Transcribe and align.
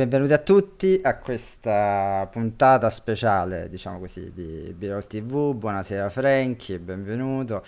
Benvenuti 0.00 0.32
a 0.32 0.38
tutti 0.38 1.00
a 1.02 1.16
questa 1.16 2.28
puntata 2.30 2.88
speciale, 2.88 3.68
diciamo 3.68 3.98
così, 3.98 4.32
di 4.32 4.72
B-Roll 4.72 5.04
TV. 5.08 5.54
Buonasera 5.54 6.08
Franky, 6.08 6.78
benvenuto. 6.78 7.64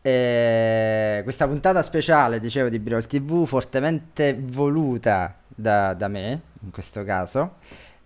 E 0.00 1.20
questa 1.24 1.48
puntata 1.48 1.82
speciale, 1.82 2.38
dicevo, 2.38 2.68
di 2.68 2.78
B-Roll 2.78 3.06
TV, 3.06 3.44
fortemente 3.44 4.38
voluta 4.40 5.34
da, 5.48 5.94
da 5.94 6.06
me, 6.06 6.42
in 6.62 6.70
questo 6.70 7.02
caso. 7.02 7.54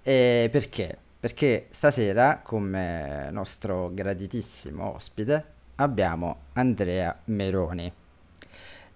E 0.03 0.49
perché? 0.51 0.97
Perché 1.21 1.67
stasera, 1.69 2.41
come 2.43 3.29
nostro 3.31 3.91
graditissimo 3.93 4.95
ospite, 4.95 5.45
abbiamo 5.75 6.37
Andrea 6.55 7.15
Meroni. 7.25 7.93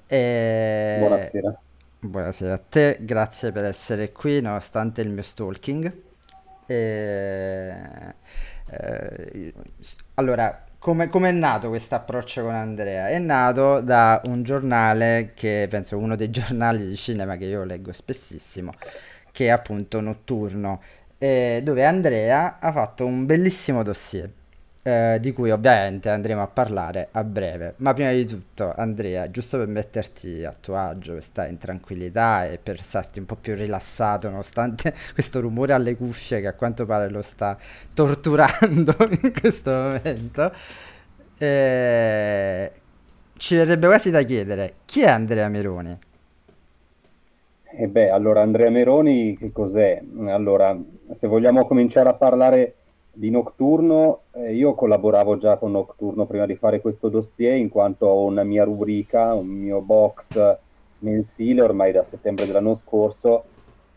E... 0.07 0.97
Buonasera. 0.99 1.61
Buonasera 2.05 2.55
a 2.55 2.59
te, 2.59 2.99
grazie 3.03 3.53
per 3.53 3.65
essere 3.65 4.11
qui 4.11 4.41
nonostante 4.41 5.03
il 5.03 5.11
mio 5.11 5.23
stalking. 5.23 6.03
E... 6.67 7.75
Eh, 8.69 9.55
allora, 10.15 10.65
come, 10.81 11.09
è 11.09 11.31
nato 11.31 11.69
questo 11.69 11.95
approccio 11.95 12.43
con 12.43 12.55
Andrea? 12.55 13.07
È 13.07 13.21
nato 13.21 13.81
da 13.83 14.21
un 14.25 14.43
giornale 14.43 15.31
che 15.37 15.69
penso 15.71 15.97
uno 15.97 16.17
dei 16.17 16.31
giornali 16.33 16.85
di 16.85 16.97
cinema 16.97 17.37
che 17.37 17.45
io 17.45 17.63
leggo 17.63 17.93
spessissimo, 17.93 18.73
che 19.31 19.47
è 19.47 19.51
appunto 19.51 20.01
Notturno, 20.01 20.83
eh, 21.19 21.61
dove 21.63 21.85
Andrea 21.85 22.59
ha 22.59 22.73
fatto 22.73 23.07
un 23.07 23.27
bellissimo 23.27 23.85
dossier 23.85 24.29
eh, 24.83 25.19
di 25.21 25.33
cui 25.33 25.51
ovviamente 25.51 26.09
andremo 26.09 26.43
a 26.43 26.49
parlare 26.49 27.09
a 27.13 27.23
breve. 27.23 27.75
Ma 27.77 27.95
prima 27.95 28.11
di 28.11 28.27
tutto, 28.27 28.73
Andrea, 28.75 29.31
giusto 29.31 29.59
per 29.59 29.69
metterti 29.69 30.45
a 30.45 30.55
tuo 30.59 30.77
agio, 30.77 31.15
per 31.15 31.23
stare 31.23 31.51
in 31.51 31.59
tranquillità 31.59 32.47
e 32.47 32.59
per 32.59 32.81
starti 32.81 33.21
un 33.21 33.27
po' 33.27 33.37
più 33.37 33.55
rilassato, 33.55 34.29
nonostante 34.29 34.93
questo 35.15 35.41
rumore 35.41 35.73
alle 35.73 35.97
cuffie 35.97 36.41
che 36.41 36.49
a 36.49 36.55
quanto 36.55 36.85
pare 36.87 37.09
lo 37.11 37.23
sta 37.23 37.57
torturando 37.95 38.95
in 39.23 39.33
questo 39.39 39.71
momento, 39.71 40.53
eh, 41.39 42.73
ci 43.37 43.57
verrebbe 43.57 43.87
quasi 43.87 44.11
da 44.11 44.23
chiedere 44.23 44.75
chi 44.85 45.03
è 45.03 45.09
Andrea 45.09 45.49
Meroni? 45.49 45.99
E 47.75 47.85
eh 47.85 47.89
beh, 47.89 48.11
allora 48.11 48.43
Andrea 48.43 48.69
Meroni 48.69 49.37
che 49.39 49.51
cos'è? 49.51 50.03
Allora, 50.27 50.79
se 51.11 51.27
vogliamo 51.27 51.67
cominciare 51.67 52.09
a 52.11 52.15
parlare 52.15 52.75
di 53.15 53.31
Nocturno, 53.31 54.23
eh, 54.33 54.55
io 54.55 54.75
collaboravo 54.75 55.37
già 55.37 55.57
con 55.59 55.73
Nocturno 55.73 56.25
prima 56.27 56.47
di 56.47 56.57
fare 56.57 56.81
questo 56.81 57.09
dossier 57.09 57.57
in 57.57 57.69
quanto 57.69 58.07
ho 58.07 58.25
una 58.25 58.43
mia 58.43 58.65
rubrica, 58.65 59.35
un 59.35 59.47
mio 59.47 59.81
box 59.81 60.57
mensile 61.01 61.61
ormai 61.61 61.93
da 61.93 62.03
settembre 62.03 62.47
dell'anno 62.47 62.75
scorso 62.75 63.45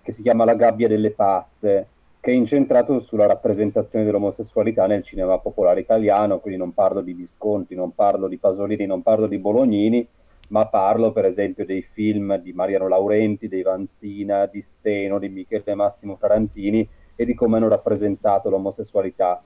che 0.02 0.12
si 0.12 0.22
chiama 0.22 0.46
La 0.46 0.54
gabbia 0.54 0.88
delle 0.88 1.12
pazze, 1.12 1.88
che 2.20 2.32
è 2.32 2.34
incentrato 2.36 3.00
sulla 3.00 3.26
rappresentazione 3.26 4.06
dell'omosessualità 4.06 4.86
nel 4.86 5.02
cinema 5.02 5.40
popolare 5.40 5.80
italiano, 5.80 6.40
quindi 6.40 6.60
non 6.60 6.74
parlo 6.74 7.02
di 7.02 7.14
Visconti, 7.14 7.74
non 7.74 7.96
parlo 7.96 8.28
di 8.28 8.38
Pasolini, 8.38 8.86
non 8.86 9.02
parlo 9.02 9.26
di 9.26 9.40
Bolognini, 9.40 10.08
ma 10.50 10.68
parlo 10.68 11.12
per 11.12 11.26
esempio 11.26 11.66
dei 11.66 11.82
film 11.82 12.38
di 12.38 12.54
Mariano 12.54 12.88
Laurenti, 12.88 13.48
dei 13.48 13.64
Vanzina, 13.64 14.46
di 14.46 14.62
Steno, 14.62 15.18
di 15.18 15.30
Michele 15.30 15.74
Massimo 15.74 16.18
Tarantini, 16.20 16.88
e 17.16 17.26
di 17.26 17.34
come 17.34 17.58
hanno 17.58 17.68
rappresentato 17.68 18.50
l'omosessualità. 18.50 19.42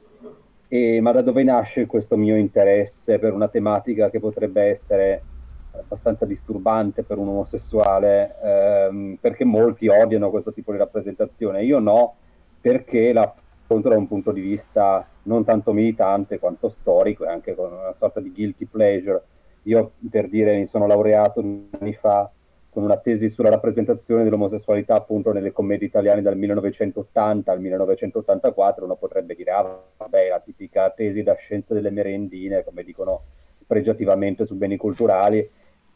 E, 0.67 1.01
ma 1.01 1.11
da 1.11 1.21
dove 1.21 1.43
nasce 1.43 1.85
questo 1.85 2.15
mio 2.15 2.35
interesse 2.35 3.17
per 3.17 3.33
una 3.33 3.47
tematica 3.47 4.09
che 4.09 4.19
potrebbe 4.19 4.63
essere 4.63 5.23
abbastanza 5.71 6.25
disturbante 6.25 7.03
per 7.03 7.17
un 7.17 7.29
omosessuale, 7.29 8.35
ehm, 8.41 9.17
perché 9.19 9.45
molti 9.45 9.87
odiano 9.87 10.29
questo 10.29 10.51
tipo 10.51 10.71
di 10.71 10.77
rappresentazione. 10.77 11.63
Io 11.63 11.79
no, 11.79 12.15
perché 12.61 13.13
la 13.13 13.31
affronto 13.69 13.89
da 13.89 13.97
un 13.97 14.07
punto 14.07 14.31
di 14.31 14.41
vista 14.41 15.07
non 15.23 15.43
tanto 15.43 15.73
militante 15.73 16.39
quanto 16.39 16.69
storico 16.69 17.23
e 17.23 17.29
anche 17.29 17.53
con 17.53 17.71
una 17.71 17.93
sorta 17.93 18.19
di 18.19 18.31
guilty 18.31 18.65
pleasure. 18.65 19.21
Io, 19.63 19.91
per 20.09 20.27
dire, 20.27 20.57
mi 20.57 20.65
sono 20.65 20.87
laureato 20.87 21.39
anni 21.39 21.93
fa 21.93 22.29
con 22.69 22.83
una 22.83 22.97
tesi 22.97 23.29
sulla 23.29 23.49
rappresentazione 23.49 24.23
dell'omosessualità 24.23 24.95
appunto 24.95 25.31
nelle 25.31 25.51
commedie 25.51 25.87
italiane 25.87 26.21
dal 26.21 26.37
1980 26.37 27.51
al 27.51 27.59
1984, 27.59 28.85
uno 28.85 28.95
potrebbe 28.95 29.35
dire, 29.35 29.51
ah 29.51 29.81
vabbè, 29.97 30.29
la 30.29 30.39
tipica 30.39 30.89
tesi 30.91 31.23
da 31.23 31.33
scienza 31.35 31.73
delle 31.73 31.89
merendine, 31.89 32.63
come 32.63 32.83
dicono 32.83 33.23
spregiativamente 33.55 34.45
su 34.45 34.55
beni 34.55 34.77
culturali, 34.77 35.47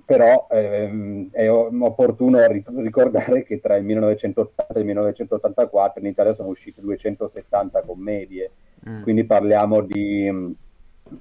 però 0.06 0.48
ehm, 0.50 1.30
è 1.32 1.50
opportuno 1.50 2.46
ricordare 2.48 3.44
che 3.44 3.60
tra 3.62 3.76
il 3.76 3.86
1980 3.86 4.74
e 4.74 4.80
il 4.80 4.86
1984 4.86 6.02
in 6.02 6.08
Italia 6.08 6.34
sono 6.34 6.50
uscite 6.50 6.82
270 6.82 7.82
commedie, 7.84 8.52
mm. 8.88 9.04
quindi 9.04 9.24
parliamo 9.24 9.82
di 9.82 10.28
um, 10.28 10.54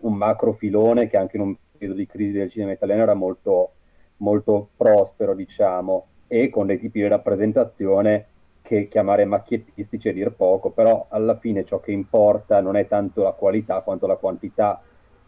un 0.01 0.15
macro 0.15 0.53
filone 0.53 1.09
che 1.09 1.17
anche 1.17 1.37
in 1.37 1.43
un 1.43 1.57
periodo 1.71 1.99
di 1.99 2.07
crisi 2.07 2.33
del 2.33 2.51
cinema 2.51 2.73
italiano 2.73 3.03
era 3.03 3.15
molto 3.15 3.73
molto 4.23 4.71
prospero, 4.77 5.35
diciamo, 5.35 6.07
e 6.27 6.49
con 6.49 6.67
dei 6.67 6.79
tipi 6.79 7.01
di 7.01 7.09
rappresentazione 7.09 8.27
che 8.63 8.89
chiamare 8.89 9.25
macchiettistici 9.25 10.09
è 10.09 10.13
dir 10.13 10.33
poco, 10.33 10.71
però 10.71 11.07
alla 11.09 11.35
fine 11.35 11.65
ciò 11.65 11.81
che 11.81 11.93
importa 11.93 12.61
non 12.61 12.77
è 12.77 12.87
tanto 12.87 13.23
la 13.23 13.33
qualità 13.33 13.81
quanto 13.81 14.07
la 14.07 14.17
quantità 14.17 14.81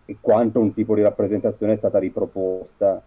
e 0.06 0.16
quanto 0.20 0.60
un 0.60 0.72
tipo 0.72 0.94
di 0.94 1.02
rappresentazione 1.02 1.74
è 1.74 1.76
stata 1.76 1.98
riproposta. 1.98 3.02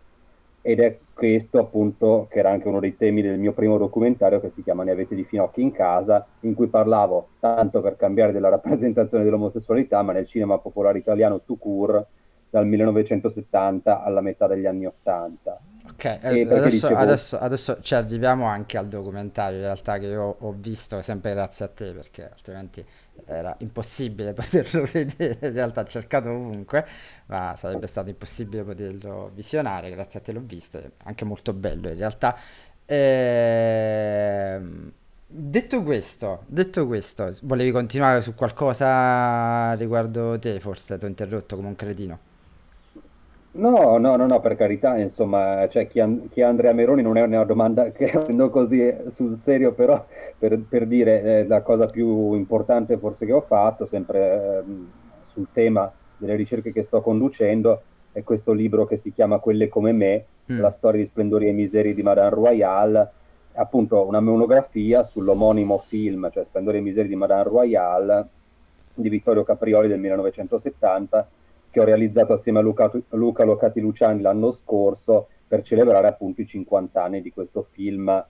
Ed 0.62 0.82
è 0.82 1.00
questo 1.14 1.60
appunto 1.60 2.28
che 2.30 2.40
era 2.40 2.52
anche 2.52 2.68
uno 2.68 2.82
dei 2.82 2.98
temi 2.98 3.22
del 3.22 3.40
mio 3.40 3.54
primo 3.54 3.78
documentario 3.78 4.42
che 4.42 4.50
si 4.50 4.64
chiama 4.64 4.84
Ne 4.84 4.92
avete 4.92 5.16
di 5.16 5.24
finocchi 5.24 5.62
in 5.62 5.72
casa, 5.72 6.28
in 6.42 6.54
cui 6.56 6.68
parlavo 6.68 7.30
tanto 7.40 7.82
per 7.82 7.96
cambiare 7.96 8.34
della 8.34 8.50
rappresentazione 8.50 9.24
dell'omosessualità, 9.24 10.02
ma 10.02 10.12
nel 10.12 10.28
cinema 10.28 10.58
popolare 10.58 10.98
italiano 10.98 11.42
tout 11.46 11.60
court, 11.60 12.06
dal 12.50 12.68
1970 12.68 14.04
alla 14.04 14.22
metà 14.22 14.48
degli 14.48 14.66
anni 14.66 14.86
80 14.86 15.60
Ok, 15.98 16.20
adesso, 16.22 16.70
dicevo... 16.70 16.96
adesso, 16.96 17.40
adesso, 17.40 17.82
ci 17.82 17.96
arriviamo 17.96 18.46
anche 18.46 18.78
al 18.78 18.88
documentario 18.88 19.58
in 19.58 19.64
realtà 19.64 19.98
che 19.98 20.06
io 20.06 20.38
ho 20.40 20.52
visto 20.56 21.02
sempre 21.02 21.34
grazie 21.34 21.66
a 21.66 21.70
te 21.70 21.92
perché 21.92 22.30
altrimenti 22.30 22.86
era 23.26 23.56
impossibile 23.62 24.34
poterlo 24.38 24.88
vedere, 24.92 25.48
in 25.48 25.54
realtà 25.54 25.82
ho 25.82 25.86
cercato 25.86 26.30
ovunque, 26.30 26.86
ma 27.26 27.56
sarebbe 27.58 27.88
stato 27.88 28.10
impossibile 28.10 28.64
poterlo 28.64 29.32
visionare, 29.34 29.90
grazie 29.90 30.20
a 30.20 30.22
te 30.22 30.34
l'ho 30.34 30.44
visto, 30.46 30.78
è 30.78 30.88
anche 31.06 31.26
molto 31.26 31.54
bello 31.54 31.90
in 31.90 31.98
realtà. 31.98 32.38
Ehm... 32.86 33.74
Detto 35.30 35.84
questo, 35.84 36.44
detto 36.48 36.86
questo, 36.88 37.30
volevi 37.42 37.72
continuare 37.72 38.22
su 38.22 38.34
qualcosa 38.34 39.74
riguardo 39.74 40.40
te, 40.40 40.60
forse 40.62 40.98
ti 40.98 41.06
ho 41.06 41.08
interrotto 41.08 41.56
come 41.56 41.68
un 41.68 41.76
cretino. 41.76 42.20
No, 43.58 43.98
no, 43.98 44.16
no, 44.16 44.28
no, 44.28 44.40
per 44.40 44.56
carità, 44.56 44.98
insomma, 44.98 45.68
cioè, 45.68 45.88
chi, 45.88 46.00
chi 46.30 46.42
è 46.42 46.44
Andrea 46.44 46.74
Meroni 46.74 47.02
non 47.02 47.18
è 47.18 47.24
una 47.24 47.44
domanda 47.44 47.90
che 47.92 48.12
prendo 48.24 48.50
così 48.50 48.86
eh, 48.86 49.10
sul 49.10 49.34
serio, 49.34 49.74
però 49.74 50.06
per, 50.38 50.60
per 50.60 50.86
dire 50.86 51.24
eh, 51.24 51.48
la 51.48 51.62
cosa 51.62 51.88
più 51.88 52.34
importante 52.34 53.00
forse 53.00 53.26
che 53.26 53.34
ho 53.34 53.42
fatto, 53.42 53.88
sempre 53.88 54.20
eh, 54.20 54.64
sul 55.24 55.48
tema 55.52 55.92
delle 56.18 56.36
ricerche 56.36 56.72
che 56.72 56.84
sto 56.84 57.02
conducendo, 57.02 57.82
è 58.12 58.24
questo 58.24 58.54
libro 58.54 58.86
che 58.86 58.98
si 58.98 59.12
chiama 59.12 59.40
Quelle 59.40 59.68
come 59.70 59.92
me, 59.92 60.26
mm. 60.52 60.60
la 60.60 60.70
storia 60.70 61.00
di 61.00 61.08
splendori 61.08 61.48
e 61.48 61.52
miseri 61.52 61.96
di 61.96 62.04
Madame 62.04 62.30
Royale, 62.30 63.12
appunto 63.54 64.06
una 64.06 64.20
monografia 64.20 65.02
sull'omonimo 65.02 65.80
film, 65.80 66.30
cioè 66.30 66.44
Splendori 66.44 66.78
e 66.78 66.82
miseri 66.82 67.08
di 67.08 67.16
Madame 67.16 67.44
Royale, 67.44 68.28
di 68.94 69.10
Vittorio 69.10 69.44
Caprioli 69.44 69.88
del 69.88 70.00
1970, 70.00 71.28
che 71.78 71.84
ho 71.84 71.86
realizzato 71.86 72.34
assieme 72.34 72.58
a 72.58 72.64
Luca, 72.64 72.92
Luca 73.10 73.44
Locati 73.44 73.80
Luciani 73.80 74.22
l'anno 74.22 74.50
scorso 74.50 75.28
per 75.48 75.62
celebrare 75.62 76.08
appunto 76.08 76.42
i 76.42 76.48
50 76.48 77.04
anni 77.04 77.22
di 77.22 77.32
questo 77.32 77.62
film 77.62 78.26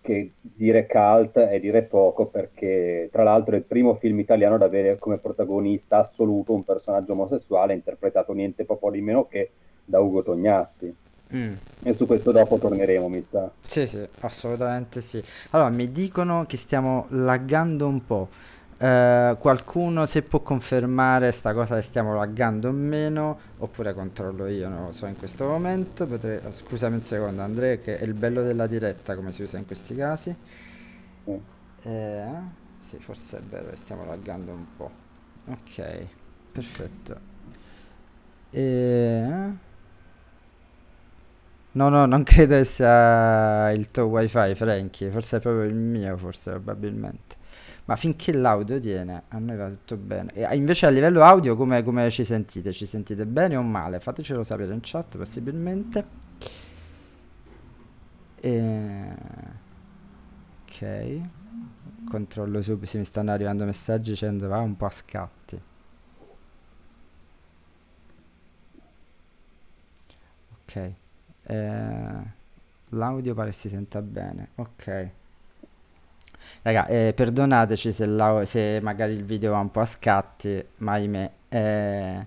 che 0.00 0.32
dire 0.40 0.88
cult 0.88 1.38
è 1.38 1.60
dire 1.60 1.82
poco 1.82 2.26
perché 2.26 3.08
tra 3.12 3.22
l'altro 3.22 3.54
è 3.54 3.58
il 3.58 3.64
primo 3.64 3.94
film 3.94 4.18
italiano 4.18 4.56
ad 4.56 4.62
avere 4.62 4.98
come 4.98 5.18
protagonista 5.18 5.98
assoluto 5.98 6.52
un 6.52 6.64
personaggio 6.64 7.12
omosessuale 7.12 7.72
interpretato 7.72 8.32
niente 8.32 8.64
poco 8.64 8.90
di 8.90 9.00
meno 9.00 9.28
che 9.28 9.50
da 9.84 10.00
Ugo 10.00 10.24
Tognazzi. 10.24 10.92
Mm. 11.34 11.54
E 11.84 11.92
su 11.94 12.06
questo 12.06 12.30
dopo 12.30 12.58
torneremo, 12.58 13.08
mi 13.08 13.22
sa. 13.22 13.50
Sì, 13.64 13.86
sì, 13.86 14.06
assolutamente 14.20 15.00
sì. 15.00 15.22
Allora, 15.50 15.70
mi 15.70 15.90
dicono 15.90 16.44
che 16.46 16.58
stiamo 16.58 17.06
laggando 17.10 17.86
un 17.86 18.04
po'. 18.04 18.28
Uh, 18.82 19.38
qualcuno 19.38 20.06
se 20.06 20.22
può 20.22 20.40
confermare 20.40 21.30
sta 21.30 21.54
cosa 21.54 21.76
che 21.76 21.82
stiamo 21.82 22.16
laggando 22.16 22.68
o 22.68 22.72
meno 22.72 23.38
oppure 23.58 23.94
controllo 23.94 24.48
io 24.48 24.68
non 24.68 24.86
lo 24.86 24.92
so 24.92 25.06
in 25.06 25.16
questo 25.16 25.46
momento. 25.46 26.04
Potrei... 26.04 26.40
Oh, 26.44 26.52
scusami 26.52 26.96
un 26.96 27.00
secondo 27.00 27.42
Andrea 27.42 27.76
che 27.76 27.98
è 27.98 28.02
il 28.02 28.14
bello 28.14 28.42
della 28.42 28.66
diretta 28.66 29.14
come 29.14 29.30
si 29.30 29.42
usa 29.42 29.56
in 29.58 29.66
questi 29.66 29.94
casi. 29.94 30.34
Sì, 31.24 31.40
eh, 31.82 32.24
sì 32.80 32.96
forse 32.98 33.38
è 33.38 33.40
vero 33.42 33.70
che 33.70 33.76
stiamo 33.76 34.04
laggando 34.04 34.50
un 34.50 34.66
po' 34.76 34.90
ok 35.46 36.06
perfetto. 36.50 37.16
E... 38.50 39.24
No, 41.72 41.88
no, 41.88 42.06
non 42.06 42.22
credo 42.24 42.62
sia 42.64 43.70
il 43.70 43.92
tuo 43.92 44.06
wifi, 44.06 44.54
Frankie, 44.56 45.10
forse 45.10 45.36
è 45.36 45.40
proprio 45.40 45.64
il 45.64 45.74
mio, 45.74 46.16
forse 46.16 46.50
probabilmente. 46.50 47.36
Ma 47.92 47.98
finché 47.98 48.32
l'audio 48.32 48.80
tiene, 48.80 49.24
a 49.28 49.36
noi 49.36 49.54
va 49.54 49.68
tutto 49.68 49.98
bene. 49.98 50.32
E 50.32 50.56
invece 50.56 50.86
a 50.86 50.88
livello 50.88 51.22
audio 51.22 51.56
come, 51.56 51.82
come 51.82 52.08
ci 52.08 52.24
sentite? 52.24 52.72
Ci 52.72 52.86
sentite 52.86 53.26
bene 53.26 53.54
o 53.54 53.60
male? 53.60 54.00
Fatecelo 54.00 54.42
sapere 54.44 54.72
in 54.72 54.78
chat 54.80 55.18
possibilmente. 55.18 56.06
E... 58.40 59.14
Ok. 60.62 61.20
Controllo 62.08 62.62
subito, 62.62 62.86
sì, 62.86 62.96
mi 62.96 63.04
stanno 63.04 63.30
arrivando 63.30 63.66
messaggi 63.66 64.12
dicendo 64.12 64.48
va 64.48 64.60
un 64.60 64.74
po' 64.74 64.86
a 64.86 64.90
scatti. 64.90 65.60
Ok. 70.62 70.92
Eh, 71.42 72.22
l'audio 72.88 73.34
pare 73.34 73.52
si 73.52 73.68
senta 73.68 74.00
bene. 74.00 74.48
Ok. 74.54 75.10
Raga, 76.62 76.86
eh, 76.86 77.12
perdonateci 77.14 77.92
se, 77.92 78.06
la- 78.06 78.44
se 78.44 78.78
magari 78.82 79.14
il 79.14 79.24
video 79.24 79.50
va 79.52 79.58
un 79.58 79.70
po' 79.70 79.80
a 79.80 79.84
scatti, 79.84 80.64
ma 80.78 80.92
ahimè. 80.92 81.30
Eh, 81.48 82.26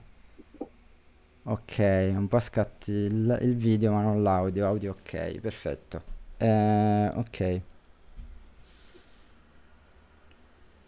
ok, 1.44 1.78
un 2.16 2.28
po' 2.28 2.38
a 2.38 2.40
scatti 2.40 2.92
il, 2.92 3.38
il 3.42 3.56
video, 3.56 3.92
ma 3.94 4.02
non 4.02 4.24
l'audio. 4.24 4.68
Audio 4.68 4.92
ok, 5.00 5.40
perfetto. 5.40 6.02
Eh, 6.38 7.12
ok. 7.16 7.62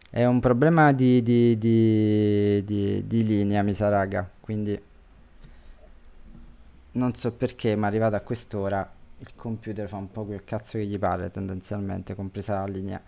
È 0.09 0.23
un 0.25 0.39
problema 0.39 0.91
di, 0.93 1.21
di, 1.21 1.57
di, 1.57 2.63
di, 2.65 3.05
di 3.07 3.23
linea, 3.25 3.61
mi 3.61 3.73
sa, 3.73 3.89
raga. 3.89 4.27
Quindi 4.39 4.79
non 6.93 7.13
so 7.15 7.31
perché, 7.31 7.75
ma 7.75 7.87
arrivato 7.87 8.15
a 8.15 8.19
quest'ora 8.21 8.89
il 9.19 9.33
computer 9.35 9.87
fa 9.87 9.97
un 9.97 10.11
po' 10.11 10.25
quel 10.25 10.43
cazzo 10.43 10.77
che 10.77 10.85
gli 10.85 10.99
pare, 10.99 11.31
tendenzialmente, 11.31 12.15
compresa 12.15 12.59
la 12.59 12.65
linea. 12.65 13.01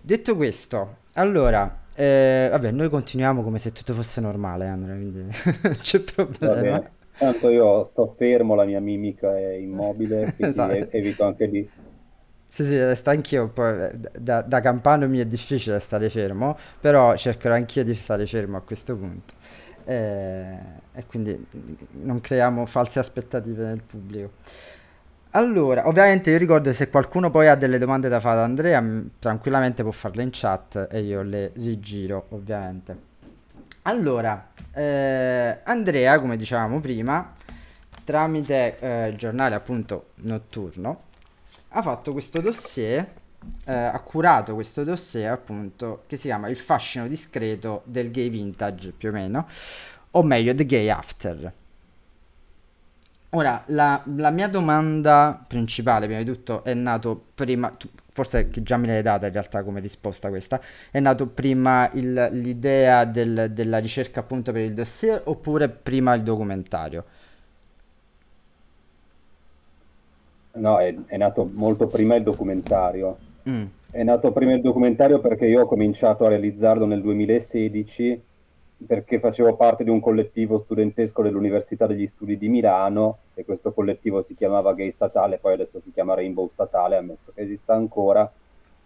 Detto 0.00 0.36
questo, 0.36 0.96
allora, 1.14 1.80
eh, 1.94 2.48
vabbè, 2.50 2.70
noi 2.70 2.88
continuiamo 2.88 3.42
come 3.42 3.58
se 3.58 3.72
tutto 3.72 3.92
fosse 3.94 4.20
normale, 4.20 4.66
Andrea, 4.66 4.94
quindi 4.94 5.20
non 5.62 5.76
c'è 5.80 6.00
problema. 6.00 6.90
Tanto 7.16 7.50
io 7.50 7.84
sto 7.84 8.06
fermo, 8.06 8.54
la 8.54 8.64
mia 8.64 8.80
mimica 8.80 9.36
è 9.36 9.52
immobile, 9.52 10.32
quindi 10.36 10.58
Esatto. 10.58 10.90
evito 10.90 11.24
anche 11.24 11.48
di... 11.48 11.68
Sì, 12.46 12.64
sì, 12.64 12.78
resto 12.78 13.10
anch'io, 13.10 13.48
poi 13.48 13.84
eh, 13.84 13.92
da, 14.18 14.42
da 14.42 14.60
campano 14.60 15.08
mi 15.08 15.18
è 15.18 15.26
difficile 15.26 15.78
stare 15.80 16.10
fermo, 16.10 16.56
però 16.80 17.16
cercherò 17.16 17.54
anch'io 17.54 17.84
di 17.84 17.94
stare 17.94 18.26
fermo 18.26 18.56
a 18.58 18.60
questo 18.60 18.96
punto. 18.96 19.34
Eh, 19.84 20.56
e 20.94 21.06
quindi 21.06 21.34
mm, 21.34 21.74
non 22.02 22.20
creiamo 22.20 22.66
false 22.66 22.98
aspettative 22.98 23.64
nel 23.64 23.82
pubblico. 23.82 24.32
Allora, 25.34 25.88
ovviamente 25.88 26.30
io 26.30 26.36
ricordo 26.36 26.74
se 26.74 26.90
qualcuno 26.90 27.30
poi 27.30 27.48
ha 27.48 27.54
delle 27.54 27.78
domande 27.78 28.10
da 28.10 28.20
fare 28.20 28.36
ad 28.36 28.44
Andrea, 28.44 28.78
mm, 28.82 29.06
tranquillamente 29.18 29.82
può 29.82 29.90
farle 29.90 30.22
in 30.22 30.28
chat 30.30 30.88
e 30.90 31.00
io 31.00 31.22
le 31.22 31.52
rigiro, 31.54 32.26
ovviamente. 32.30 33.10
Allora, 33.82 34.50
eh, 34.74 35.60
Andrea, 35.64 36.20
come 36.20 36.36
dicevamo 36.36 36.80
prima, 36.80 37.32
tramite 38.04 38.78
eh, 38.78 39.08
il 39.08 39.16
giornale 39.16 39.54
appunto 39.54 40.10
notturno, 40.16 41.04
ha 41.70 41.80
fatto 41.80 42.12
questo 42.12 42.42
dossier, 42.42 42.98
eh, 43.64 43.72
ha 43.72 44.00
curato 44.00 44.52
questo 44.54 44.84
dossier 44.84 45.32
appunto 45.32 46.02
che 46.06 46.18
si 46.18 46.24
chiama 46.26 46.48
Il 46.48 46.58
fascino 46.58 47.08
discreto 47.08 47.82
del 47.86 48.10
gay 48.10 48.28
vintage 48.28 48.92
più 48.92 49.08
o 49.08 49.12
meno, 49.12 49.48
o 50.10 50.22
meglio 50.22 50.54
The 50.54 50.66
Gay 50.66 50.90
After. 50.90 51.52
Ora, 53.34 53.62
la, 53.68 54.02
la 54.16 54.28
mia 54.30 54.46
domanda 54.48 55.42
principale, 55.48 56.04
prima 56.06 56.20
di 56.22 56.26
tutto, 56.30 56.62
è 56.64 56.74
nato 56.74 57.28
prima, 57.34 57.70
tu- 57.70 57.88
forse 58.10 58.48
che 58.50 58.62
già 58.62 58.76
me 58.76 58.86
l'hai 58.88 59.00
data 59.02 59.26
in 59.26 59.32
realtà 59.32 59.62
come 59.64 59.80
risposta 59.80 60.28
questa, 60.28 60.60
è 60.90 61.00
nato 61.00 61.28
prima 61.28 61.90
il- 61.94 62.28
l'idea 62.32 63.06
del- 63.06 63.48
della 63.52 63.78
ricerca 63.78 64.20
appunto 64.20 64.52
per 64.52 64.60
il 64.62 64.74
dossier 64.74 65.22
oppure 65.24 65.70
prima 65.70 66.12
il 66.14 66.22
documentario? 66.22 67.04
No, 70.54 70.78
è, 70.78 70.94
è 71.06 71.16
nato 71.16 71.44
molto 71.46 71.88
prima 71.88 72.14
il 72.16 72.22
documentario. 72.22 73.24
Mm, 73.48 73.70
È 73.90 74.02
nato 74.02 74.32
prima 74.32 74.52
il 74.54 74.60
documentario 74.62 75.20
perché 75.20 75.46
io 75.46 75.62
ho 75.62 75.66
cominciato 75.66 76.24
a 76.24 76.28
realizzarlo 76.28 76.86
nel 76.86 77.00
2016 77.02 78.22
perché 78.86 79.18
facevo 79.18 79.56
parte 79.56 79.84
di 79.84 79.90
un 79.90 80.00
collettivo 80.00 80.58
studentesco 80.58 81.22
dell'Università 81.22 81.86
degli 81.86 82.06
Studi 82.06 82.36
di 82.36 82.48
Milano 82.48 83.18
e 83.34 83.44
questo 83.44 83.72
collettivo 83.72 84.20
si 84.20 84.34
chiamava 84.34 84.74
Gay 84.74 84.90
Statale, 84.90 85.38
poi 85.38 85.54
adesso 85.54 85.80
si 85.80 85.92
chiama 85.92 86.14
Rainbow 86.14 86.48
Statale, 86.48 86.96
ammesso 86.96 87.32
che 87.34 87.42
esista 87.42 87.74
ancora. 87.74 88.30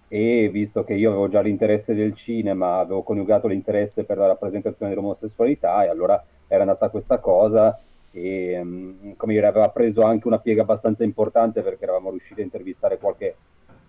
E 0.09 0.49
visto 0.53 0.85
che 0.85 0.95
io 0.95 1.11
avevo 1.11 1.29
già 1.29 1.41
l'interesse 1.41 1.93
del 1.95 2.15
cinema, 2.15 2.79
avevo 2.79 3.03
coniugato 3.03 3.49
l'interesse 3.49 4.05
per 4.05 4.19
la 4.19 4.27
rappresentazione 4.27 4.93
dell'omosessualità 4.93 5.83
e 5.85 5.89
allora 5.89 6.23
era 6.47 6.65
nata 6.65 6.91
questa 6.91 7.19
cosa 7.19 7.77
e 8.17 8.61
mm, 8.63 9.13
come 9.17 9.35
dire, 9.35 9.47
aveva 9.47 9.69
preso 9.69 10.03
anche 10.03 10.27
una 10.27 10.39
piega 10.39 10.63
abbastanza 10.63 11.05
importante 11.05 11.63
perché 11.63 11.85
eravamo 11.85 12.11
riusciti 12.11 12.41
a 12.41 12.45
intervistare 12.45 12.99
qualche 12.99 13.37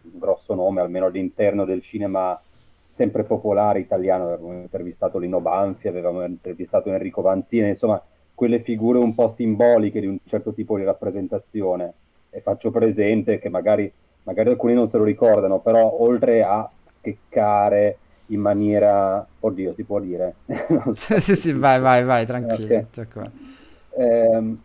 grosso 0.01 0.53
nome, 0.53 0.81
almeno 0.81 1.05
all'interno 1.05 1.63
del 1.63 1.81
cinema 1.81 2.39
sempre 2.97 3.23
popolare 3.23 3.79
italiano. 3.79 4.25
Avevamo 4.25 4.53
intervistato 4.53 5.19
Lino 5.19 5.39
Banfi, 5.39 5.87
avevamo 5.87 6.23
intervistato 6.25 6.89
Enrico 6.91 7.21
Vanzina, 7.21 7.67
insomma, 7.67 8.01
quelle 8.33 8.59
figure 8.59 8.97
un 8.99 9.13
po' 9.13 9.27
simboliche 9.27 9.99
di 9.99 10.07
un 10.07 10.17
certo 10.25 10.53
tipo 10.53 10.77
di 10.77 10.83
rappresentazione. 10.83 11.93
E 12.29 12.41
faccio 12.41 12.71
presente 12.71 13.39
che 13.39 13.49
magari, 13.49 13.91
magari 14.23 14.49
alcuni 14.49 14.73
non 14.73 14.87
se 14.87 14.97
lo 14.97 15.03
ricordano, 15.03 15.59
però 15.61 16.01
oltre 16.01 16.43
a 16.43 16.69
scheccare 16.83 17.99
in 18.27 18.41
maniera, 18.41 19.25
oddio, 19.39 19.73
si 19.73 19.85
può 19.85 19.99
dire, 19.99 20.39
so 20.93 21.19
sì, 21.19 21.35
sì, 21.35 21.53
vai, 21.53 21.79
vai, 21.79 22.03
vai, 22.03 22.25
tranquillo, 22.25 22.73
Ok. 22.73 22.79
non 22.79 22.89
ti 22.89 22.99
preoccupare. 22.99 23.31
Ehm, 23.91 24.61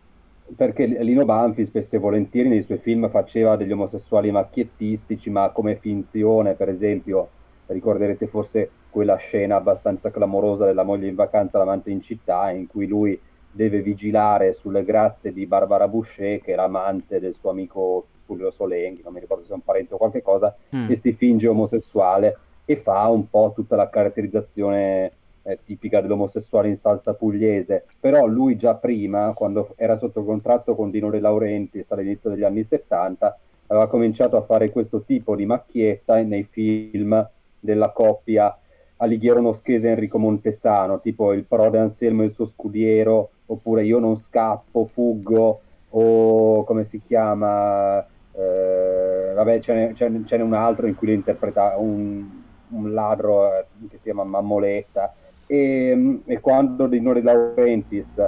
perché 0.54 0.86
Lino 0.86 1.24
Banfi 1.24 1.64
spesso 1.64 1.96
e 1.96 1.98
volentieri 1.98 2.48
nei 2.48 2.62
suoi 2.62 2.78
film 2.78 3.08
faceva 3.08 3.56
degli 3.56 3.72
omosessuali 3.72 4.30
macchiettistici, 4.30 5.30
ma 5.30 5.50
come 5.50 5.76
finzione, 5.76 6.54
per 6.54 6.68
esempio, 6.68 7.30
ricorderete 7.66 8.26
forse 8.26 8.70
quella 8.90 9.16
scena 9.16 9.56
abbastanza 9.56 10.10
clamorosa 10.10 10.66
della 10.66 10.82
moglie 10.82 11.08
in 11.08 11.14
vacanza, 11.14 11.58
l'amante 11.58 11.90
in 11.90 12.00
città, 12.00 12.50
in 12.50 12.66
cui 12.66 12.86
lui 12.86 13.18
deve 13.50 13.80
vigilare 13.80 14.52
sulle 14.52 14.84
grazie 14.84 15.32
di 15.32 15.46
Barbara 15.46 15.88
Boucher, 15.88 16.40
che 16.40 16.52
è 16.52 16.56
l'amante 16.56 17.20
del 17.20 17.34
suo 17.34 17.50
amico 17.50 18.06
Tullio 18.26 18.50
Solenghi, 18.50 19.02
non 19.02 19.12
mi 19.12 19.20
ricordo 19.20 19.44
se 19.44 19.52
è 19.52 19.54
un 19.54 19.62
parente 19.62 19.94
o 19.94 19.98
qualche 19.98 20.22
cosa, 20.22 20.54
Mm, 20.74 20.90
e 20.90 20.94
si 20.94 21.12
finge 21.12 21.48
omosessuale 21.48 22.38
e 22.64 22.76
fa 22.76 23.06
un 23.08 23.28
po' 23.28 23.52
tutta 23.54 23.76
la 23.76 23.90
caratterizzazione 23.90 25.12
eh, 25.42 25.58
tipica 25.64 26.00
dell'omosessuale 26.00 26.68
in 26.68 26.76
salsa 26.76 27.14
pugliese, 27.14 27.84
però 28.00 28.26
lui 28.26 28.56
già 28.56 28.74
prima, 28.74 29.32
quando 29.34 29.74
era 29.76 29.96
sotto 29.96 30.24
contratto 30.24 30.74
con 30.74 30.90
Dino 30.90 31.10
De 31.10 31.20
Laurentiis 31.20 31.90
all'inizio 31.92 32.30
degli 32.30 32.44
anni 32.44 32.64
70, 32.64 33.38
aveva 33.66 33.86
cominciato 33.88 34.36
a 34.36 34.42
fare 34.42 34.70
questo 34.70 35.02
tipo 35.02 35.34
di 35.34 35.44
macchietta 35.44 36.20
nei 36.22 36.42
film 36.44 37.28
della 37.62 37.90
coppia 37.90 38.56
Alighiero 38.96 39.40
Noschese 39.40 39.88
e 39.88 39.90
Enrico 39.92 40.18
Montesano, 40.18 41.00
tipo 41.00 41.32
Il 41.32 41.44
prode 41.44 41.78
Anselmo 41.78 42.22
e 42.22 42.26
il 42.26 42.30
suo 42.32 42.44
scudiero, 42.44 43.30
oppure 43.46 43.84
Io 43.84 43.98
non 43.98 44.16
scappo, 44.16 44.84
fuggo, 44.84 45.60
o 45.90 46.64
come 46.64 46.84
si 46.84 47.00
chiama, 47.00 48.04
eh, 48.32 49.32
vabbè 49.34 49.60
ce 49.60 49.74
n'è, 49.74 49.92
ce 49.92 50.08
n'è- 50.08 50.24
ce 50.24 50.36
n'è 50.36 50.42
un 50.42 50.54
altro 50.54 50.86
in 50.86 50.94
cui 50.94 51.08
lui 51.08 51.16
interpreta 51.16 51.74
un, 51.76 52.24
un 52.68 52.92
ladro 52.92 53.52
eh, 53.52 53.64
che 53.88 53.98
si 53.98 54.04
chiama 54.04 54.24
Mammoletta, 54.24 55.14
e, 55.46 56.20
e 56.24 56.40
quando 56.40 56.86
Dino 56.86 57.12
De 57.12 57.22
Laurentiis, 57.22 58.22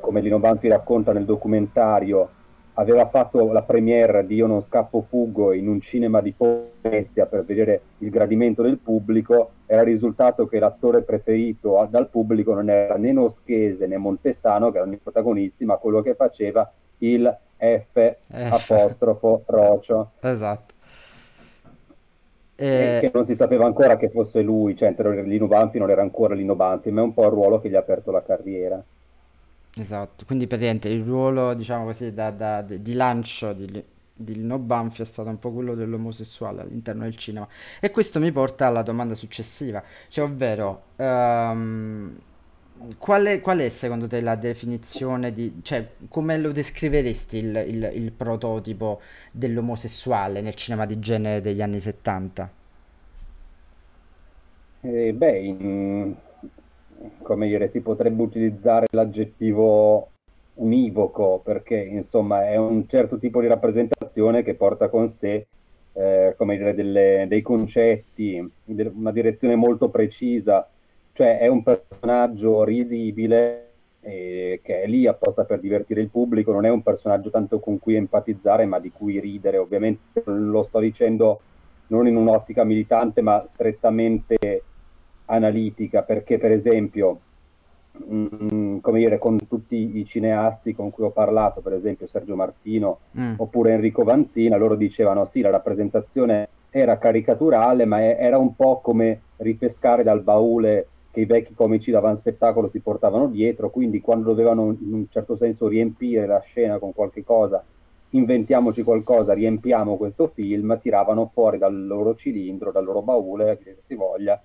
come 0.00 0.20
Lino 0.20 0.38
Banfi 0.38 0.68
racconta 0.68 1.12
nel 1.12 1.24
documentario, 1.24 2.28
aveva 2.80 3.04
fatto 3.04 3.52
la 3.52 3.62
premiere 3.62 4.26
di 4.26 4.36
Io 4.36 4.46
non 4.46 4.62
scappo 4.62 5.02
fuggo 5.02 5.52
in 5.52 5.68
un 5.68 5.80
cinema 5.80 6.20
di 6.22 6.34
Venezia 6.80 7.26
per 7.26 7.44
vedere 7.44 7.80
il 7.98 8.08
gradimento 8.08 8.62
del 8.62 8.78
pubblico, 8.78 9.50
era 9.66 9.82
risultato 9.82 10.46
che 10.46 10.58
l'attore 10.58 11.02
preferito 11.02 11.86
dal 11.90 12.08
pubblico 12.08 12.54
non 12.54 12.70
era 12.70 12.96
né 12.96 13.12
Noschese 13.12 13.86
né 13.86 13.98
Montesano, 13.98 14.70
che 14.70 14.78
erano 14.78 14.94
i 14.94 14.96
protagonisti, 14.96 15.64
ma 15.66 15.76
quello 15.76 16.00
che 16.00 16.14
faceva 16.14 16.70
il 16.98 17.36
F 17.58 18.16
apostrofo 18.30 19.42
Rocio, 19.46 20.12
esatto. 20.20 20.72
e 22.56 22.98
che 23.00 23.06
E, 23.06 23.10
non 23.12 23.24
si 23.24 23.34
sapeva 23.34 23.66
ancora 23.66 23.98
che 23.98 24.08
fosse 24.08 24.40
lui, 24.40 24.74
cioè 24.74 24.94
Lino 24.96 25.46
Banfi 25.46 25.78
non 25.78 25.90
era 25.90 26.00
ancora 26.00 26.34
Lino 26.34 26.54
Banfi, 26.54 26.90
ma 26.90 27.02
è 27.02 27.04
un 27.04 27.12
po' 27.12 27.24
il 27.24 27.30
ruolo 27.30 27.60
che 27.60 27.68
gli 27.68 27.74
ha 27.74 27.80
aperto 27.80 28.10
la 28.10 28.22
carriera. 28.22 28.82
Esatto, 29.76 30.24
quindi 30.24 30.46
praticamente 30.46 30.88
il 30.88 31.04
ruolo, 31.04 31.54
diciamo 31.54 31.84
così, 31.84 32.12
da, 32.12 32.30
da- 32.30 32.62
di 32.62 32.92
lancio 32.94 33.52
di, 33.52 33.66
di 34.14 34.34
Lino 34.34 34.58
Banfi 34.58 35.02
è 35.02 35.04
stato 35.04 35.28
un 35.28 35.38
po' 35.38 35.52
quello 35.52 35.74
dell'omosessuale 35.74 36.62
all'interno 36.62 37.04
del 37.04 37.16
cinema. 37.16 37.48
E 37.80 37.90
questo 37.90 38.20
mi 38.20 38.32
porta 38.32 38.66
alla 38.66 38.82
domanda 38.82 39.14
successiva, 39.14 39.82
cioè 40.08 40.24
ovvero, 40.24 40.84
ehm, 40.96 42.18
qual 42.98 43.24
è, 43.26 43.40
qual 43.40 43.58
è, 43.58 43.68
secondo 43.68 44.06
te 44.08 44.20
la 44.20 44.36
definizione 44.36 45.32
di, 45.32 45.60
cioè 45.62 45.86
come 46.08 46.38
lo 46.38 46.50
descriveresti 46.52 47.36
il, 47.38 47.64
il, 47.68 47.90
il 47.94 48.12
prototipo 48.12 49.00
dell'omosessuale 49.32 50.40
nel 50.40 50.54
cinema 50.54 50.86
di 50.86 50.98
genere 50.98 51.40
degli 51.40 51.62
anni 51.62 51.80
70? 51.80 52.50
Eh, 54.82 55.12
beh, 55.12 55.38
in, 55.40 56.16
come 57.22 57.46
dire, 57.48 57.68
si 57.68 57.80
potrebbe 57.80 58.22
utilizzare 58.22 58.86
l'aggettivo 58.90 60.10
univoco 60.54 61.40
perché 61.42 61.76
insomma 61.76 62.48
è 62.48 62.56
un 62.56 62.86
certo 62.86 63.18
tipo 63.18 63.40
di 63.40 63.46
rappresentazione 63.46 64.42
che 64.42 64.54
porta 64.54 64.88
con 64.88 65.08
sé 65.08 65.46
eh, 65.92 66.34
come 66.36 66.56
dire, 66.56 66.74
delle, 66.74 67.26
dei 67.28 67.42
concetti, 67.42 68.50
una 68.64 69.12
direzione 69.12 69.56
molto 69.56 69.88
precisa, 69.88 70.68
cioè 71.12 71.38
è 71.38 71.46
un 71.46 71.62
personaggio 71.62 72.64
risibile 72.64 73.68
eh, 74.00 74.60
che 74.62 74.82
è 74.82 74.86
lì 74.86 75.06
apposta 75.06 75.44
per 75.44 75.60
divertire 75.60 76.00
il 76.00 76.08
pubblico, 76.08 76.52
non 76.52 76.64
è 76.64 76.70
un 76.70 76.82
personaggio 76.82 77.30
tanto 77.30 77.58
con 77.60 77.78
cui 77.78 77.94
empatizzare 77.96 78.64
ma 78.66 78.78
di 78.78 78.90
cui 78.90 79.20
ridere, 79.20 79.58
ovviamente. 79.58 80.22
Lo 80.24 80.62
sto 80.62 80.78
dicendo 80.78 81.40
non 81.88 82.06
in 82.06 82.16
un'ottica 82.16 82.64
militante 82.64 83.20
ma 83.20 83.44
strettamente 83.46 84.62
analitica, 85.30 86.02
perché 86.02 86.38
per 86.38 86.52
esempio 86.52 87.20
Mm, 88.08 88.78
come 88.78 88.98
dire, 88.98 89.18
con 89.18 89.38
tutti 89.46 89.98
i 89.98 90.04
cineasti 90.04 90.74
con 90.74 90.90
cui 90.90 91.04
ho 91.04 91.10
parlato, 91.10 91.60
per 91.60 91.72
esempio 91.74 92.06
Sergio 92.06 92.36
Martino 92.36 93.00
mm. 93.18 93.34
oppure 93.36 93.72
Enrico 93.72 94.04
Vanzina, 94.04 94.56
loro 94.56 94.74
dicevano 94.74 95.26
sì, 95.26 95.40
la 95.40 95.50
rappresentazione 95.50 96.48
era 96.70 96.98
caricaturale, 96.98 97.84
ma 97.84 98.00
era 98.00 98.38
un 98.38 98.54
po' 98.54 98.80
come 98.80 99.20
ripescare 99.38 100.02
dal 100.02 100.22
baule 100.22 100.86
che 101.10 101.20
i 101.20 101.26
vecchi 101.26 101.54
comici 101.54 101.92
spettacolo 102.14 102.68
si 102.68 102.78
portavano 102.78 103.26
dietro, 103.26 103.70
quindi 103.70 104.00
quando 104.00 104.30
dovevano 104.30 104.76
in 104.80 104.92
un 104.92 105.06
certo 105.10 105.34
senso 105.34 105.66
riempire 105.66 106.26
la 106.26 106.38
scena 106.40 106.78
con 106.78 106.94
qualche 106.94 107.24
cosa, 107.24 107.62
inventiamoci 108.10 108.84
qualcosa, 108.84 109.32
riempiamo 109.32 109.96
questo 109.96 110.28
film, 110.28 110.78
tiravano 110.80 111.26
fuori 111.26 111.58
dal 111.58 111.86
loro 111.86 112.14
cilindro, 112.14 112.70
dal 112.70 112.84
loro 112.84 113.02
baule, 113.02 113.58
che 113.60 113.76
si 113.80 113.96
voglia, 113.96 114.40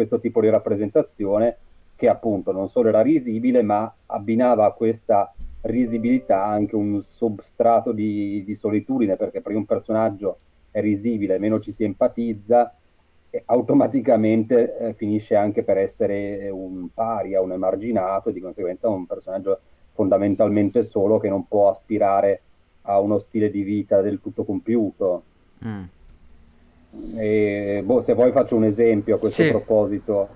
questo 0.00 0.18
tipo 0.18 0.40
di 0.40 0.48
rappresentazione 0.48 1.56
che 1.94 2.08
appunto 2.08 2.52
non 2.52 2.68
solo 2.68 2.88
era 2.88 3.02
risibile, 3.02 3.60
ma 3.60 3.92
abbinava 4.06 4.64
a 4.64 4.72
questa 4.72 5.30
risibilità 5.62 6.42
anche 6.42 6.74
un 6.74 7.02
substrato 7.02 7.92
di, 7.92 8.42
di 8.42 8.54
solitudine, 8.54 9.16
perché 9.16 9.42
per 9.42 9.54
un 9.54 9.66
personaggio 9.66 10.38
è 10.70 10.80
risibile, 10.80 11.38
meno 11.38 11.60
ci 11.60 11.72
si 11.72 11.84
empatizza, 11.84 12.74
automaticamente 13.44 14.78
eh, 14.78 14.94
finisce 14.94 15.36
anche 15.36 15.62
per 15.62 15.76
essere 15.76 16.48
un 16.48 16.88
paria, 16.94 17.42
un 17.42 17.52
emarginato, 17.52 18.30
e 18.30 18.32
di 18.32 18.40
conseguenza 18.40 18.88
un 18.88 19.04
personaggio 19.04 19.60
fondamentalmente 19.90 20.82
solo 20.82 21.18
che 21.18 21.28
non 21.28 21.46
può 21.46 21.68
aspirare 21.68 22.40
a 22.82 22.98
uno 22.98 23.18
stile 23.18 23.50
di 23.50 23.62
vita 23.62 24.00
del 24.00 24.22
tutto 24.22 24.44
compiuto. 24.44 25.22
Mm. 25.66 25.82
E, 27.14 27.82
boh, 27.84 28.00
se 28.00 28.14
vuoi 28.14 28.32
faccio 28.32 28.56
un 28.56 28.64
esempio 28.64 29.16
a 29.16 29.18
questo 29.18 29.42
sì. 29.42 29.48
proposito. 29.48 30.28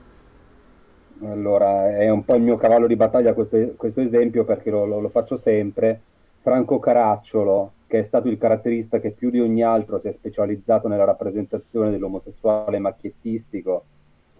Allora, 1.23 1.97
è 1.97 2.09
un 2.11 2.25
po' 2.25 2.35
il 2.35 2.43
mio 2.43 2.57
cavallo 2.57 2.87
di 2.87 2.97
battaglia 2.97 3.35
questo, 3.35 3.75
questo 3.77 4.01
esempio 4.01 4.45
perché 4.45 4.71
lo, 4.71 4.85
lo, 4.85 5.01
lo, 5.01 5.09
faccio 5.09 5.37
sempre. 5.37 6.01
Franco 6.41 6.79
Caracciolo, 6.79 7.73
che 7.87 8.01
è 8.01 8.03
stato 8.03 8.29
il 8.29 8.37
caratterista 8.37 9.01
che 9.01 9.13
più 9.13 9.31
di 9.31 9.41
ogni 9.41 9.63
altro 9.63 9.99
si 9.99 10.09
è 10.09 10.13
specializzato 10.13 10.89
nella 10.89 11.05
rappresentazione 11.05 11.91
dell'omosessuale 11.91 12.79
macchiettistico 12.79 13.85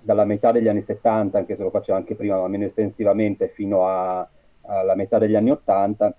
dalla 0.01 0.27
metà 0.27 0.53
degli 0.53 0.69
anni 0.69 0.83
70, 0.83 1.39
anche 1.39 1.57
se 1.57 1.63
lo 1.63 1.71
faceva 1.71 1.97
anche 1.97 2.15
prima, 2.15 2.39
ma 2.39 2.47
meno 2.47 2.67
estensivamente, 2.67 3.49
fino 3.49 3.89
a, 3.89 4.29
alla 4.63 4.95
metà 4.95 5.19
degli 5.19 5.35
anni 5.35 5.51
80. 5.51 6.15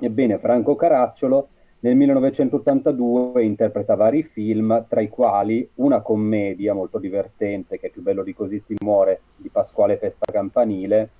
Ebbene, 0.00 0.38
Franco 0.38 0.76
Caracciolo 0.76 1.48
nel 1.84 1.96
1982 1.96 3.44
interpreta 3.44 3.94
vari 3.94 4.22
film, 4.22 4.86
tra 4.88 5.02
i 5.02 5.08
quali 5.08 5.68
una 5.74 6.00
commedia 6.00 6.72
molto 6.72 6.98
divertente, 6.98 7.78
che 7.78 7.88
è 7.88 7.90
più 7.90 8.00
bello 8.00 8.22
di 8.22 8.32
così 8.32 8.58
si 8.58 8.74
muore, 8.80 9.20
di 9.36 9.50
Pasquale 9.50 9.98
Festa 9.98 10.24
Campanile, 10.32 11.10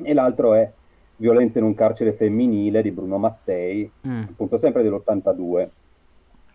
e 0.00 0.14
l'altro 0.14 0.54
è 0.54 0.70
Violenza 1.16 1.58
in 1.58 1.64
un 1.64 1.74
carcere 1.74 2.12
femminile 2.12 2.80
di 2.80 2.92
Bruno 2.92 3.18
Mattei, 3.18 3.90
mm. 4.06 4.22
appunto 4.22 4.56
sempre 4.56 4.84
dell'82. 4.84 5.68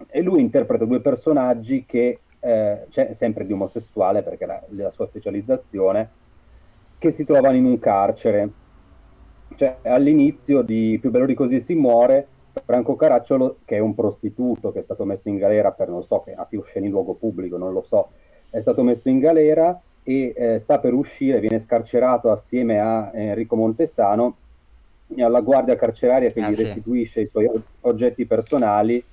E 0.10 0.22
lui 0.22 0.40
interpreta 0.40 0.86
due 0.86 1.02
personaggi 1.02 1.84
che, 1.86 2.20
eh, 2.40 2.86
cioè, 2.88 3.12
sempre 3.12 3.46
di 3.46 3.52
omosessuale, 3.52 4.24
perché 4.24 4.46
è 4.46 4.62
la 4.70 4.90
sua 4.90 5.08
specializzazione, 5.08 6.10
che 6.98 7.12
si 7.12 7.26
trovano 7.26 7.58
in 7.58 7.66
un 7.66 7.78
carcere. 7.78 8.50
Cioè, 9.54 9.80
all'inizio 9.84 10.62
di 10.62 10.98
Più 11.02 11.12
bello 11.12 11.26
di 11.26 11.34
così 11.34 11.60
si 11.60 11.76
muore, 11.76 12.28
Franco 12.64 12.96
Caracciolo, 12.96 13.58
che 13.66 13.78
è 13.78 13.80
un 13.80 13.96
prostituto 13.96 14.72
che 14.72 14.80
è 14.80 14.84
stato 14.84 15.06
messo 15.06 15.30
in 15.30 15.38
galera 15.38 15.72
per, 15.72 15.90
non 15.90 16.04
so, 16.04 16.22
che 16.22 16.34
atti 16.34 16.56
osceni 16.56 16.86
in 16.86 16.92
luogo 16.92 17.14
pubblico, 17.14 17.58
non 17.58 17.74
lo 17.74 17.82
so, 17.82 18.10
è 18.50 18.60
stato 18.60 18.84
messo 18.84 19.10
in 19.10 19.20
galera 19.20 19.80
e 20.04 20.34
eh, 20.36 20.60
sta 20.60 20.80
per 20.80 20.94
uscire, 20.94 21.40
viene 21.40 21.60
scarcerato 21.60 22.30
assieme 22.30 22.80
a 22.80 23.12
Enrico 23.14 23.56
Montesano 23.56 24.38
e 25.16 25.24
alla 25.24 25.42
guardia 25.42 25.76
carceraria 25.76 26.32
che 26.32 26.42
ah, 26.42 26.50
gli 26.50 26.54
sì. 26.54 26.64
restituisce 26.64 27.22
i 27.22 27.28
suoi 27.28 27.50
oggetti 27.82 28.26
personali. 28.26 29.04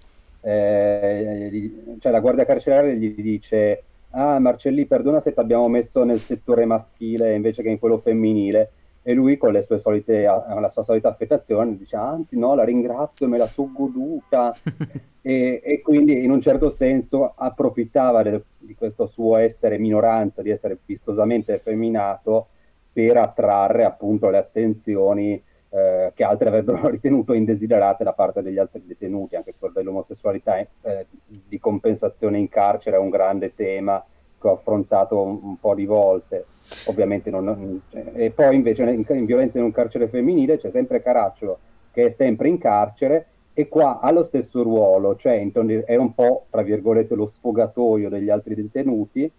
Eh, 0.43 1.71
cioè 1.99 2.11
la 2.13 2.21
guardia 2.21 2.47
carceraria 2.47 2.95
gli 2.95 3.15
dice 3.15 3.83
ah 4.13 4.39
Marcelli 4.39 4.87
perdona 4.87 5.21
se 5.21 5.35
ti 5.35 5.39
abbiamo 5.39 5.69
messo 5.69 6.03
nel 6.03 6.19
settore 6.19 6.65
maschile 6.65 7.35
invece 7.35 7.63
che 7.63 7.69
in 7.69 7.79
quello 7.79 7.99
femminile 7.99 8.71
e 9.02 9.14
lui 9.14 9.37
con 9.37 9.52
le 9.52 9.62
sue 9.62 9.78
solite, 9.78 10.23
la 10.23 10.69
sua 10.71 10.83
solita 10.83 11.09
affettazione 11.09 11.76
dice 11.76 11.97
anzi 11.97 12.38
no 12.38 12.54
la 12.54 12.64
ringrazio 12.64 13.28
me 13.28 13.38
la 13.38 13.47
so 13.47 13.71
goduta. 13.73 14.54
E, 15.23 15.61
e, 15.62 15.83
quindi 15.83 16.25
in 16.25 16.30
un 16.30 16.40
certo 16.40 16.71
senso 16.71 17.35
approfittava 17.37 18.23
del, 18.23 18.42
di 18.57 18.75
questo 18.75 19.04
suo 19.04 19.37
essere 19.37 19.76
minoranza 19.76 20.40
di 20.40 20.49
essere 20.49 20.78
vistosamente 20.87 21.52
effeminato 21.52 22.47
per 22.90 23.19
attrarre 23.19 23.85
appunto 23.85 24.30
le 24.30 24.38
attenzioni 24.38 25.42
eh, 25.69 26.12
che 26.14 26.25
altri 26.25 26.49
avrebbero 26.49 26.88
ritenuto 26.90 27.33
indesiderate 27.33 28.02
da 28.02 28.12
parte 28.12 28.42
degli 28.42 28.59
altri 28.59 28.83
detenuti. 28.87 29.37
Anche 29.37 29.54
quello 29.59 29.75
dell'omosessualità 29.75 30.57
eh, 30.59 31.07
di 31.26 31.59
compensazione 31.59 32.38
in 32.38 32.49
carcere 32.49 32.97
è 32.97 32.99
un 33.00 33.11
grande 33.11 33.54
tema 33.54 34.02
che 34.41 34.49
ho 34.49 34.53
affrontato 34.53 35.21
un, 35.21 35.39
un 35.43 35.61
po' 35.61 35.75
di 35.75 35.85
volte. 35.85 36.47
Ovviamente 36.87 37.31
non, 37.31 37.83
e 37.91 38.31
poi 38.31 38.55
invece 38.55 38.85
in, 38.91 39.05
in, 39.09 39.25
violenza 39.25 39.59
in 39.59 39.65
un 39.65 39.73
carcere 39.73 40.09
femminile 40.09 40.57
c'è 40.57 40.71
sempre 40.71 41.03
Caracciolo 41.03 41.59
che 41.93 42.07
è 42.07 42.09
sempre 42.11 42.49
in 42.49 42.59
carcere 42.59 43.27
e 43.53 43.69
qua 43.69 43.99
ha 43.99 44.11
lo 44.13 44.23
stesso 44.23 44.63
ruolo, 44.63 45.17
cioè 45.17 45.45
è 45.85 45.97
un 45.97 46.15
po' 46.15 46.47
tra 46.49 46.63
virgolette 46.63 47.15
lo 47.15 47.27
sfogatoio 47.27 48.09
degli 48.09 48.31
altri 48.31 48.55
detenuti, 48.55 49.31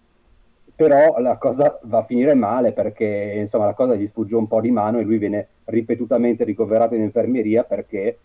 però 0.76 1.18
la 1.20 1.38
cosa 1.38 1.80
va 1.84 2.00
a 2.00 2.04
finire 2.04 2.34
male 2.34 2.74
perché 2.74 3.36
insomma 3.38 3.66
la 3.66 3.74
cosa 3.74 3.96
gli 3.96 4.06
sfugge 4.06 4.36
un 4.36 4.48
po' 4.48 4.62
di 4.62 4.72
mano 4.72 5.00
e 5.00 5.04
lui 5.04 5.18
viene 5.18 5.48
ripetutamente 5.66 6.44
ricoverato 6.44 6.96
in 6.96 7.02
infermeria 7.02 7.64
perché 7.64 8.18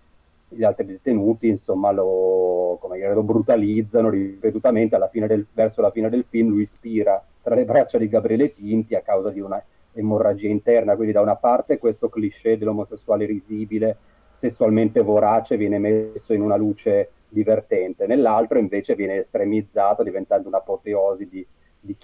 gli 0.49 0.63
altri 0.63 0.87
detenuti 0.87 1.49
insomma 1.49 1.91
lo, 1.91 2.79
dire, 2.93 3.15
lo 3.15 3.23
brutalizzano 3.23 4.09
ripetutamente. 4.09 4.99
Del, 5.27 5.47
verso 5.53 5.81
la 5.81 5.91
fine 5.91 6.09
del 6.09 6.25
film 6.27 6.51
lui 6.51 6.65
spira 6.65 7.23
tra 7.43 7.55
le 7.55 7.65
braccia 7.65 7.99
di 7.99 8.09
Gabriele 8.09 8.53
Tinti 8.53 8.95
a 8.95 9.03
causa 9.03 9.31
di 9.31 9.41
una 9.41 9.63
emorragia 9.93 10.49
interna, 10.49 10.95
quindi 10.95 11.13
da 11.13 11.21
una 11.21 11.37
parte 11.37 11.79
questo 11.79 12.09
cliché 12.09 12.59
dell'omosessuale 12.59 13.25
risibile, 13.25 13.97
sessualmente 14.33 15.01
vorace, 15.01 15.57
viene 15.57 15.79
messo 15.79 16.35
in 16.35 16.43
una 16.43 16.57
luce 16.57 17.11
divertente, 17.29 18.07
nell'altro 18.07 18.59
invece 18.59 18.95
viene 18.95 19.17
estremizzato 19.17 20.03
diventando 20.03 20.49
un'apoteosi 20.49 21.29
di, 21.29 21.47
di 21.81 21.97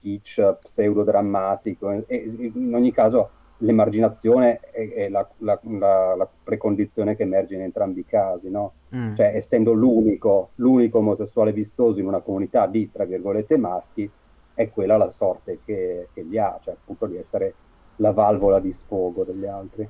kitsch 0.00 0.58
pseudodrammatico 0.60 2.04
e 2.06 2.32
in 2.54 2.74
ogni 2.74 2.92
caso 2.92 3.30
l'emarginazione 3.60 4.60
è, 4.60 4.88
è 4.92 5.08
la, 5.08 5.26
la, 5.38 5.58
la, 5.62 6.14
la, 6.14 6.28
precondizione 6.42 7.16
che 7.16 7.22
emerge 7.22 7.54
in 7.54 7.62
entrambi 7.62 8.00
i 8.00 8.04
casi, 8.04 8.50
no? 8.50 8.72
Mm. 8.94 9.14
Cioè, 9.14 9.32
essendo 9.34 9.72
l'unico, 9.72 10.50
l'unico 10.56 10.98
omosessuale 10.98 11.52
vistoso 11.52 12.00
in 12.00 12.06
una 12.06 12.20
comunità 12.20 12.66
di, 12.66 12.90
tra 12.90 13.04
virgolette, 13.04 13.56
maschi, 13.56 14.10
è 14.54 14.70
quella 14.70 14.96
la 14.96 15.08
sorte 15.08 15.60
che, 15.64 16.08
che 16.12 16.24
gli 16.24 16.38
ha, 16.38 16.58
cioè 16.62 16.74
appunto 16.74 17.06
di 17.06 17.16
essere 17.16 17.54
la 17.96 18.12
valvola 18.12 18.60
di 18.60 18.72
sfogo 18.72 19.24
degli 19.24 19.46
altri. 19.46 19.88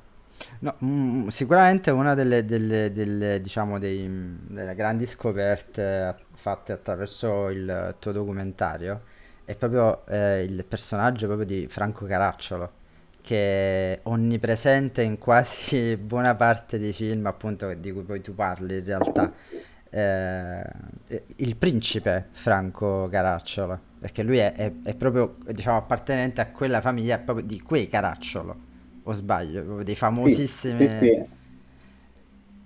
No, 0.61 0.75
mh, 0.79 0.87
mm, 0.87 1.27
sicuramente 1.29 1.91
una 1.91 2.15
delle, 2.15 2.45
delle, 2.45 2.93
delle, 2.93 3.41
diciamo 3.41 3.79
dei, 3.79 4.09
delle 4.49 4.75
grandi 4.75 5.07
scoperte 5.07 6.17
fatte 6.33 6.73
attraverso 6.73 7.49
il 7.49 7.95
tuo 7.99 8.13
documentario 8.13 9.03
è 9.45 9.55
proprio 9.55 10.07
eh, 10.07 10.45
il 10.45 10.65
personaggio 10.65 11.27
proprio 11.27 11.47
di 11.47 11.67
Franco 11.69 12.07
Caracciolo 12.07 12.79
che 13.23 13.95
è 13.95 14.01
onnipresente 14.05 15.03
in 15.03 15.19
quasi 15.19 15.97
buona 16.03 16.35
parte 16.35 16.79
dei 16.79 16.93
film 16.93 17.27
appunto 17.27 17.73
di 17.75 17.93
cui 17.93 18.03
poi 18.03 18.21
tu 18.21 18.35
parli 18.35 18.79
in 18.79 18.85
realtà 18.85 19.33
eh, 19.91 20.63
il 21.37 21.57
principe 21.57 22.29
Franco 22.33 23.09
Caracciolo 23.11 23.89
perché 24.01 24.23
lui 24.23 24.39
è, 24.39 24.55
è, 24.55 24.73
è 24.83 24.95
proprio 24.95 25.37
diciamo, 25.51 25.77
appartenente 25.77 26.41
a 26.41 26.47
quella 26.47 26.81
famiglia 26.81 27.19
proprio 27.19 27.45
di 27.45 27.61
quei 27.61 27.87
Caracciolo, 27.87 28.57
o 29.03 29.13
sbaglio, 29.13 29.83
dei 29.83 29.95
famosissimi... 29.95 30.87
Sì, 30.87 30.87
sì, 30.87 30.97
sì. 30.97 31.25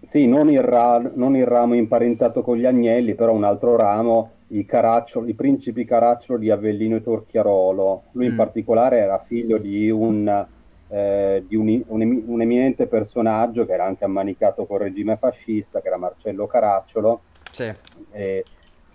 sì 0.00 0.26
non, 0.26 0.48
il 0.48 0.62
ra- 0.62 1.10
non, 1.14 1.34
il 1.34 1.44
ramo 1.44 1.74
imparentato 1.74 2.42
con 2.42 2.56
gli 2.56 2.64
Agnelli, 2.64 3.16
però 3.16 3.32
un 3.32 3.42
altro 3.42 3.74
ramo, 3.74 4.30
i, 4.48 4.64
Caracciolo, 4.64 5.28
i 5.28 5.34
principi 5.34 5.84
Caracciolo 5.84 6.38
di 6.38 6.50
Avellino 6.50 6.96
e 6.96 7.02
Torchiarolo. 7.02 8.04
Lui 8.12 8.26
mm. 8.26 8.30
in 8.30 8.36
particolare 8.36 8.98
era 8.98 9.18
figlio 9.18 9.58
di 9.58 9.90
un 9.90 10.46
eh, 10.88 11.44
di 11.48 11.56
un, 11.56 11.82
un, 11.88 12.22
un, 12.26 12.40
eminente 12.40 12.86
personaggio 12.86 13.64
che 13.66 13.72
era 13.72 13.84
anche 13.84 14.04
ammanicato 14.04 14.66
col 14.66 14.80
regime 14.80 15.16
fascista, 15.16 15.80
che 15.80 15.88
era 15.88 15.96
Marcello 15.96 16.46
Caracciolo, 16.46 17.22
sì. 17.50 17.72
eh, 18.12 18.44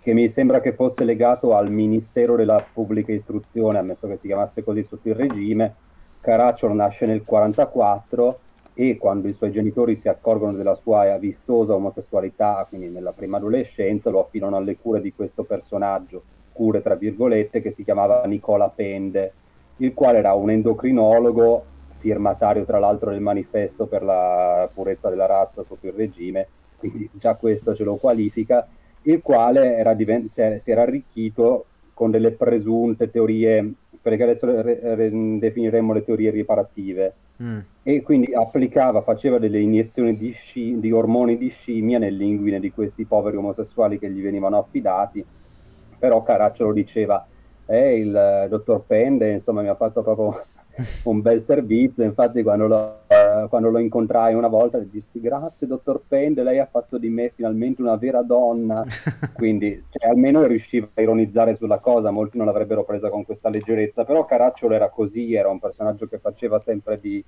che 0.00 0.14
mi 0.14 0.28
sembra 0.28 0.60
che 0.60 0.72
fosse 0.72 1.04
legato 1.04 1.54
al 1.54 1.70
Ministero 1.70 2.36
della 2.36 2.64
Pubblica 2.72 3.12
Istruzione, 3.12 3.78
ammesso 3.78 4.06
che 4.06 4.16
si 4.16 4.28
chiamasse 4.28 4.64
così 4.64 4.82
sotto 4.82 5.08
il 5.08 5.14
regime. 5.14 5.74
Caracciolo 6.20 6.72
nasce 6.72 7.06
nel 7.06 7.22
1944 7.26 8.38
e 8.74 8.96
quando 8.96 9.28
i 9.28 9.32
suoi 9.32 9.50
genitori 9.50 9.96
si 9.96 10.08
accorgono 10.08 10.56
della 10.56 10.74
sua 10.74 11.16
vistosa 11.18 11.74
omosessualità, 11.74 12.64
quindi 12.68 12.88
nella 12.88 13.12
prima 13.12 13.36
adolescenza, 13.36 14.10
lo 14.10 14.20
affidano 14.20 14.56
alle 14.56 14.76
cure 14.76 15.00
di 15.00 15.12
questo 15.12 15.44
personaggio, 15.44 16.22
cure 16.52 16.82
tra 16.82 16.94
virgolette, 16.94 17.60
che 17.60 17.70
si 17.70 17.84
chiamava 17.84 18.24
Nicola 18.24 18.68
Pende, 18.68 19.32
il 19.78 19.94
quale 19.94 20.18
era 20.18 20.34
un 20.34 20.50
endocrinologo 20.50 21.64
firmatario 21.98 22.64
tra 22.64 22.78
l'altro 22.78 23.10
del 23.10 23.20
manifesto 23.20 23.86
per 23.86 24.02
la 24.02 24.68
purezza 24.72 25.10
della 25.10 25.26
razza 25.26 25.62
sotto 25.62 25.86
il 25.86 25.92
regime, 25.92 26.46
quindi 26.78 27.08
già 27.12 27.34
questo 27.34 27.74
ce 27.74 27.84
lo 27.84 27.96
qualifica, 27.96 28.66
il 29.02 29.20
quale 29.22 29.76
era 29.76 29.94
divent- 29.94 30.56
si 30.56 30.70
era 30.70 30.82
arricchito 30.82 31.66
con 31.92 32.10
delle 32.10 32.30
presunte 32.30 33.10
teorie, 33.10 33.72
perché 34.00 34.22
adesso 34.22 34.46
re- 34.46 34.80
re- 34.94 35.38
definiremmo 35.38 35.92
le 35.92 36.02
teorie 36.02 36.30
riparative, 36.30 37.14
mm. 37.42 37.58
e 37.82 38.02
quindi 38.02 38.34
applicava, 38.34 39.00
faceva 39.00 39.38
delle 39.38 39.60
iniezioni 39.60 40.16
di, 40.16 40.30
sci- 40.32 40.78
di 40.78 40.92
ormoni 40.92 41.36
di 41.36 41.48
scimmia 41.48 41.98
nell'inguine 41.98 42.60
di 42.60 42.70
questi 42.72 43.04
poveri 43.04 43.36
omosessuali 43.36 43.98
che 43.98 44.10
gli 44.10 44.22
venivano 44.22 44.58
affidati, 44.58 45.24
però 45.98 46.22
Caracciolo 46.22 46.70
lo 46.70 46.74
diceva, 46.74 47.26
eh, 47.66 47.98
il 47.98 48.46
dottor 48.48 48.84
Pende, 48.86 49.30
insomma, 49.30 49.62
mi 49.62 49.68
ha 49.68 49.74
fatto 49.74 50.02
proprio 50.02 50.44
un 51.04 51.20
bel 51.20 51.40
servizio. 51.40 52.04
Infatti, 52.04 52.42
quando 52.42 52.66
lo, 52.66 53.00
eh, 53.06 53.46
quando 53.48 53.70
lo, 53.70 53.78
incontrai 53.78 54.34
una 54.34 54.48
volta, 54.48 54.78
gli 54.78 54.88
dissi: 54.90 55.20
Grazie, 55.20 55.66
dottor 55.66 56.02
Pende, 56.06 56.42
lei 56.42 56.58
ha 56.58 56.66
fatto 56.66 56.98
di 56.98 57.08
me 57.08 57.30
finalmente 57.34 57.82
una 57.82 57.96
vera 57.96 58.22
donna. 58.22 58.84
Quindi, 59.34 59.84
cioè, 59.90 60.10
almeno 60.10 60.44
riusciva 60.44 60.88
a 60.92 61.00
ironizzare 61.00 61.54
sulla 61.54 61.78
cosa. 61.78 62.10
Molti 62.10 62.36
non 62.36 62.46
l'avrebbero 62.46 62.84
presa 62.84 63.08
con 63.10 63.24
questa 63.24 63.48
leggerezza. 63.48 64.04
Però 64.04 64.24
Caracciolo 64.24 64.74
era 64.74 64.88
così, 64.88 65.34
era 65.34 65.48
un 65.48 65.58
personaggio 65.58 66.06
che 66.06 66.18
faceva 66.18 66.58
sempre 66.58 66.98
di 67.00 67.22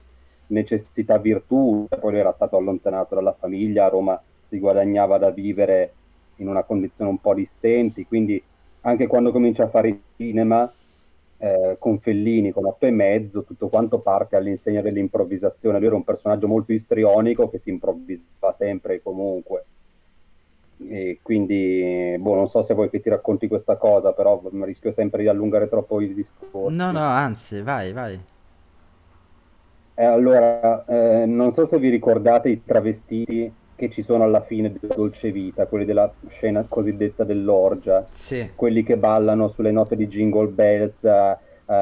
necessità 0.49 1.19
virtù. 1.19 1.87
Poi 1.89 2.17
era 2.17 2.31
stato 2.31 2.57
allontanato 2.57 3.15
dalla 3.15 3.33
famiglia. 3.33 3.87
A 3.87 3.89
Roma 3.89 4.21
si 4.39 4.59
guadagnava 4.59 5.19
da 5.19 5.31
vivere 5.31 5.93
in 6.37 6.49
una 6.49 6.63
condizione 6.63 7.11
un 7.11 7.19
po' 7.19 7.35
di 7.35 7.45
stenti. 7.45 8.07
Quindi, 8.07 8.43
anche 8.83 9.07
quando 9.07 9.31
comincia 9.31 9.65
a 9.65 9.69
fare 9.69 9.99
cinema 10.17 10.71
eh, 11.43 11.75
con 11.81 11.99
Fellini, 11.99 12.53
con 12.53 12.67
otto 12.67 12.87
e 12.87 12.93
mezzo, 12.93 13.43
tutto 13.43 13.69
quanto 13.69 13.99
parte 13.99 14.37
all'insegna 14.37 14.81
dell'improvvisazione. 14.81 15.79
Lui 15.79 15.89
era 15.89 15.97
un 15.97 16.05
personaggio 16.05 16.47
molto 16.47 16.73
istrionico 16.73 17.51
che 17.51 17.59
si 17.59 17.71
improvvisava 17.71 18.53
sempre 18.53 18.95
e 18.95 19.03
comunque. 19.03 19.65
E 20.89 21.19
quindi, 21.21 22.17
boh, 22.17 22.37
non 22.37 22.47
so 22.47 22.63
se 22.63 22.75
vuoi 22.75 22.91
che 22.91 23.01
ti 23.01 23.09
racconti 23.09 23.49
questa 23.49 23.77
cosa, 23.77 24.13
però 24.13 24.41
rischio 24.63 24.93
sempre 24.93 25.23
di 25.23 25.29
allungare 25.29 25.69
troppo 25.69 26.01
i 26.01 26.15
discorsi. 26.15 26.77
No, 26.77 26.93
no, 26.93 27.01
anzi, 27.01 27.61
vai, 27.61 27.93
vai. 27.93 28.21
Eh, 29.95 30.05
allora, 30.05 30.85
eh, 30.85 31.27
non 31.27 31.51
so 31.51 31.65
se 31.65 31.77
vi 31.79 31.89
ricordate 31.89 32.51
i 32.51 32.63
travestiti 32.65 33.53
che 33.83 33.91
ci 33.91 34.03
sono 34.03 34.23
alla 34.23 34.43
fine 34.43 34.73
della 34.73 34.95
Dolce 34.95 35.33
Vita, 35.33 35.67
quelli 35.67 35.85
della 35.85 36.13
scena 36.29 36.65
cosiddetta 36.69 37.25
dell'orgia, 37.25 38.07
sì. 38.11 38.51
quelli 38.55 38.85
che 38.85 38.97
ballano 38.97 39.49
sulle 39.49 39.73
note 39.73 39.97
di 39.97 40.07
Jingle 40.07 40.47
Bells, 40.47 41.03
uh, 41.03 41.75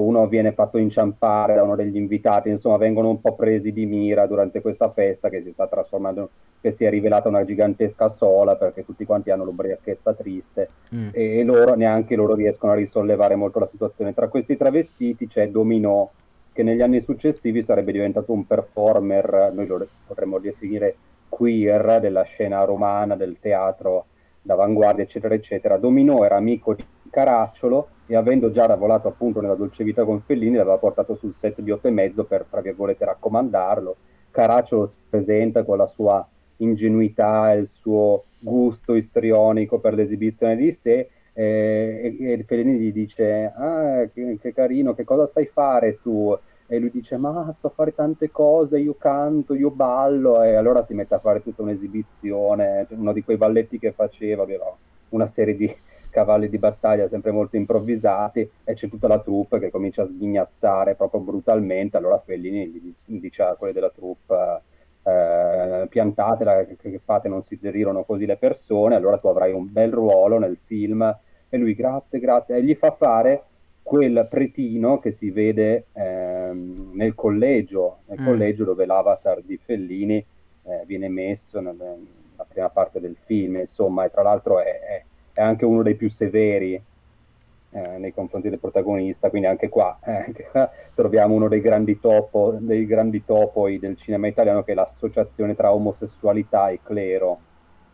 uno 0.00 0.28
viene 0.28 0.52
fatto 0.52 0.78
inciampare 0.78 1.56
da 1.56 1.64
uno 1.64 1.74
degli 1.74 1.96
invitati, 1.96 2.48
insomma 2.48 2.76
vengono 2.76 3.08
un 3.08 3.20
po' 3.20 3.34
presi 3.34 3.72
di 3.72 3.86
mira 3.86 4.28
durante 4.28 4.60
questa 4.60 4.88
festa 4.88 5.28
che 5.28 5.42
si 5.42 5.50
sta 5.50 5.66
trasformando, 5.66 6.30
che 6.60 6.70
si 6.70 6.84
è 6.84 6.90
rivelata 6.90 7.28
una 7.28 7.42
gigantesca 7.42 8.06
sola 8.06 8.54
perché 8.54 8.84
tutti 8.84 9.04
quanti 9.04 9.32
hanno 9.32 9.42
l'ubriachezza 9.42 10.14
triste 10.14 10.68
mm. 10.94 11.08
e, 11.10 11.38
e 11.40 11.42
loro, 11.42 11.74
neanche 11.74 12.14
loro 12.14 12.36
riescono 12.36 12.70
a 12.70 12.76
risollevare 12.76 13.34
molto 13.34 13.58
la 13.58 13.66
situazione. 13.66 14.14
Tra 14.14 14.28
questi 14.28 14.56
travestiti 14.56 15.26
c'è 15.26 15.48
Dominò, 15.48 16.08
che 16.52 16.62
negli 16.62 16.82
anni 16.82 17.00
successivi 17.00 17.62
sarebbe 17.62 17.90
diventato 17.90 18.32
un 18.32 18.46
performer, 18.46 19.50
noi 19.52 19.66
lo 19.66 19.84
potremmo 20.06 20.38
definire 20.38 20.94
queer 21.28 22.00
della 22.00 22.22
scena 22.22 22.64
romana, 22.64 23.16
del 23.16 23.38
teatro 23.40 24.06
d'avanguardia, 24.42 25.04
eccetera, 25.04 25.34
eccetera. 25.34 25.76
Dominò 25.76 26.24
era 26.24 26.36
amico 26.36 26.74
di 26.74 26.84
Caracciolo 27.10 27.88
e 28.06 28.16
avendo 28.16 28.50
già 28.50 28.66
lavorato 28.66 29.08
appunto 29.08 29.40
nella 29.40 29.54
Dolce 29.54 29.84
Vita 29.84 30.04
con 30.04 30.20
Fellini, 30.20 30.56
l'aveva 30.56 30.78
portato 30.78 31.14
sul 31.14 31.32
set 31.32 31.60
di 31.60 31.70
otto 31.70 31.88
e 31.88 31.90
mezzo 31.90 32.24
per, 32.24 32.46
tra 32.48 32.60
virgolette, 32.60 33.04
raccomandarlo. 33.04 33.96
Caracciolo 34.30 34.86
si 34.86 34.96
presenta 35.08 35.64
con 35.64 35.76
la 35.76 35.86
sua 35.86 36.26
ingenuità 36.58 37.52
e 37.52 37.58
il 37.58 37.66
suo 37.66 38.24
gusto 38.38 38.94
istrionico 38.94 39.78
per 39.78 39.94
l'esibizione 39.94 40.56
di 40.56 40.72
sé 40.72 41.08
eh, 41.32 42.16
e, 42.18 42.32
e 42.32 42.44
Fellini 42.44 42.78
gli 42.78 42.92
dice 42.92 43.52
ah 43.54 44.08
che, 44.12 44.38
che 44.40 44.52
carino, 44.52 44.94
che 44.94 45.04
cosa 45.04 45.26
sai 45.26 45.46
fare 45.46 46.00
tu? 46.02 46.36
E 46.70 46.78
lui 46.78 46.90
dice 46.90 47.16
ma 47.16 47.50
so 47.54 47.70
fare 47.70 47.94
tante 47.94 48.30
cose, 48.30 48.78
io 48.78 48.94
canto, 48.94 49.54
io 49.54 49.70
ballo. 49.70 50.42
E 50.42 50.54
allora 50.54 50.82
si 50.82 50.94
mette 50.94 51.14
a 51.14 51.18
fare 51.18 51.42
tutta 51.42 51.62
un'esibizione, 51.62 52.86
uno 52.90 53.12
di 53.12 53.24
quei 53.24 53.38
balletti 53.38 53.78
che 53.78 53.92
faceva, 53.92 54.42
aveva 54.42 54.72
una 55.10 55.26
serie 55.26 55.56
di 55.56 55.74
cavalli 56.10 56.48
di 56.48 56.58
battaglia 56.58 57.06
sempre 57.06 57.30
molto 57.30 57.56
improvvisati 57.56 58.48
e 58.64 58.74
c'è 58.74 58.88
tutta 58.88 59.08
la 59.08 59.20
troupe 59.20 59.58
che 59.58 59.70
comincia 59.70 60.02
a 60.02 60.06
sghignazzare 60.06 60.94
proprio 60.94 61.20
brutalmente, 61.20 61.96
allora 61.96 62.18
Fellini 62.18 62.66
gli 62.68 63.20
dice 63.20 63.42
a 63.42 63.54
quelli 63.54 63.72
della 63.72 63.90
troupe 63.90 64.62
eh, 65.02 65.86
piantatela, 65.88 66.64
che, 66.64 66.76
che 66.76 67.00
fate, 67.02 67.28
non 67.28 67.42
si 67.42 67.58
derirono 67.58 68.04
così 68.04 68.26
le 68.26 68.36
persone, 68.36 68.94
allora 68.94 69.18
tu 69.18 69.28
avrai 69.28 69.52
un 69.52 69.70
bel 69.70 69.92
ruolo 69.92 70.38
nel 70.38 70.58
film. 70.64 71.16
E 71.50 71.56
lui 71.56 71.74
grazie, 71.74 72.18
grazie, 72.18 72.56
e 72.56 72.62
gli 72.62 72.74
fa 72.74 72.90
fare 72.90 73.44
quel 73.88 74.26
pretino 74.28 74.98
che 74.98 75.10
si 75.10 75.30
vede 75.30 75.86
ehm, 75.94 76.90
nel 76.92 77.14
collegio, 77.14 78.00
nel 78.08 78.20
mm. 78.20 78.24
collegio 78.26 78.64
dove 78.64 78.84
l'avatar 78.84 79.40
di 79.40 79.56
Fellini 79.56 80.16
eh, 80.16 80.82
viene 80.84 81.08
messo 81.08 81.58
nella, 81.60 81.86
nella 81.86 82.46
prima 82.46 82.68
parte 82.68 83.00
del 83.00 83.16
film, 83.16 83.56
insomma, 83.56 84.04
e 84.04 84.10
tra 84.10 84.20
l'altro 84.20 84.60
è, 84.60 84.78
è, 84.78 85.04
è 85.32 85.40
anche 85.40 85.64
uno 85.64 85.82
dei 85.82 85.94
più 85.94 86.10
severi 86.10 86.74
eh, 86.74 87.96
nei 87.96 88.12
confronti 88.12 88.50
del 88.50 88.58
protagonista, 88.58 89.30
quindi 89.30 89.48
anche 89.48 89.70
qua, 89.70 89.98
eh, 90.04 90.12
anche 90.12 90.48
qua 90.50 90.70
troviamo 90.94 91.32
uno 91.34 91.48
dei 91.48 91.62
grandi, 91.62 91.98
topo, 91.98 92.58
dei 92.60 92.84
grandi 92.84 93.24
topoi 93.24 93.78
del 93.78 93.96
cinema 93.96 94.26
italiano 94.26 94.64
che 94.64 94.72
è 94.72 94.74
l'associazione 94.74 95.56
tra 95.56 95.72
omosessualità 95.72 96.68
e 96.68 96.80
clero. 96.82 97.40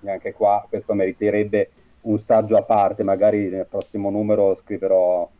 E 0.02 0.10
anche 0.10 0.32
qua 0.32 0.66
questo 0.68 0.92
meriterebbe 0.92 1.70
un 2.00 2.18
saggio 2.18 2.56
a 2.56 2.64
parte, 2.64 3.04
magari 3.04 3.48
nel 3.48 3.68
prossimo 3.68 4.10
numero 4.10 4.56
scriverò 4.56 5.30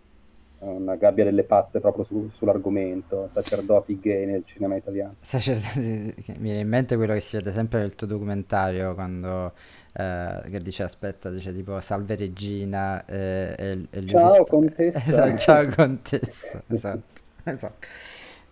una 0.70 0.96
gabbia 0.96 1.24
delle 1.24 1.44
pazze 1.44 1.80
proprio 1.80 2.04
su, 2.04 2.28
sull'argomento, 2.30 3.28
sacerdoti 3.28 3.98
gay 4.00 4.26
nel 4.26 4.44
cinema 4.44 4.76
italiano. 4.76 5.16
Sacerdoti, 5.20 5.80
mi 5.80 6.38
viene 6.38 6.60
in 6.60 6.68
mente 6.68 6.96
quello 6.96 7.12
che 7.12 7.20
si 7.20 7.36
vede 7.36 7.52
sempre 7.52 7.80
nel 7.80 7.94
tuo 7.94 8.06
documentario 8.06 8.94
quando 8.94 9.52
eh, 9.92 10.42
che 10.50 10.58
dice 10.60 10.82
aspetta, 10.82 11.30
dice 11.30 11.52
tipo 11.52 11.78
salve 11.80 12.16
regina 12.16 13.04
eh, 13.04 13.54
e, 13.56 13.86
e 13.90 14.06
Ciao 14.06 14.28
risp- 14.28 14.48
contessa. 14.48 14.98
esatto, 15.06 15.36
ciao 15.36 15.68
contessa, 15.68 16.62
esatto. 16.68 17.20
esatto. 17.44 17.86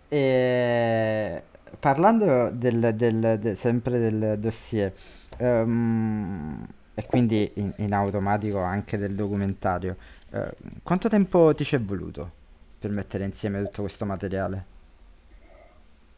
E, 0.07 1.43
parlando 1.79 2.51
del, 2.51 2.93
del, 2.95 3.39
de, 3.39 3.55
sempre 3.55 3.99
del 3.99 4.37
dossier 4.39 4.93
um, 5.39 6.65
e 6.95 7.05
quindi 7.07 7.51
in, 7.55 7.73
in 7.77 7.93
automatico 7.93 8.59
anche 8.59 8.97
del 8.97 9.15
documentario, 9.15 9.97
eh, 10.33 10.51
quanto 10.81 11.09
tempo 11.09 11.53
ti 11.53 11.63
ci 11.63 11.75
è 11.75 11.79
voluto 11.79 12.41
per 12.79 12.89
mettere 12.89 13.23
insieme 13.23 13.61
tutto 13.63 13.81
questo 13.81 14.03
materiale? 14.03 14.65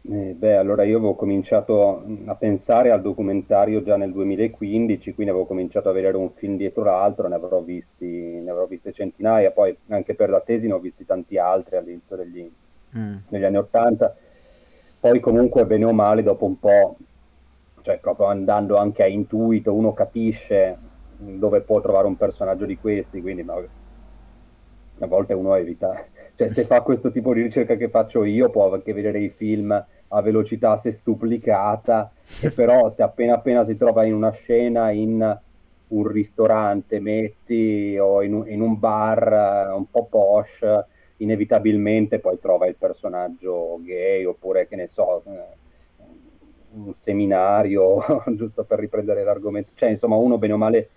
Eh, 0.08 0.36
beh, 0.38 0.56
allora 0.56 0.84
io 0.84 0.98
avevo 0.98 1.16
cominciato 1.16 2.06
a 2.26 2.36
pensare 2.36 2.92
al 2.92 3.02
documentario 3.02 3.82
già 3.82 3.98
nel 3.98 4.14
2015, 4.14 5.14
quindi 5.14 5.34
avevo 5.34 5.48
cominciato 5.48 5.90
a 5.90 5.92
vedere 5.92 6.16
un 6.16 6.30
film 6.30 6.56
dietro 6.58 6.84
l'altro, 6.84 7.28
ne 7.28 7.36
avrò 7.36 7.60
visti, 7.62 8.06
ne 8.06 8.50
avrò 8.50 8.68
viste 8.68 8.94
centinaia, 8.94 9.52
poi 9.52 9.76
anche 9.88 10.14
per 10.14 10.30
la 10.30 10.40
tesi 10.42 10.68
ne 10.68 10.74
ho 10.74 10.80
visti 10.80 11.06
tanti 11.06 11.38
altri 11.38 11.76
all'inizio 11.76 12.16
degli, 12.16 12.50
mm. 12.98 13.16
degli 13.28 13.44
anni 13.44 13.58
Ottanta. 13.58 14.16
Poi 15.00 15.20
comunque 15.20 15.66
bene 15.66 15.86
o 15.86 15.92
male 15.92 16.24
dopo 16.24 16.46
un 16.46 16.58
po', 16.58 16.98
cioè 17.82 17.98
proprio 17.98 18.28
andando 18.28 18.78
anche 18.78 19.04
a 19.04 19.08
intuito, 19.08 19.74
uno 19.74 19.94
capisce 19.94 20.78
dove 21.18 21.62
può 21.62 21.82
trovare 21.82 22.08
un 22.08 22.16
personaggio 22.16 22.66
di 22.66 22.78
questi, 22.78 23.22
quindi 23.22 23.44
a 25.00 25.08
volte 25.08 25.34
uno 25.34 25.56
evita, 25.56 26.06
cioè 26.36 26.48
se 26.48 26.64
fa 26.64 26.82
questo 26.82 27.12
tipo 27.12 27.34
di 27.34 27.42
ricerca 27.42 27.76
che 27.76 27.90
faccio 27.90 28.24
io 28.24 28.50
può 28.50 28.72
anche 28.72 28.94
vedere 28.94 29.20
i 29.20 29.30
film 29.30 29.86
a 30.08 30.22
velocità 30.22 30.78
sestuplicata, 30.78 32.12
e 32.42 32.50
però 32.52 32.90
se 32.90 33.04
appena 33.04 33.36
appena 33.36 33.64
si 33.64 33.76
trova 33.76 34.06
in 34.06 34.14
una 34.14 34.32
scena 34.32 34.92
in 34.92 35.40
un 35.88 36.08
ristorante, 36.08 37.00
metti, 37.00 37.98
o 38.00 38.24
in 38.24 38.34
un, 38.34 38.50
in 38.50 38.62
un 38.62 38.80
bar 38.80 39.74
un 39.76 39.90
po' 39.90 40.06
posh, 40.06 40.64
inevitabilmente 41.18 42.20
poi 42.20 42.40
trova 42.40 42.68
il 42.68 42.76
personaggio 42.76 43.80
gay 43.82 44.24
oppure 44.26 44.68
che 44.68 44.76
ne 44.76 44.88
so 44.88 45.22
un 46.74 46.94
seminario 46.94 48.24
giusto 48.36 48.66
per 48.66 48.80
riprendere 48.80 49.24
l'argomento 49.24 49.72
cioè 49.76 49.90
insomma 49.90 50.18
uno 50.18 50.38
bene 50.38 50.54
o 50.54 50.58
male 50.58 50.90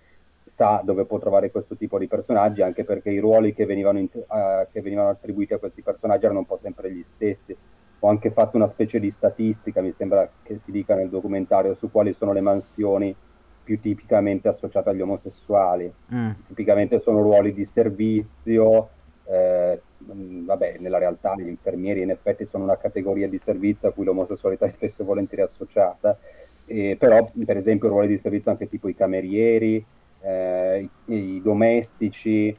sa 0.49 0.81
dove 0.83 1.05
può 1.05 1.19
trovare 1.19 1.51
questo 1.51 1.75
tipo 1.75 1.99
di 1.99 2.07
personaggi 2.07 2.63
anche 2.63 2.83
perché 2.83 3.11
i 3.11 3.19
ruoli 3.19 3.53
che 3.53 3.65
venivano, 3.65 3.99
in, 3.99 4.07
uh, 4.11 4.67
che 4.71 4.81
venivano 4.81 5.09
attribuiti 5.09 5.53
a 5.53 5.59
questi 5.59 5.81
personaggi 5.83 6.25
erano 6.25 6.39
un 6.39 6.45
po' 6.45 6.57
sempre 6.57 6.91
gli 6.91 7.03
stessi. 7.03 7.55
Ho 7.99 8.09
anche 8.09 8.31
fatto 8.31 8.57
una 8.57 8.67
specie 8.67 8.99
di 8.99 9.09
statistica 9.09 9.81
mi 9.81 9.91
sembra 9.91 10.29
che 10.41 10.57
si 10.57 10.71
dica 10.71 10.95
nel 10.95 11.09
documentario 11.09 11.73
su 11.73 11.91
quali 11.91 12.13
sono 12.13 12.33
le 12.33 12.41
mansioni 12.41 13.15
più 13.63 13.79
tipicamente 13.79 14.47
associate 14.47 14.89
agli 14.89 15.01
omosessuali. 15.01 15.93
Mm. 16.13 16.31
tipicamente 16.47 16.99
sono 16.99 17.21
ruoli 17.21 17.53
di 17.53 17.63
servizio 17.63 18.89
eh, 19.29 19.79
vabbè, 19.99 20.77
nella 20.79 20.97
realtà 20.97 21.35
gli 21.37 21.47
infermieri 21.47 22.01
in 22.01 22.09
effetti 22.09 22.45
sono 22.45 22.63
una 22.63 22.77
categoria 22.77 23.27
di 23.27 23.37
servizio 23.37 23.89
a 23.89 23.91
cui 23.91 24.03
l'omosessualità 24.03 24.65
è 24.65 24.69
spesso 24.69 25.03
e 25.03 25.05
volentieri 25.05 25.43
associata, 25.43 26.17
eh, 26.65 26.95
però 26.97 27.29
per 27.45 27.57
esempio 27.57 27.89
ruoli 27.89 28.07
di 28.07 28.17
servizio 28.17 28.49
anche 28.49 28.67
tipo 28.67 28.87
i 28.87 28.95
camerieri, 28.95 29.85
eh, 30.21 30.89
i, 31.05 31.35
i, 31.35 31.41
domestici, 31.41 32.55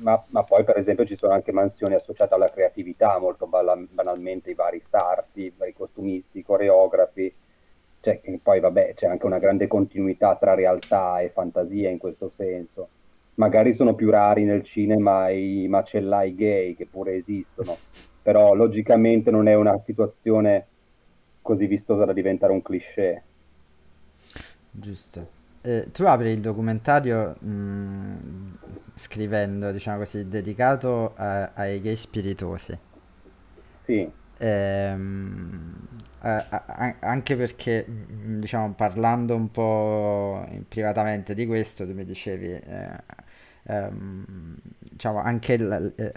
ma, 0.00 0.22
ma, 0.28 0.42
poi 0.44 0.64
per 0.64 0.76
esempio 0.76 1.04
ci 1.04 1.16
sono 1.16 1.32
anche 1.32 1.52
mansioni 1.52 1.94
associate 1.94 2.34
alla 2.34 2.50
creatività, 2.50 3.18
molto 3.18 3.46
banalmente 3.46 4.50
i 4.50 4.54
vari 4.54 4.80
sarti, 4.80 5.42
i 5.42 5.52
vari 5.56 5.74
costumisti, 5.74 6.38
i 6.38 6.44
coreografi, 6.44 7.34
cioè, 8.00 8.20
poi 8.42 8.60
vabbè 8.60 8.94
c'è 8.94 9.06
anche 9.06 9.26
una 9.26 9.38
grande 9.38 9.66
continuità 9.66 10.36
tra 10.36 10.54
realtà 10.54 11.20
e 11.20 11.30
fantasia 11.30 11.90
in 11.90 11.98
questo 11.98 12.28
senso 12.28 12.88
magari 13.38 13.72
sono 13.72 13.94
più 13.94 14.10
rari 14.10 14.44
nel 14.44 14.62
cinema 14.62 15.30
i 15.30 15.66
macellai 15.68 16.34
gay 16.34 16.74
che 16.74 16.86
pure 16.86 17.14
esistono, 17.14 17.76
però 18.22 18.54
logicamente 18.54 19.30
non 19.30 19.48
è 19.48 19.54
una 19.54 19.78
situazione 19.78 20.66
così 21.40 21.66
vistosa 21.66 22.04
da 22.04 22.12
diventare 22.12 22.52
un 22.52 22.62
cliché. 22.62 23.22
Giusto. 24.70 25.37
Eh, 25.60 25.88
tu 25.92 26.04
apri 26.04 26.30
il 26.30 26.40
documentario 26.40 27.34
mh, 27.40 27.48
mm, 27.48 28.54
scrivendo, 28.94 29.72
diciamo 29.72 29.98
così, 29.98 30.28
dedicato 30.28 31.14
a, 31.16 31.50
ai 31.54 31.80
gay 31.80 31.96
spiritosi. 31.96 32.78
Sì. 33.72 34.10
Ehm, 34.38 35.74
a, 36.20 36.46
a, 36.48 36.94
anche 37.00 37.36
perché, 37.36 37.86
mm, 37.88 38.40
diciamo, 38.40 38.72
parlando 38.74 39.34
un 39.34 39.50
po' 39.50 40.46
privatamente 40.68 41.34
di 41.34 41.46
questo, 41.46 41.86
tu 41.86 41.92
mi 41.92 42.04
dicevi, 42.04 42.46
eh, 42.46 43.02
ehm, 43.64 44.56
diciamo, 44.78 45.20
anche, 45.20 45.52
il, 45.54 45.92
eh, 45.96 46.12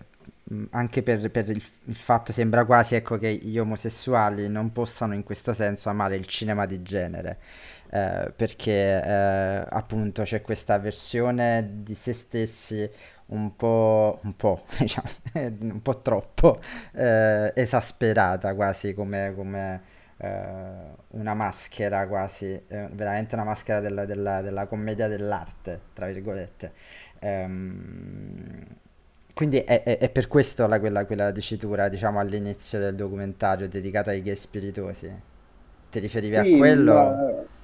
anche 0.71 1.01
per, 1.03 1.31
per 1.31 1.49
il, 1.49 1.61
il, 1.85 1.95
fatto 1.95 2.31
sembra 2.33 2.65
quasi 2.65 2.95
ecco, 2.95 3.17
che 3.17 3.33
gli 3.33 3.57
omosessuali 3.57 4.47
non 4.49 4.71
possano 4.71 5.13
in 5.13 5.23
questo 5.23 5.53
senso 5.53 5.89
amare 5.89 6.15
il 6.15 6.25
cinema 6.25 6.65
di 6.65 6.81
genere. 6.83 7.39
Eh, 7.93 8.31
perché 8.33 9.03
eh, 9.03 9.65
appunto 9.67 10.23
c'è 10.23 10.39
questa 10.41 10.77
versione 10.79 11.81
di 11.83 11.93
se 11.93 12.13
stessi 12.13 12.89
un 13.27 13.53
po', 13.57 14.19
un 14.23 14.33
po', 14.37 14.63
diciamo, 14.79 15.07
un 15.33 15.81
po' 15.81 15.99
troppo 15.99 16.61
eh, 16.93 17.51
esasperata, 17.53 18.53
quasi 18.55 18.93
come, 18.93 19.33
come 19.35 19.81
eh, 20.17 20.29
una 21.09 21.33
maschera, 21.33 22.07
quasi, 22.07 22.45
eh, 22.67 22.87
veramente 22.93 23.35
una 23.35 23.43
maschera 23.43 23.81
della, 23.81 24.05
della, 24.05 24.41
della 24.41 24.67
commedia 24.67 25.09
dell'arte, 25.09 25.81
tra 25.93 26.07
virgolette. 26.07 26.71
Ehm, 27.19 28.65
quindi 29.33 29.59
è, 29.59 29.83
è, 29.83 29.97
è, 29.97 30.09
per 30.09 30.27
questo 30.27 30.65
la, 30.67 30.79
quella, 30.79 31.05
quella 31.05 31.31
dicitura, 31.31 31.89
diciamo, 31.89 32.19
all'inizio 32.19 32.79
del 32.79 32.95
documentario 32.95 33.67
dedicato 33.67 34.11
ai 34.11 34.21
gay 34.21 34.35
spiritosi. 34.35 35.13
Ti 35.89 35.99
riferivi 35.99 36.35
a 36.37 36.57
quello? 36.57 36.93
Ma, 36.93 37.59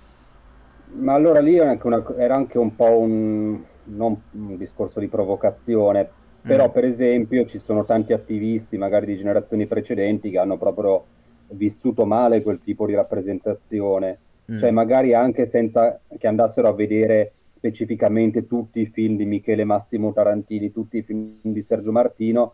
ma 0.93 1.13
allora 1.13 1.39
lì 1.39 1.57
era 1.57 1.69
anche, 1.69 1.87
una, 1.87 2.03
era 2.17 2.35
anche 2.35 2.57
un 2.57 2.75
po' 2.75 2.97
un, 2.97 3.59
non 3.85 4.21
un 4.31 4.57
discorso 4.57 4.99
di 4.99 5.07
provocazione, 5.07 6.09
però 6.41 6.67
mm. 6.67 6.71
per 6.71 6.85
esempio 6.85 7.45
ci 7.45 7.59
sono 7.59 7.85
tanti 7.85 8.13
attivisti, 8.13 8.77
magari 8.77 9.05
di 9.05 9.17
generazioni 9.17 9.67
precedenti, 9.67 10.29
che 10.29 10.39
hanno 10.39 10.57
proprio 10.57 11.05
vissuto 11.49 12.05
male 12.05 12.41
quel 12.41 12.59
tipo 12.63 12.85
di 12.85 12.93
rappresentazione, 12.93 14.17
mm. 14.51 14.57
cioè 14.57 14.71
magari 14.71 15.13
anche 15.13 15.45
senza 15.45 15.99
che 16.17 16.27
andassero 16.27 16.67
a 16.67 16.73
vedere 16.73 17.33
specificamente 17.51 18.45
tutti 18.47 18.81
i 18.81 18.85
film 18.85 19.17
di 19.17 19.25
Michele 19.25 19.63
Massimo 19.63 20.13
Tarantini, 20.13 20.71
tutti 20.71 20.97
i 20.97 21.03
film 21.03 21.37
di 21.41 21.61
Sergio 21.61 21.91
Martino, 21.91 22.53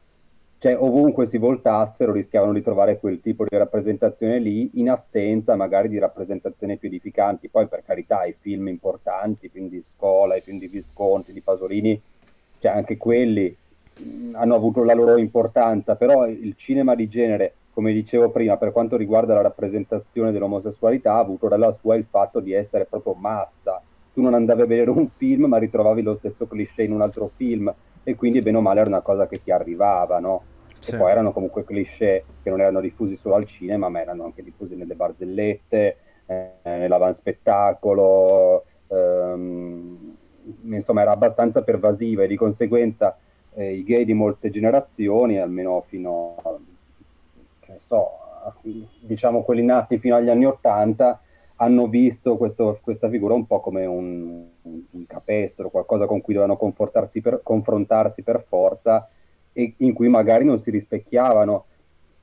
cioè 0.64 0.78
ovunque 0.80 1.26
si 1.26 1.38
voltassero 1.38 2.14
rischiavano 2.14 2.54
di 2.54 2.62
trovare 2.62 2.98
quel 2.98 3.20
tipo 3.20 3.44
di 3.44 3.58
rappresentazione 3.58 4.40
lì 4.40 4.70
in 4.76 4.90
assenza 4.90 5.58
magari 5.58 5.90
di 5.90 6.00
rappresentazioni 6.00 6.78
più 6.78 6.88
edificanti. 6.88 7.50
Poi 7.50 7.68
per 7.68 7.84
carità 7.86 8.24
i 8.24 8.32
film 8.32 8.70
importanti, 8.70 9.48
i 9.48 9.50
film 9.50 9.68
di 9.68 9.82
Scola, 9.82 10.38
i 10.38 10.42
film 10.42 10.60
di 10.60 10.70
Visconti, 10.70 11.34
di 11.34 11.42
Pasolini, 11.42 12.02
cioè 12.60 12.72
anche 12.72 12.96
quelli 12.96 13.54
mh, 13.54 14.36
hanno 14.36 14.56
avuto 14.56 14.86
la 14.86 14.94
loro 14.94 15.18
importanza, 15.18 15.98
però 15.98 16.26
il 16.28 16.56
cinema 16.56 16.96
di 16.96 17.10
genere, 17.10 17.56
come 17.74 17.92
dicevo 17.92 18.30
prima, 18.30 18.56
per 18.56 18.72
quanto 18.72 18.96
riguarda 18.96 19.34
la 19.34 19.42
rappresentazione 19.42 20.32
dell'omosessualità, 20.32 21.16
ha 21.16 21.20
avuto 21.20 21.50
dalla 21.50 21.74
sua 21.74 21.98
il 21.98 22.06
fatto 22.06 22.40
di 22.40 22.54
essere 22.54 22.86
proprio 22.86 23.16
massa, 23.16 23.82
tu 24.14 24.22
non 24.22 24.34
andavi 24.34 24.62
a 24.62 24.66
vedere 24.66 24.92
un 24.92 25.10
film 25.10 25.44
ma 25.44 25.58
ritrovavi 25.58 26.02
lo 26.02 26.16
stesso 26.16 26.48
cliché 26.48 26.84
in 26.84 26.94
un 26.94 27.02
altro 27.02 27.30
film 27.36 27.74
e 28.06 28.16
quindi 28.16 28.42
bene 28.42 28.58
o 28.58 28.62
male 28.62 28.80
era 28.80 28.88
una 28.88 29.02
cosa 29.02 29.28
che 29.28 29.42
ti 29.44 29.52
arrivava, 29.52 30.20
no? 30.20 30.52
Sì. 30.84 30.96
E 30.96 30.98
poi 30.98 31.12
erano 31.12 31.32
comunque 31.32 31.64
cliché 31.64 32.26
che 32.44 32.50
non 32.50 32.60
erano 32.60 32.82
diffusi 32.82 33.16
solo 33.16 33.36
al 33.36 33.46
cinema 33.46 33.88
ma 33.88 34.02
erano 34.02 34.26
anche 34.26 34.44
diffusi 34.44 34.76
nelle 34.76 34.96
barzellette, 34.96 35.98
eh, 36.26 36.50
nell'avanspettacolo, 36.64 38.66
ehm, 38.88 40.16
insomma 40.64 41.02
era 41.02 41.12
abbastanza 41.12 41.64
pervasiva 41.64 42.24
e 42.24 42.28
di 42.28 42.36
conseguenza 42.36 43.18
eh, 43.54 43.76
i 43.76 43.84
gay 43.84 44.04
di 44.04 44.14
molte 44.14 44.50
generazioni, 44.50 45.40
almeno 45.40 45.80
fino 45.82 46.36
a, 46.44 46.58
che 47.62 47.76
so, 47.78 48.10
diciamo 49.00 49.44
quelli 49.44 49.64
nati 49.64 49.98
fino 49.98 50.18
agli 50.18 50.30
anni 50.30 50.46
Ottanta, 50.46 51.22
hanno 51.58 51.88
visto 51.88 52.36
questo, 52.36 52.78
questa 52.82 53.08
figura 53.08 53.36
un 53.36 53.48
po' 53.48 53.62
come 53.62 53.86
un, 53.86 54.44
un, 54.64 55.06
capestro, 55.08 55.70
qualcosa 55.70 56.08
con 56.08 56.20
cui 56.20 56.34
dovevano 56.34 56.58
per, 56.58 57.40
confrontarsi 57.42 58.22
per 58.22 58.44
forza 58.46 59.08
e 59.54 59.74
in 59.78 59.94
cui 59.94 60.10
magari 60.10 60.44
non 60.44 60.60
si 60.60 60.72
rispecchiavano. 60.72 61.66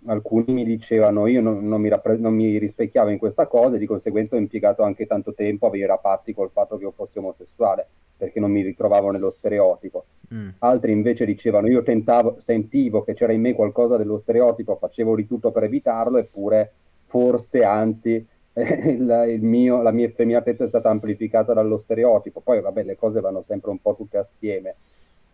Alcuni 0.07 0.53
mi 0.53 0.65
dicevano 0.65 1.27
io 1.27 1.43
non, 1.43 1.67
non, 1.67 1.81
mi, 1.81 1.89
rappre- 1.89 2.17
non 2.17 2.35
mi, 2.35 2.57
rispecchiavo 2.59 3.11
in 3.11 3.19
questa 3.19 3.47
cosa 3.47 3.77
e 3.77 3.79
di 3.79 3.87
conseguenza 3.87 4.35
ho 4.35 4.39
impiegato 4.39 4.83
anche 4.83 5.07
tanto 5.07 5.35
tempo 5.35 5.67
a 5.67 5.71
venire 5.71 5.93
a 5.93 5.99
patti 5.99 6.33
col 6.33 6.51
fatto 6.51 6.79
che 6.79 6.85
io 6.85 6.91
fossi 6.91 7.19
omosessuale 7.19 7.87
perché 8.17 8.41
non 8.41 8.51
mi 8.51 8.63
ritrovavo 8.63 9.11
nello 9.11 9.31
stereotipo. 9.31 10.05
Mm. 10.33 10.49
Altri 10.59 10.93
invece 10.93 11.27
dicevano 11.27 11.69
io 11.69 11.83
tentavo, 11.83 12.37
sentivo 12.39 13.03
che 13.03 13.15
c'era 13.15 13.33
in 13.33 13.43
me 13.43 13.53
qualcosa 13.53 13.97
dello 13.97 14.17
stereotipo, 14.17 14.77
facevo 14.77 15.17
di 15.17 15.27
tutto 15.27 15.51
per 15.51 15.65
evitarlo 15.65 16.19
eppure 16.19 16.73
forse 17.05 17.65
anzi 17.65 18.27
il, 18.55 19.25
il 19.29 19.43
mio, 19.43 19.83
la 19.83 19.91
mia 19.91 20.07
effeminatezza 20.07 20.65
è 20.65 20.69
stata 20.69 20.91
amplificata 20.91 21.53
dallo 21.53 21.77
stereotipo. 21.77 22.41
Poi, 22.41 22.61
vabbè, 22.61 22.83
le 22.83 22.97
cose 22.97 23.21
vanno 23.21 23.43
sempre 23.43 23.71
un 23.71 23.81
po' 23.81 23.95
tutte 23.95 24.19
assieme. 24.19 24.77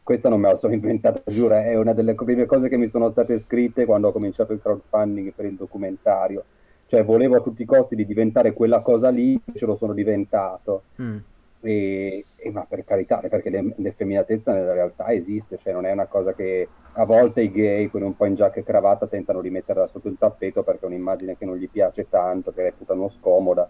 Questa 0.06 0.28
non 0.28 0.38
me 0.38 0.50
la 0.50 0.54
sono 0.54 0.72
inventata, 0.72 1.20
giuro, 1.26 1.56
è 1.56 1.74
una 1.76 1.92
delle 1.92 2.14
prime 2.14 2.46
cose 2.46 2.68
che 2.68 2.76
mi 2.76 2.86
sono 2.86 3.08
state 3.08 3.38
scritte 3.38 3.84
quando 3.84 4.06
ho 4.06 4.12
cominciato 4.12 4.52
il 4.52 4.60
crowdfunding 4.62 5.32
per 5.32 5.46
il 5.46 5.56
documentario. 5.56 6.44
Cioè, 6.86 7.02
volevo 7.02 7.34
a 7.34 7.40
tutti 7.40 7.62
i 7.62 7.64
costi 7.64 7.96
di 7.96 8.06
diventare 8.06 8.52
quella 8.52 8.82
cosa 8.82 9.08
lì, 9.08 9.36
ce 9.52 9.66
lo 9.66 9.74
sono 9.74 9.92
diventato. 9.92 10.82
Mm. 11.02 11.16
E, 11.60 12.24
e, 12.36 12.50
ma 12.52 12.64
per 12.68 12.84
carità, 12.84 13.16
perché 13.16 13.50
l'effeminatezza 13.50 14.52
nella 14.52 14.74
realtà 14.74 15.12
esiste, 15.12 15.58
cioè 15.58 15.72
non 15.72 15.84
è 15.84 15.90
una 15.90 16.06
cosa 16.06 16.34
che 16.34 16.68
a 16.92 17.04
volte 17.04 17.40
i 17.40 17.50
gay, 17.50 17.88
quelli 17.88 18.06
un 18.06 18.14
po' 18.14 18.26
in 18.26 18.36
giacca 18.36 18.60
e 18.60 18.62
cravatta, 18.62 19.08
tentano 19.08 19.40
di 19.40 19.50
metterla 19.50 19.88
sotto 19.88 20.06
il 20.06 20.18
tappeto 20.20 20.62
perché 20.62 20.84
è 20.84 20.86
un'immagine 20.86 21.36
che 21.36 21.44
non 21.44 21.56
gli 21.56 21.68
piace 21.68 22.08
tanto, 22.08 22.52
che 22.52 22.62
reputano 22.62 23.08
scomoda, 23.08 23.68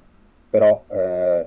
però 0.50 0.84
eh, 0.88 1.46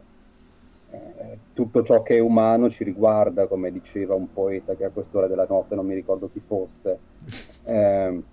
eh, 0.91 1.37
tutto 1.53 1.83
ciò 1.83 2.01
che 2.01 2.17
è 2.17 2.19
umano 2.19 2.69
ci 2.69 2.83
riguarda, 2.83 3.47
come 3.47 3.71
diceva 3.71 4.15
un 4.15 4.31
poeta 4.31 4.75
che 4.75 4.85
a 4.85 4.89
quest'ora 4.89 5.27
della 5.27 5.45
notte 5.47 5.75
non 5.75 5.85
mi 5.85 5.95
ricordo 5.95 6.29
chi 6.29 6.41
fosse. 6.45 6.99
Eh, 7.69 8.23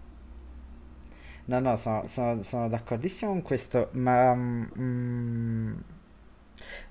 no, 1.45 1.61
no, 1.61 1.77
sono, 1.77 2.07
sono, 2.07 2.43
sono, 2.43 2.69
d'accordissimo 2.69 3.33
con 3.33 3.43
questo, 3.43 3.89
ma... 3.93 4.35
Mm, 4.35 5.75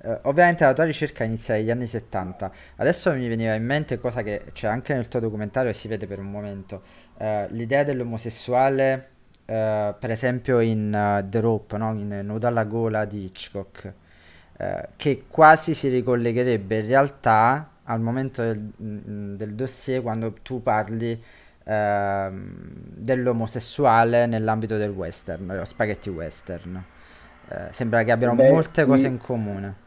Uh, 0.04 0.20
ovviamente 0.24 0.64
la 0.64 0.74
tua 0.74 0.84
ricerca 0.84 1.24
inizia 1.24 1.56
negli 1.56 1.72
anni 1.72 1.88
70. 1.88 2.52
Adesso 2.76 3.12
mi 3.14 3.28
veniva 3.28 3.56
in 3.56 3.66
mente 3.66 3.98
cosa 3.98 4.22
che 4.22 4.52
c'è 4.54 4.68
anche 4.68 4.94
nel 4.94 5.08
tuo 5.08 5.20
documentario 5.20 5.72
e 5.72 5.74
si 5.74 5.88
vede 5.88 6.06
per 6.06 6.20
un 6.20 6.30
momento. 6.30 6.84
Uh, 7.18 7.48
l'idea 7.50 7.84
dell'omosessuale, 7.84 9.10
uh, 9.46 9.96
per 9.98 10.12
esempio 10.12 10.60
in 10.60 11.26
The 11.28 11.40
Rope, 11.40 11.78
no? 11.78 11.94
in 11.94 12.22
Nuda 12.24 12.50
alla 12.50 12.66
gola 12.66 13.06
di 13.06 13.24
Hitchcock, 13.26 13.94
che 14.96 15.26
quasi 15.28 15.74
si 15.74 15.90
ricollegherebbe 15.90 16.80
in 16.80 16.88
realtà 16.88 17.70
al 17.84 18.00
momento 18.00 18.42
del, 18.42 18.72
mm, 18.82 19.36
del 19.36 19.54
dossier 19.54 20.02
quando 20.02 20.34
tu 20.42 20.62
parli 20.62 21.22
ehm, 21.64 22.56
dell'omosessuale 22.96 24.26
nell'ambito 24.26 24.78
del 24.78 24.92
western, 24.92 25.46
lo 25.56 25.66
spaghetti 25.66 26.10
western. 26.10 26.84
Eh, 27.48 27.68
sembra 27.72 28.04
che 28.04 28.12
abbiano 28.12 28.36
Beh, 28.36 28.50
molte 28.50 28.82
sì. 28.84 28.88
cose 28.88 29.08
in 29.08 29.18
comune. 29.18 29.84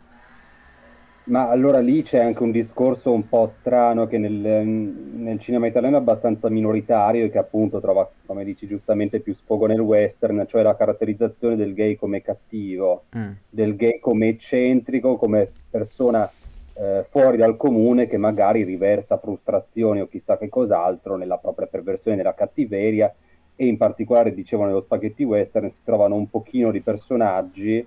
Ma 1.29 1.51
allora 1.51 1.79
lì 1.81 2.03
c'è 2.03 2.21
anche 2.21 2.43
un 2.43 2.51
discorso 2.51 3.13
un 3.13 3.29
po' 3.29 3.45
strano 3.45 4.07
che 4.07 4.17
nel, 4.17 4.33
nel, 4.33 5.39
cinema 5.39 5.67
italiano 5.67 5.97
è 5.97 6.01
abbastanza 6.01 6.49
minoritario 6.49 7.27
e 7.27 7.31
che 7.31 7.37
appunto 7.37 7.81
trova, 7.81 8.11
come 8.25 8.45
dici 8.45 8.67
giustamente, 8.67 9.21
più 9.21 9.35
sfogo 9.35 9.67
nel 9.67 9.81
western, 9.81 10.47
cioè 10.49 10.63
la 10.63 10.75
caratterizzazione 10.75 11.55
del 11.55 11.75
gay 11.75 11.97
come 11.97 12.23
cattivo, 12.23 13.05
mm. 13.17 13.31
del 13.51 13.77
gay 13.77 13.99
come 13.99 14.29
eccentrico, 14.29 15.17
come 15.17 15.51
persona 15.69 16.31
eh, 16.73 17.05
fuori 17.07 17.37
dal 17.37 17.59
comune 17.59 18.07
che 18.07 18.17
magari 18.17 18.63
riversa 18.63 19.19
frustrazioni 19.19 20.01
o 20.01 20.09
chissà 20.09 20.39
che 20.39 20.49
cos'altro 20.49 21.17
nella 21.17 21.37
propria 21.37 21.67
perversione, 21.67 22.17
nella 22.17 22.35
cattiveria 22.35 23.15
e 23.55 23.67
in 23.67 23.77
particolare, 23.77 24.33
dicevo, 24.33 24.65
nello 24.65 24.81
spaghetti 24.81 25.25
western 25.25 25.69
si 25.69 25.81
trovano 25.85 26.15
un 26.15 26.31
pochino 26.31 26.71
di 26.71 26.81
personaggi 26.81 27.87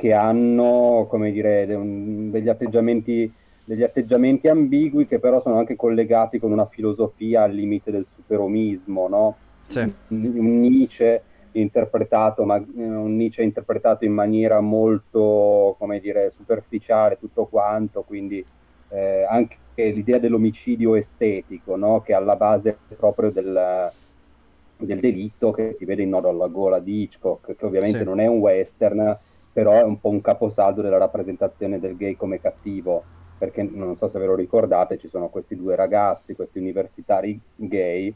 che 0.00 0.14
hanno, 0.14 1.06
come 1.10 1.30
dire, 1.30 1.66
degli 1.66 2.48
atteggiamenti, 2.48 3.30
degli 3.62 3.82
atteggiamenti 3.82 4.48
ambigui 4.48 5.06
che 5.06 5.18
però 5.18 5.40
sono 5.40 5.58
anche 5.58 5.76
collegati 5.76 6.38
con 6.38 6.52
una 6.52 6.64
filosofia 6.64 7.42
al 7.42 7.52
limite 7.52 7.90
del 7.90 8.06
superomismo, 8.06 9.08
no? 9.08 9.36
Sì. 9.66 9.80
Un 10.08 10.60
Nietzsche 10.60 11.22
interpretato, 11.52 12.44
ma, 12.44 12.56
un 12.56 13.14
Nietzsche 13.14 13.42
interpretato 13.42 14.06
in 14.06 14.14
maniera 14.14 14.60
molto, 14.60 15.76
come 15.78 16.00
dire, 16.00 16.30
superficiale, 16.30 17.18
tutto 17.18 17.44
quanto, 17.44 18.00
quindi 18.00 18.42
eh, 18.88 19.26
anche 19.28 19.58
l'idea 19.74 20.18
dell'omicidio 20.18 20.94
estetico, 20.94 21.76
no? 21.76 22.00
Che 22.00 22.12
è 22.12 22.14
alla 22.14 22.36
base 22.36 22.74
proprio 22.96 23.30
del 23.30 23.92
del 24.78 24.98
delitto 24.98 25.50
che 25.50 25.74
si 25.74 25.84
vede 25.84 26.04
in 26.04 26.08
Nodo 26.08 26.30
alla 26.30 26.46
gola 26.46 26.78
di 26.78 27.02
Hitchcock, 27.02 27.54
che 27.54 27.66
ovviamente 27.66 27.98
sì. 27.98 28.04
non 28.04 28.18
è 28.18 28.26
un 28.26 28.38
western, 28.38 29.18
però 29.52 29.72
è 29.72 29.82
un 29.82 30.00
po' 30.00 30.08
un 30.08 30.20
caposaldo 30.20 30.82
della 30.82 30.98
rappresentazione 30.98 31.78
del 31.78 31.96
gay 31.96 32.16
come 32.16 32.40
cattivo, 32.40 33.02
perché 33.38 33.62
non 33.62 33.96
so 33.96 34.06
se 34.08 34.18
ve 34.18 34.26
lo 34.26 34.34
ricordate, 34.34 34.98
ci 34.98 35.08
sono 35.08 35.28
questi 35.28 35.56
due 35.56 35.74
ragazzi, 35.74 36.34
questi 36.34 36.58
universitari 36.58 37.40
gay, 37.56 38.14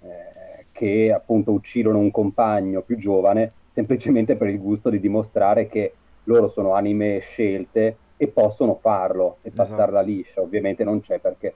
eh, 0.00 0.66
che 0.72 1.12
appunto 1.12 1.52
uccidono 1.52 1.98
un 1.98 2.10
compagno 2.10 2.82
più 2.82 2.96
giovane 2.96 3.52
semplicemente 3.66 4.36
per 4.36 4.48
il 4.48 4.60
gusto 4.60 4.90
di 4.90 5.00
dimostrare 5.00 5.66
che 5.68 5.94
loro 6.24 6.48
sono 6.48 6.74
anime 6.74 7.18
scelte 7.20 7.96
e 8.16 8.28
possono 8.28 8.74
farlo 8.74 9.38
e 9.42 9.48
esatto. 9.48 9.68
passarla 9.68 10.00
liscia. 10.00 10.40
Ovviamente 10.40 10.84
non 10.84 11.00
c'è 11.00 11.18
perché 11.18 11.54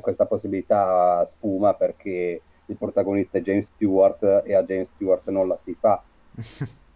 questa 0.00 0.26
possibilità 0.26 1.24
sfuma 1.24 1.74
perché 1.74 2.40
il 2.66 2.76
protagonista 2.76 3.38
è 3.38 3.40
James 3.40 3.66
Stewart 3.66 4.42
e 4.44 4.54
a 4.54 4.62
James 4.62 4.88
Stewart 4.88 5.28
non 5.30 5.48
la 5.48 5.56
si 5.56 5.76
fa. 5.78 6.02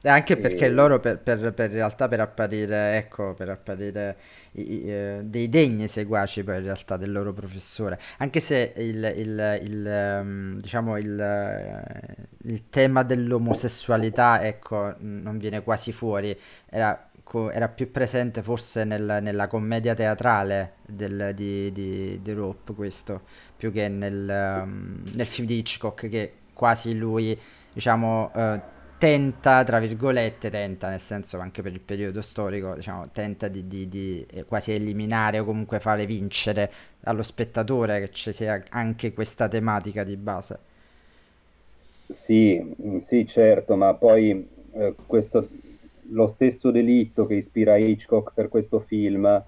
E 0.00 0.08
anche 0.08 0.36
perché 0.36 0.66
e... 0.66 0.70
loro 0.70 1.00
per, 1.00 1.18
per, 1.18 1.52
per, 1.52 1.70
in 1.70 1.76
realtà 1.76 2.06
per 2.06 2.20
apparire, 2.20 2.96
ecco, 2.96 3.34
per 3.34 3.48
apparire 3.48 4.16
i, 4.52 4.74
i, 4.74 4.82
eh, 4.90 5.20
dei 5.24 5.48
degni 5.48 5.88
seguaci 5.88 6.44
poi 6.44 6.58
in 6.58 6.62
realtà 6.62 6.96
del 6.96 7.10
loro 7.10 7.32
professore. 7.32 7.98
Anche 8.18 8.38
se 8.38 8.74
il, 8.76 9.12
il, 9.16 9.60
il 9.62 10.18
um, 10.20 10.60
diciamo 10.60 10.96
il, 10.98 11.20
eh, 11.20 12.48
il, 12.48 12.68
tema 12.70 13.02
dell'omosessualità, 13.02 14.44
ecco, 14.44 14.94
non 14.98 15.36
viene 15.36 15.64
quasi 15.64 15.92
fuori. 15.92 16.38
Era, 16.68 17.10
era 17.52 17.68
più 17.68 17.90
presente 17.90 18.40
forse 18.40 18.84
nel, 18.84 19.18
nella 19.20 19.48
commedia 19.48 19.94
teatrale 19.94 20.74
del, 20.86 21.32
di, 21.34 21.72
di, 21.72 22.20
di 22.22 22.32
Rope 22.32 22.72
questo, 22.72 23.22
più 23.56 23.72
che 23.72 23.88
nel, 23.88 24.62
um, 24.62 25.02
nel 25.14 25.26
film 25.26 25.48
di 25.48 25.58
Hitchcock 25.58 26.08
che 26.08 26.32
quasi 26.52 26.96
lui, 26.96 27.36
diciamo... 27.72 28.30
Uh, 28.32 28.76
tenta, 28.98 29.62
tra 29.62 29.78
virgolette, 29.78 30.50
tenta, 30.50 30.88
nel 30.88 31.00
senso 31.00 31.38
anche 31.38 31.62
per 31.62 31.72
il 31.72 31.80
periodo 31.80 32.20
storico, 32.20 32.74
diciamo, 32.74 33.08
tenta 33.12 33.46
di, 33.46 33.66
di, 33.68 33.88
di 33.88 34.26
eh, 34.28 34.44
quasi 34.44 34.72
eliminare 34.72 35.38
o 35.38 35.44
comunque 35.44 35.78
fare 35.78 36.04
vincere 36.04 36.70
allo 37.04 37.22
spettatore 37.22 38.00
che 38.00 38.10
ci 38.10 38.32
sia 38.32 38.60
anche 38.70 39.12
questa 39.12 39.48
tematica 39.48 40.02
di 40.02 40.16
base. 40.16 40.58
Sì, 42.08 42.60
mm, 42.82 42.98
sì, 42.98 43.24
certo, 43.24 43.76
ma 43.76 43.94
poi 43.94 44.46
eh, 44.72 44.94
questo, 45.06 45.48
lo 46.10 46.26
stesso 46.26 46.70
delitto 46.72 47.24
che 47.26 47.34
ispira 47.34 47.76
Hitchcock 47.76 48.32
per 48.34 48.48
questo 48.48 48.80
film, 48.80 49.42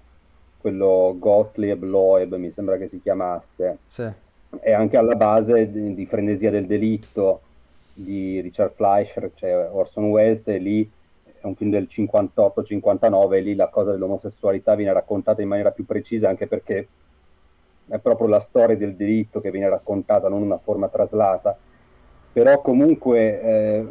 quello 0.59 1.15
Gottlieb 1.19 1.83
Loeb, 1.83 2.35
mi 2.35 2.51
sembra 2.51 2.77
che 2.77 2.87
si 2.87 3.01
chiamasse, 3.01 3.79
sì. 3.83 4.09
è 4.59 4.71
anche 4.71 4.95
alla 4.95 5.15
base 5.15 5.69
di, 5.69 5.93
di 5.93 6.05
frenesia 6.05 6.51
del 6.51 6.67
delitto 6.67 7.41
di 8.03 8.39
Richard 8.41 8.73
Fleischer, 8.73 9.31
cioè 9.33 9.69
Orson 9.71 10.05
Welles, 10.05 10.47
e 10.47 10.57
lì 10.57 10.89
è 11.23 11.45
un 11.45 11.55
film 11.55 11.71
del 11.71 11.87
58-59, 11.89 13.33
e 13.33 13.41
lì 13.41 13.55
la 13.55 13.69
cosa 13.69 13.91
dell'omosessualità 13.91 14.75
viene 14.75 14.93
raccontata 14.93 15.41
in 15.41 15.47
maniera 15.47 15.71
più 15.71 15.85
precisa, 15.85 16.29
anche 16.29 16.47
perché 16.47 16.87
è 17.87 17.97
proprio 17.99 18.27
la 18.27 18.39
storia 18.39 18.77
del 18.77 18.95
delitto 18.95 19.41
che 19.41 19.51
viene 19.51 19.69
raccontata, 19.69 20.29
non 20.29 20.41
una 20.41 20.57
forma 20.57 20.87
traslata. 20.87 21.57
Però 22.31 22.61
comunque, 22.61 23.41
eh, 23.41 23.85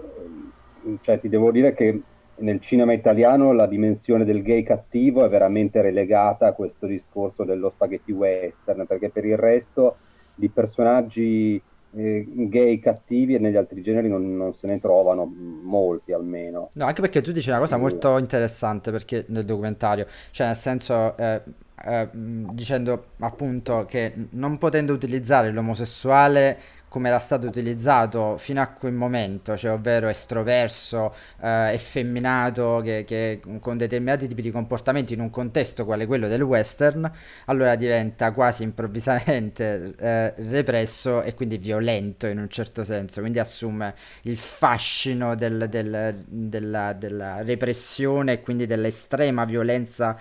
cioè, 1.03 1.21
ti 1.21 1.29
devo 1.29 1.51
dire 1.51 1.75
che 1.75 2.01
nel 2.37 2.61
cinema 2.61 2.93
italiano 2.93 3.53
la 3.53 3.67
dimensione 3.67 4.25
del 4.25 4.43
gay 4.43 4.63
cattivo 4.63 5.25
è 5.25 5.29
veramente 5.29 5.83
relegata 5.83 6.47
a 6.47 6.53
questo 6.53 6.87
discorso 6.87 7.45
dello 7.45 7.69
spaghetti 7.69 8.13
western, 8.13 8.87
perché 8.87 9.11
per 9.11 9.27
il 9.27 9.37
resto 9.37 9.97
di 10.35 10.49
personaggi 10.49 11.61
eh, 11.97 12.25
gay 12.27 12.79
cattivi 12.79 13.35
e 13.35 13.39
negli 13.39 13.57
altri 13.57 13.83
generi 13.83 14.09
non, 14.09 14.37
non, 14.37 14.53
se 14.53 14.67
ne 14.67 14.81
trovano 14.81 15.25
molti 15.25 16.13
almeno. 16.13 16.71
No, 16.75 16.85
anche 16.85 17.01
perché 17.01 17.21
tu 17.21 17.33
dici 17.33 17.49
una 17.51 17.59
cosa 17.59 17.77
molto 17.77 18.17
interessante 18.19 18.91
perché 18.91 19.25
nel 19.29 19.45
documentario, 19.45 20.07
cioè 20.31 20.47
nel 20.47 20.57
senso 20.57 21.17
eh, 21.17 21.43
eh, 21.85 22.09
dicendo 22.13 23.07
appunto 23.21 23.85
che 23.87 24.13
non 24.31 24.59
potendo 24.59 24.93
utilizzare 24.93 25.51
l'omosessuale 25.51 26.59
come 26.91 27.09
era 27.09 27.21
stato 27.21 27.47
utilizzato 27.47 28.37
fino 28.37 28.61
a 28.61 28.67
quel 28.67 28.93
momento, 28.93 29.57
cioè 29.57 29.71
ovvero 29.71 30.09
estroverso, 30.09 31.15
eh, 31.41 31.73
effeminato, 31.73 32.81
che, 32.83 33.05
che, 33.07 33.41
con 33.61 33.77
determinati 33.77 34.27
tipi 34.27 34.43
di 34.43 34.51
comportamenti 34.51 35.15
in 35.15 35.21
un 35.21 35.31
contesto 35.31 35.85
quale 35.85 36.05
quello 36.07 36.27
del 36.27 36.43
western, 36.43 37.09
allora 37.47 37.77
diventa 37.77 38.33
quasi 38.33 38.65
improvvisamente 38.65 39.95
eh, 39.99 40.35
represso 40.37 41.23
e 41.23 41.35
quindi 41.35 41.59
violento 41.59 42.27
in 42.27 42.41
un 42.41 42.49
certo 42.49 42.83
senso, 42.83 43.21
quindi 43.21 43.39
assume 43.39 43.95
il 44.23 44.37
fascino 44.37 45.37
del, 45.37 45.69
del, 45.71 46.25
della, 46.27 46.93
della 46.93 47.43
repressione 47.43 48.33
e 48.33 48.41
quindi 48.41 48.67
dell'estrema 48.67 49.45
violenza 49.45 50.19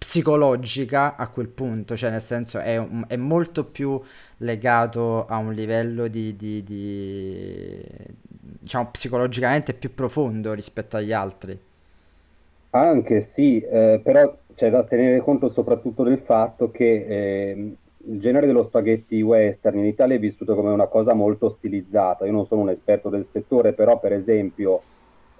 psicologica 0.00 1.14
a 1.16 1.28
quel 1.28 1.48
punto, 1.48 1.94
cioè 1.94 2.10
nel 2.10 2.22
senso 2.22 2.58
è, 2.58 2.82
è 3.06 3.16
molto 3.16 3.66
più 3.66 4.00
legato 4.38 5.26
a 5.26 5.36
un 5.36 5.52
livello 5.52 6.08
di, 6.08 6.34
di, 6.36 6.64
di, 6.64 7.84
diciamo 8.24 8.88
psicologicamente 8.90 9.74
più 9.74 9.94
profondo 9.94 10.54
rispetto 10.54 10.96
agli 10.96 11.12
altri. 11.12 11.60
Anche 12.70 13.20
sì, 13.20 13.60
eh, 13.60 14.00
però 14.02 14.34
c'è 14.54 14.70
da 14.70 14.84
tenere 14.84 15.20
conto 15.20 15.48
soprattutto 15.48 16.02
del 16.02 16.18
fatto 16.18 16.70
che 16.70 17.04
eh, 17.06 17.74
il 18.06 18.20
genere 18.20 18.46
dello 18.46 18.62
spaghetti 18.62 19.20
western 19.20 19.78
in 19.80 19.84
Italia 19.84 20.16
è 20.16 20.18
vissuto 20.18 20.54
come 20.54 20.70
una 20.70 20.86
cosa 20.86 21.12
molto 21.12 21.50
stilizzata. 21.50 22.24
Io 22.24 22.32
non 22.32 22.46
sono 22.46 22.62
un 22.62 22.70
esperto 22.70 23.10
del 23.10 23.24
settore, 23.26 23.74
però 23.74 24.00
per 24.00 24.14
esempio 24.14 24.82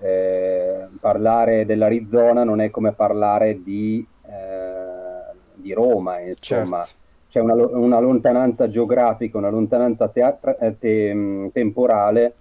eh, 0.01 0.87
parlare 1.01 1.65
dell'Arizona 1.65 2.45
non 2.45 2.61
è 2.61 2.69
come 2.69 2.93
parlare 2.93 3.63
di 3.63 4.07
eh, 4.31 5.35
di 5.55 5.73
Roma, 5.73 6.21
insomma. 6.21 6.83
Certo. 6.83 6.99
C'è 7.29 7.41
una, 7.41 7.55
una, 7.55 8.01
lontananza 8.01 8.69
geografica, 8.69 9.39
una 9.39 9.51
lontananza 9.51 10.09
teatra- 10.09 10.57
eh, 10.59 10.77
te- 10.79 11.51
temporale 11.53 12.35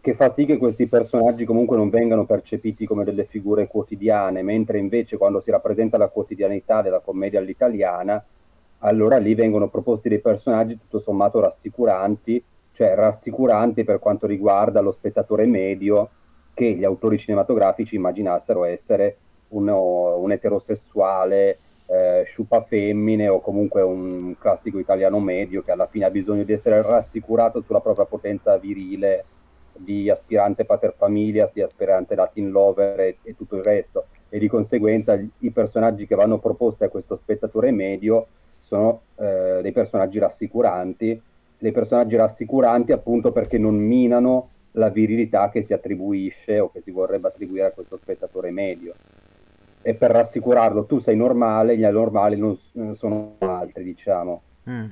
che 0.00 0.14
fa 0.14 0.28
sì 0.28 0.46
che 0.46 0.56
questi 0.56 0.86
personaggi 0.86 1.44
comunque 1.44 1.76
non 1.76 1.90
vengano 1.90 2.26
percepiti 2.26 2.86
come 2.86 3.02
delle 3.02 3.24
figure 3.24 3.66
quotidiane, 3.66 4.42
mentre 4.42 4.78
invece 4.78 5.16
quando 5.16 5.40
si 5.40 5.50
rappresenta 5.50 5.96
la 5.96 6.08
quotidianità 6.08 6.80
della 6.80 7.00
commedia 7.00 7.40
all'italiana, 7.40 8.24
allora 8.80 9.16
lì 9.16 9.34
vengono 9.34 9.68
proposti 9.68 10.08
dei 10.08 10.20
personaggi 10.20 10.78
tutto 10.78 11.00
sommato 11.00 11.40
rassicuranti, 11.40 12.42
cioè 12.72 12.94
rassicuranti 12.94 13.82
per 13.82 13.98
quanto 13.98 14.28
riguarda 14.28 14.80
lo 14.80 14.92
spettatore 14.92 15.44
medio 15.46 16.10
che 16.54 16.72
gli 16.72 16.84
autori 16.84 17.18
cinematografici 17.18 17.96
immaginassero 17.96 18.64
essere 18.64 19.16
uno, 19.48 20.16
un 20.18 20.32
eterosessuale 20.32 21.58
eh, 21.86 22.22
sciupa 22.24 22.60
femmine 22.62 23.28
o 23.28 23.40
comunque 23.40 23.82
un 23.82 24.36
classico 24.38 24.78
italiano 24.78 25.20
medio 25.20 25.62
che 25.62 25.70
alla 25.70 25.86
fine 25.86 26.04
ha 26.04 26.10
bisogno 26.10 26.42
di 26.42 26.52
essere 26.52 26.82
rassicurato 26.82 27.60
sulla 27.60 27.80
propria 27.80 28.06
potenza 28.06 28.56
virile 28.58 29.24
di 29.78 30.08
aspirante 30.10 30.64
pater 30.64 30.94
familias, 30.96 31.52
di 31.52 31.60
aspirante 31.60 32.14
Latin 32.14 32.50
lover 32.50 32.98
e, 33.00 33.18
e, 33.22 33.36
tutto 33.36 33.56
il 33.56 33.62
resto. 33.62 34.06
E 34.28 34.38
di 34.38 34.48
conseguenza 34.48 35.18
i 35.38 35.50
personaggi 35.50 36.06
che 36.06 36.14
vanno 36.14 36.38
proposti 36.38 36.84
a 36.84 36.88
questo 36.88 37.14
spettatore 37.14 37.70
medio 37.70 38.26
sono 38.60 39.02
eh, 39.16 39.60
dei 39.62 39.72
personaggi 39.72 40.18
rassicuranti, 40.18 41.20
dei 41.58 41.72
personaggi 41.72 42.16
rassicuranti 42.16 42.92
appunto 42.92 43.32
perché 43.32 43.58
non 43.58 43.76
minano 43.76 44.50
la 44.72 44.88
virilità 44.88 45.50
che 45.50 45.62
si 45.62 45.72
attribuisce 45.72 46.58
o 46.58 46.70
che 46.70 46.80
si 46.80 46.90
vorrebbe 46.90 47.28
attribuire 47.28 47.66
a 47.66 47.70
questo 47.70 47.96
spettatore 47.96 48.50
medio. 48.50 48.94
E 49.86 49.94
per 49.94 50.10
rassicurarlo, 50.10 50.84
tu 50.84 50.98
sei 50.98 51.14
normale, 51.14 51.76
gli 51.76 51.84
anormali 51.84 52.36
non, 52.36 52.56
sono 52.94 53.36
altri, 53.38 53.84
diciamo. 53.84 54.42
Mm 54.68 54.86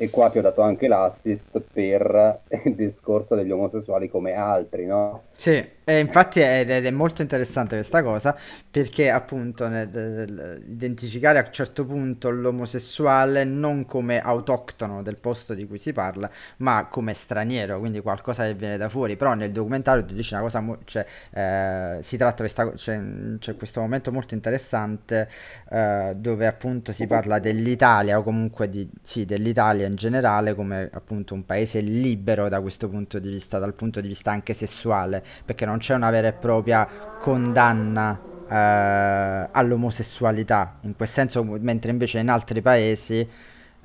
e 0.00 0.10
qua 0.10 0.30
ti 0.30 0.38
ho 0.38 0.42
dato 0.42 0.62
anche 0.62 0.86
l'assist 0.86 1.60
per 1.72 2.42
il 2.64 2.74
discorso 2.76 3.34
degli 3.34 3.50
omosessuali 3.50 4.08
come 4.08 4.32
altri, 4.32 4.86
no? 4.86 5.24
Sì, 5.34 5.76
e 5.84 5.98
infatti 6.00 6.40
è, 6.40 6.60
ed 6.68 6.84
è 6.86 6.90
molto 6.90 7.22
interessante 7.22 7.74
questa 7.74 8.02
cosa 8.02 8.36
perché 8.70 9.10
appunto 9.10 9.68
nel, 9.68 9.88
nel, 9.88 10.62
identificare 10.68 11.38
a 11.38 11.46
un 11.46 11.52
certo 11.52 11.84
punto 11.84 12.30
l'omosessuale 12.30 13.44
non 13.44 13.84
come 13.86 14.20
autoctono 14.20 15.02
del 15.02 15.18
posto 15.18 15.54
di 15.54 15.66
cui 15.66 15.78
si 15.78 15.92
parla, 15.92 16.30
ma 16.58 16.86
come 16.90 17.14
straniero, 17.14 17.78
quindi 17.78 18.00
qualcosa 18.00 18.44
che 18.44 18.54
viene 18.54 18.76
da 18.76 18.88
fuori. 18.88 19.16
Però 19.16 19.34
nel 19.34 19.50
documentario 19.50 20.04
tu 20.04 20.14
dici 20.14 20.34
una 20.34 20.42
cosa, 20.42 20.60
mo- 20.60 20.78
cioè, 20.84 21.04
eh, 21.32 21.98
si 22.02 22.16
tratta 22.16 22.36
questa, 22.36 22.70
c'è, 22.72 23.00
c'è, 23.38 23.56
questo 23.56 23.80
momento 23.80 24.12
molto 24.12 24.34
interessante 24.34 25.28
eh, 25.70 26.12
dove 26.16 26.46
appunto 26.46 26.92
si 26.92 27.06
parla 27.06 27.38
dell'Italia 27.38 28.18
o 28.18 28.22
comunque 28.22 28.68
di, 28.68 28.88
sì, 29.02 29.24
dell'Italia 29.24 29.86
in 29.88 29.96
generale 29.96 30.54
come 30.54 30.88
appunto 30.92 31.34
un 31.34 31.44
paese 31.44 31.80
libero 31.80 32.48
da 32.48 32.60
questo 32.60 32.88
punto 32.88 33.18
di 33.18 33.28
vista, 33.28 33.58
dal 33.58 33.74
punto 33.74 34.00
di 34.00 34.08
vista 34.08 34.30
anche 34.30 34.54
sessuale, 34.54 35.22
perché 35.44 35.66
non 35.66 35.78
c'è 35.78 35.94
una 35.94 36.10
vera 36.10 36.28
e 36.28 36.32
propria 36.32 36.86
condanna 37.18 38.20
eh, 38.48 39.48
all'omosessualità, 39.50 40.78
in 40.82 40.94
quel 40.96 41.08
senso, 41.08 41.42
mentre 41.42 41.90
invece 41.90 42.20
in 42.20 42.28
altri 42.28 42.62
paesi, 42.62 43.28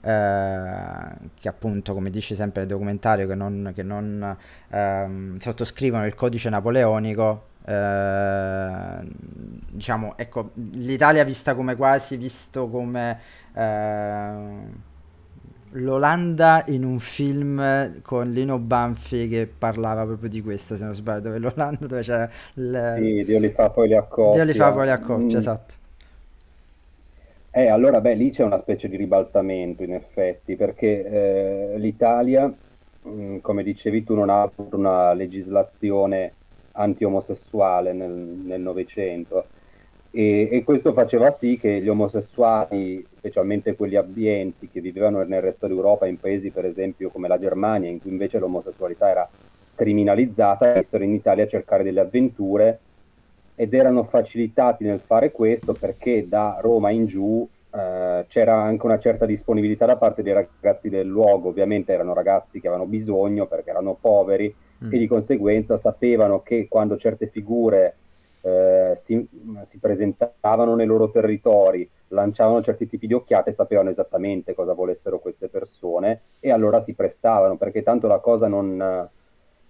eh, 0.05 1.07
che 1.39 1.47
appunto, 1.47 1.93
come 1.93 2.09
dice 2.09 2.35
sempre 2.35 2.63
il 2.63 2.67
documentario, 2.67 3.27
che 3.27 3.35
non, 3.35 3.71
che 3.73 3.83
non 3.83 4.37
ehm, 4.69 5.37
sottoscrivono 5.37 6.05
il 6.05 6.13
codice 6.15 6.49
napoleonico, 6.49 7.51
eh, 7.65 8.99
diciamo, 9.69 10.17
ecco, 10.17 10.51
l'Italia 10.71 11.23
vista 11.23 11.55
come 11.55 11.75
quasi 11.75 12.17
visto 12.17 12.69
come 12.69 13.19
eh, 13.53 14.91
l'Olanda 15.73 16.63
in 16.67 16.83
un 16.83 16.99
film 16.99 18.01
con 18.01 18.31
Lino 18.31 18.59
Banfi 18.59 19.27
che 19.27 19.47
parlava 19.47 20.05
proprio 20.05 20.29
di 20.29 20.41
questo, 20.41 20.75
se 20.75 20.83
non 20.83 20.93
sbaglio, 20.93 21.21
dove 21.21 21.39
l'Olanda 21.39 21.85
dove 21.87 22.01
c'era 22.01 22.29
il... 22.55 22.93
Sì, 22.97 23.23
Dio 23.23 23.39
li 23.39 23.49
fa 23.49 23.69
poi 23.69 23.87
li 23.87 23.95
accoppia. 23.95 24.43
Dio 24.43 24.51
li 24.51 24.57
fa 24.57 24.71
poi 24.71 24.85
li 24.85 24.91
accoppia, 24.91 25.35
mm. 25.35 25.39
esatto. 25.39 25.73
Eh, 27.51 27.67
allora, 27.67 28.01
beh, 28.01 28.15
lì 28.15 28.31
c'è 28.31 28.43
una 28.43 28.57
specie 28.57 28.89
di 28.89 28.97
ribaltamento 28.97 29.83
in 29.83 29.93
effetti, 29.93 30.55
perché 30.55 31.05
eh, 31.73 31.77
l'Italia, 31.77 32.47
mh, 32.47 33.09
mm, 33.09 33.37
come 33.39 33.63
dicevi 33.63 34.03
tu, 34.03 34.15
non 34.15 34.29
ha 34.29 34.49
una 34.71 35.13
legislazione 35.13 36.33
anti-omosessuale 36.71 37.93
nel 37.93 38.59
Novecento 38.59 39.45
e, 40.15 40.47
e, 40.51 40.63
questo 40.63 40.93
faceva 40.93 41.31
sì 41.31 41.57
che 41.57 41.81
gli 41.81 41.89
omosessuali, 41.89 43.03
specialmente 43.09 43.75
quelli 43.75 43.95
abbienti 43.95 44.69
che 44.69 44.79
vivevano 44.79 45.23
nel 45.23 45.41
resto 45.41 45.65
d'Europa, 45.65 46.05
in 46.05 46.19
paesi 46.19 46.51
per 46.51 46.65
esempio 46.65 47.09
come 47.09 47.27
la 47.27 47.39
Germania, 47.39 47.89
in 47.89 47.99
cui 47.99 48.11
invece 48.11 48.37
l'omosessualità 48.37 49.09
era 49.09 49.27
criminalizzata, 49.73 50.73
venissero 50.73 51.03
in 51.03 51.13
Italia 51.13 51.45
a 51.45 51.47
cercare 51.47 51.81
delle 51.81 52.01
avventure 52.01 52.79
ed 53.55 53.73
erano 53.73 54.03
facilitati 54.03 54.83
nel 54.83 54.99
fare 54.99 55.31
questo 55.31 55.73
perché 55.73 56.27
da 56.27 56.59
Roma 56.61 56.91
in 56.91 57.07
giù 57.07 57.47
eh, 57.71 58.25
c'era 58.27 58.61
anche 58.61 58.85
una 58.85 58.99
certa 58.99 59.25
disponibilità 59.25 59.87
da 59.87 59.97
parte 59.97 60.21
dei 60.21 60.33
ragazzi 60.33 60.89
del 60.89 61.07
luogo, 61.07 61.49
ovviamente 61.49 61.91
erano 61.91 62.13
ragazzi 62.13 62.59
che 62.59 62.67
avevano 62.67 62.87
bisogno 62.87 63.47
perché 63.47 63.71
erano 63.71 63.97
poveri 63.99 64.53
mm. 64.85 64.93
e 64.93 64.97
di 64.99 65.07
conseguenza 65.07 65.75
sapevano 65.75 66.43
che 66.43 66.67
quando 66.69 66.97
certe 66.97 67.25
figure 67.25 67.95
eh, 68.45 68.91
si, 68.95 69.25
si, 69.61 69.79
presentavano 69.79 70.75
nei 70.75 70.85
loro 70.85 71.09
territori, 71.09 71.89
lanciavano 72.09 72.61
certi 72.61 72.87
tipi 72.87 73.07
di 73.07 73.13
occhiate, 73.13 73.53
sapevano 73.53 73.89
esattamente 73.89 74.53
cosa 74.53 74.73
volessero 74.73 75.19
queste 75.19 75.47
persone 75.47 76.21
e 76.41 76.51
allora 76.51 76.81
si 76.81 76.93
prestavano, 76.93 77.55
perché 77.55 77.83
tanto 77.83 78.07
la 78.07 78.19
cosa 78.19 78.49
non, 78.49 79.09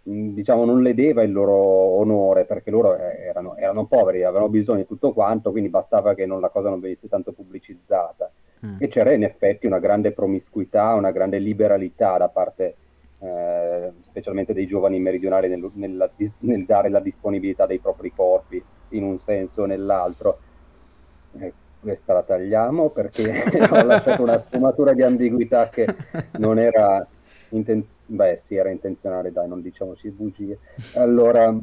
diciamo, 0.02 0.66
non 0.66 0.82
ledeva 0.82 1.22
il 1.22 1.32
loro 1.32 1.54
onore, 1.54 2.46
perché 2.46 2.72
loro 2.72 2.96
eh, 2.96 3.26
erano, 3.28 3.56
erano, 3.56 3.86
poveri, 3.86 4.24
avevano 4.24 4.50
bisogno 4.50 4.80
di 4.80 4.88
tutto 4.88 5.14
quanto, 5.14 5.52
quindi 5.52 5.70
bastava 5.70 6.16
che 6.16 6.26
non, 6.26 6.42
la 6.42 6.50
cosa 6.50 6.70
non 6.70 6.80
venisse 6.80 7.08
tanto 7.08 7.32
pubblicizzata. 7.32 8.32
Mm. 8.66 8.78
E 8.80 8.88
c'era 8.88 9.14
in 9.14 9.24
effetti 9.24 9.68
una 9.68 9.80
grande 9.80 10.14
promiscuità, 10.14 10.94
una 10.96 11.12
grande 11.12 11.38
liberalità 11.38 12.18
da 12.18 12.30
parte 12.30 12.76
eh, 13.24 13.92
specialmente 14.02 14.54
dei 14.54 14.68
giovani 14.68 15.00
meridionali 15.00 15.48
nel, 15.48 15.72
nel, 15.76 16.12
nel, 16.40 16.66
dare 16.66 16.90
la 16.90 17.00
disponibilità 17.00 17.66
dei 17.66 17.80
propri 17.80 18.12
corpi 18.14 18.62
in 18.90 19.04
un 19.04 19.18
senso 19.18 19.62
o 19.62 19.66
nell'altro. 19.66 20.40
Eh, 21.40 21.54
questa 21.80 22.14
la 22.14 22.24
tagliamo 22.24 22.90
perché 22.90 23.44
ho 23.72 23.84
lasciato 23.84 24.22
una 24.22 24.38
sfumatura 24.38 24.94
di 24.94 25.04
ambiguità 25.04 25.70
che 25.70 25.86
non 26.38 26.60
era 26.60 27.06
intenzionale, 27.50 28.06
beh 28.06 28.38
sì 28.38 28.56
era 28.56 28.70
intenzionale 28.70 29.32
dai 29.32 29.48
non 29.48 29.62
diciamoci 29.62 30.10
bugie 30.10 30.58
allora 30.96 31.54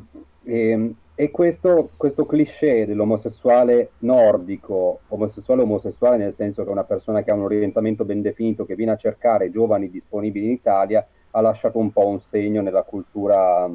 ehm, 0.44 0.94
e 1.20 1.31
questo, 1.31 1.90
questo 1.99 2.25
cliché 2.25 2.87
dell'omosessuale 2.87 3.90
nordico, 3.99 5.01
omosessuale 5.09 5.61
omosessuale 5.61 6.16
nel 6.16 6.33
senso 6.33 6.62
che 6.62 6.70
è 6.70 6.73
una 6.73 6.85
persona 6.85 7.23
che 7.23 7.31
ha 7.31 7.35
un 7.35 7.42
orientamento 7.42 8.07
ben 8.07 8.23
definito, 8.23 8.64
che 8.64 8.75
viene 8.75 8.92
a 8.92 8.96
cercare 8.96 9.51
giovani 9.51 9.90
disponibili 9.90 10.46
in 10.46 10.53
Italia, 10.53 11.07
ha 11.30 11.40
lasciato 11.40 11.78
un 11.78 11.92
po' 11.92 12.06
un 12.06 12.20
segno 12.20 12.62
nella 12.62 12.82
cultura, 12.82 13.68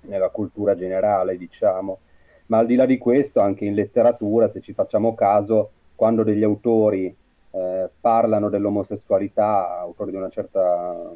nella 0.00 0.28
cultura 0.28 0.74
generale, 0.74 1.36
diciamo. 1.36 1.98
Ma 2.46 2.58
al 2.58 2.66
di 2.66 2.74
là 2.74 2.86
di 2.86 2.98
questo, 2.98 3.40
anche 3.40 3.64
in 3.64 3.74
letteratura, 3.74 4.48
se 4.48 4.60
ci 4.60 4.72
facciamo 4.72 5.14
caso, 5.14 5.70
quando 5.94 6.22
degli 6.22 6.42
autori 6.42 7.14
eh, 7.50 7.88
parlano 8.00 8.48
dell'omosessualità, 8.48 9.78
autori 9.78 10.10
di 10.10 10.16
una 10.16 10.28
certa 10.28 11.12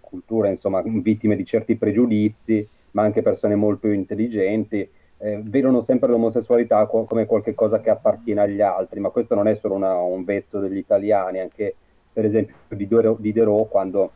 cultura, 0.00 0.48
insomma, 0.48 0.82
vittime 0.82 1.36
di 1.36 1.44
certi 1.44 1.76
pregiudizi, 1.76 2.66
ma 2.92 3.02
anche 3.02 3.22
persone 3.22 3.54
molto 3.54 3.88
intelligenti, 3.88 4.88
eh, 5.18 5.40
vedono 5.42 5.80
sempre 5.80 6.08
l'omosessualità 6.08 6.86
co- 6.86 7.04
come 7.04 7.26
qualcosa 7.26 7.80
che 7.80 7.90
appartiene 7.90 8.40
agli 8.40 8.60
altri, 8.60 9.00
ma 9.00 9.10
questo 9.10 9.34
non 9.34 9.48
è 9.48 9.54
solo 9.54 9.74
una, 9.74 9.94
un 9.94 10.24
vezzo 10.24 10.60
degli 10.60 10.76
italiani, 10.76 11.40
anche 11.40 11.74
per 12.12 12.24
esempio 12.24 12.54
di 12.68 12.88
Diderot, 13.18 13.68
quando 13.68 14.12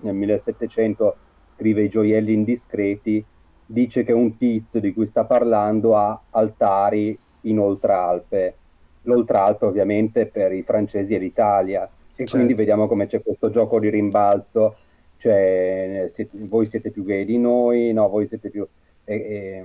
nel 0.00 0.14
1700 0.14 1.16
scrive 1.46 1.82
I 1.82 1.88
gioielli 1.88 2.32
indiscreti, 2.32 3.24
dice 3.64 4.02
che 4.04 4.12
un 4.12 4.36
tizio 4.36 4.80
di 4.80 4.92
cui 4.92 5.06
sta 5.06 5.24
parlando 5.24 5.96
ha 5.96 6.20
altari 6.30 7.18
in 7.42 7.58
Oltralpe. 7.58 8.56
L'Oltralpe 9.02 9.64
ovviamente 9.64 10.26
per 10.26 10.52
i 10.52 10.62
francesi 10.62 11.14
è 11.14 11.18
l'Italia 11.18 11.84
e 11.84 11.90
certo. 12.16 12.36
quindi 12.36 12.54
vediamo 12.54 12.86
come 12.86 13.06
c'è 13.06 13.22
questo 13.22 13.50
gioco 13.50 13.78
di 13.78 13.88
rimbalzo, 13.88 14.76
cioè 15.16 16.06
siete, 16.08 16.36
voi 16.40 16.66
siete 16.66 16.90
più 16.90 17.04
gay 17.04 17.24
di 17.24 17.38
noi, 17.38 17.92
no, 17.92 18.08
voi 18.08 18.26
siete 18.26 18.50
più... 18.50 18.66
E, 19.04 19.14
e, 19.14 19.64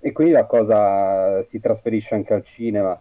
e 0.00 0.12
quindi 0.12 0.32
la 0.32 0.44
cosa 0.44 1.42
si 1.42 1.60
trasferisce 1.60 2.14
anche 2.14 2.34
al 2.34 2.42
cinema 2.42 2.98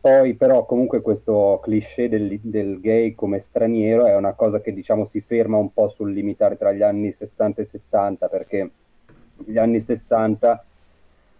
poi 0.00 0.34
però 0.34 0.64
comunque 0.64 1.02
questo 1.02 1.60
cliché 1.62 2.08
del, 2.08 2.38
del, 2.40 2.80
gay 2.80 3.14
come 3.14 3.38
straniero 3.38 4.06
è 4.06 4.16
una 4.16 4.32
cosa 4.32 4.60
che 4.60 4.72
diciamo 4.72 5.04
si 5.04 5.20
ferma 5.20 5.58
un 5.58 5.72
po' 5.72 5.88
sul 5.88 6.12
limitare 6.12 6.56
tra 6.56 6.72
gli 6.72 6.82
anni 6.82 7.12
60 7.12 7.60
e 7.60 7.64
70 7.64 8.28
perché 8.28 8.70
gli 9.44 9.58
anni 9.58 9.80
60 9.80 10.64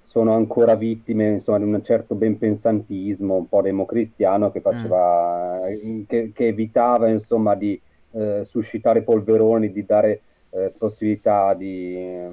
sono 0.03 0.35
ancora 0.35 0.75
vittime 0.75 1.29
insomma, 1.31 1.59
di 1.59 1.65
un 1.65 1.83
certo 1.83 2.15
benpensantismo 2.15 3.35
un 3.35 3.49
po' 3.49 3.63
democristiano 3.63 4.51
che 4.51 4.61
faceva 4.61 5.63
mm. 5.67 6.03
che, 6.07 6.33
che, 6.35 6.47
evitava 6.49 7.09
insomma 7.09 7.55
di 7.55 7.81
eh, 8.13 8.43
suscitare 8.45 9.03
polveroni 9.03 9.73
di 9.73 9.87
dare 9.87 10.21
eh, 10.51 10.73
possibilità 10.77 11.55
di, 11.55 11.97
eh, 11.97 12.29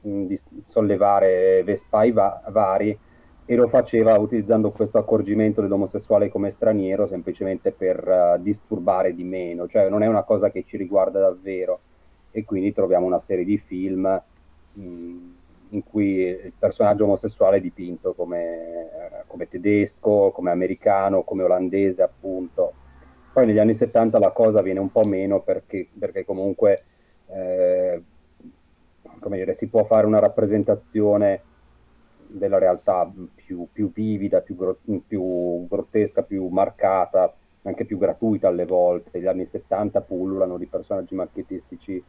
di 0.00 0.40
sollevare 0.64 1.64
vespai 1.64 2.12
va- 2.12 2.42
vari 2.50 2.96
e 3.50 3.56
lo 3.56 3.66
faceva 3.66 4.16
utilizzando 4.16 4.70
questo 4.70 4.98
accorgimento 4.98 5.60
dell'omosessuale 5.60 6.28
come 6.28 6.52
straniero 6.52 7.08
semplicemente 7.08 7.72
per 7.72 8.06
uh, 8.06 8.40
disturbare 8.40 9.12
di 9.12 9.24
meno, 9.24 9.66
cioè 9.66 9.88
non 9.88 10.04
è 10.04 10.06
una 10.06 10.22
cosa 10.22 10.52
che 10.52 10.62
ci 10.62 10.76
riguarda 10.76 11.18
davvero 11.18 11.80
e 12.30 12.44
quindi 12.44 12.72
troviamo 12.72 13.06
una 13.06 13.18
serie 13.18 13.44
di 13.44 13.58
film 13.58 14.02
mh, 14.74 14.82
mm, 14.82 15.30
in 15.70 15.82
cui 15.82 16.18
il 16.18 16.52
personaggio 16.56 17.02
omosessuale 17.02 17.56
è 17.56 17.60
dipinto 17.60 18.14
come, 18.14 18.88
come 19.26 19.48
tedesco, 19.48 20.30
come 20.30 20.52
americano, 20.52 21.24
come 21.24 21.42
olandese 21.42 22.02
appunto. 22.02 22.72
Poi 23.32 23.46
negli 23.46 23.58
anni 23.58 23.74
70 23.74 24.20
la 24.20 24.30
cosa 24.30 24.62
viene 24.62 24.78
un 24.78 24.92
po' 24.92 25.02
meno 25.02 25.40
perché, 25.40 25.88
perché 25.98 26.24
comunque 26.24 26.84
eh, 27.26 28.00
come 29.18 29.36
dire, 29.38 29.54
si 29.54 29.66
può 29.66 29.82
fare 29.82 30.06
una 30.06 30.20
rappresentazione 30.20 31.42
della 32.30 32.58
realtà 32.58 33.10
più, 33.34 33.66
più 33.72 33.90
vivida, 33.92 34.40
più, 34.40 34.56
gro- 34.56 34.78
più, 35.06 35.66
grottesca, 35.68 36.22
più 36.22 36.46
marcata, 36.48 37.32
anche 37.62 37.84
più 37.84 37.98
gratuita 37.98 38.48
alle 38.48 38.64
volte. 38.64 39.20
Gli 39.20 39.26
anni 39.26 39.46
70 39.46 40.00
pullulano 40.00 40.56
di 40.56 40.66
personaggi 40.66 41.14
macchiettistici 41.14 42.02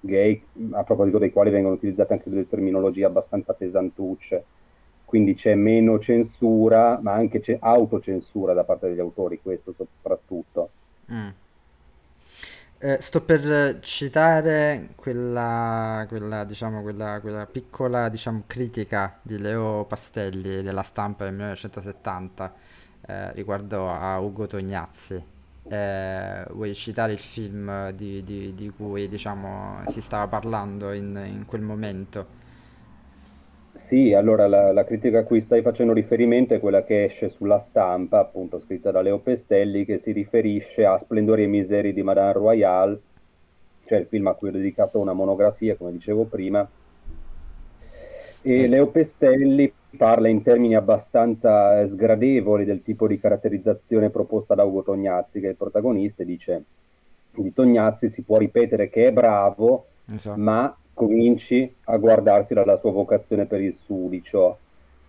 gay, 0.00 0.42
a 0.72 0.84
proposito 0.84 1.18
dei 1.18 1.32
quali 1.32 1.50
vengono 1.50 1.74
utilizzate 1.74 2.12
anche 2.12 2.30
delle 2.30 2.48
terminologie 2.48 3.04
abbastanza 3.04 3.52
pesantucce. 3.54 4.44
Quindi 5.04 5.34
c'è 5.34 5.54
meno 5.54 5.98
censura, 5.98 6.98
ma 7.00 7.12
anche 7.12 7.40
c'è 7.40 7.56
autocensura 7.60 8.52
da 8.52 8.64
parte 8.64 8.88
degli 8.88 9.00
autori, 9.00 9.40
questo 9.40 9.72
soprattutto. 9.72 10.70
Mm. 11.12 11.28
Eh, 12.84 12.98
sto 13.00 13.22
per 13.22 13.78
citare 13.80 14.90
quella, 14.94 16.04
quella, 16.06 16.44
diciamo, 16.44 16.82
quella, 16.82 17.18
quella 17.22 17.46
piccola 17.46 18.10
diciamo, 18.10 18.42
critica 18.46 19.18
di 19.22 19.38
Leo 19.38 19.86
Pastelli 19.86 20.62
della 20.62 20.82
stampa 20.82 21.24
del 21.24 21.32
1970 21.32 22.54
eh, 23.06 23.32
riguardo 23.32 23.88
a 23.88 24.20
Ugo 24.20 24.46
Tognazzi. 24.46 25.14
Eh, 25.66 26.44
vuoi 26.50 26.74
citare 26.74 27.12
il 27.14 27.20
film 27.20 27.90
di, 27.92 28.22
di, 28.22 28.52
di 28.52 28.68
cui 28.68 29.08
diciamo, 29.08 29.82
si 29.88 30.02
stava 30.02 30.28
parlando 30.28 30.92
in, 30.92 31.18
in 31.26 31.46
quel 31.46 31.62
momento? 31.62 32.42
Sì, 33.74 34.12
allora 34.12 34.46
la, 34.46 34.70
la, 34.70 34.84
critica 34.84 35.18
a 35.18 35.24
cui 35.24 35.40
stai 35.40 35.60
facendo 35.60 35.92
riferimento 35.92 36.54
è 36.54 36.60
quella 36.60 36.84
che 36.84 37.04
esce 37.04 37.28
sulla 37.28 37.58
stampa, 37.58 38.20
appunto 38.20 38.60
scritta 38.60 38.92
da 38.92 39.02
Leo 39.02 39.18
Pestelli, 39.18 39.84
che 39.84 39.98
si 39.98 40.12
riferisce 40.12 40.86
a 40.86 40.96
Splendori 40.96 41.42
e 41.42 41.48
Miseri 41.48 41.92
di 41.92 42.04
Madame 42.04 42.32
Royale, 42.34 43.00
cioè 43.84 43.98
il 43.98 44.06
film 44.06 44.28
a 44.28 44.34
cui 44.34 44.50
ho 44.50 44.52
dedicato 44.52 45.00
una 45.00 45.12
monografia, 45.12 45.74
come 45.74 45.90
dicevo 45.90 46.22
prima. 46.22 46.66
E 48.42 48.68
Leo 48.68 48.86
Pestelli 48.86 49.72
parla 49.96 50.28
in 50.28 50.42
termini 50.42 50.76
abbastanza 50.76 51.84
sgradevoli 51.84 52.64
del 52.64 52.80
tipo 52.84 53.08
di 53.08 53.18
caratterizzazione 53.18 54.08
proposta 54.08 54.54
da 54.54 54.62
Ugo 54.62 54.84
Tognazzi, 54.84 55.40
che 55.40 55.48
è 55.48 55.50
il 55.50 55.56
protagonista, 55.56 56.22
e 56.22 56.26
dice 56.26 56.64
di 57.32 57.52
Tognazzi 57.52 58.08
si 58.08 58.22
può 58.22 58.38
ripetere 58.38 58.88
che 58.88 59.08
è 59.08 59.12
bravo, 59.12 59.86
esatto. 60.06 60.40
ma 60.40 60.76
cominci 60.94 61.70
a 61.84 61.96
guardarsi 61.98 62.54
dalla 62.54 62.76
sua 62.76 62.92
vocazione 62.92 63.46
per 63.46 63.60
il 63.60 63.74
sudicio. 63.74 64.58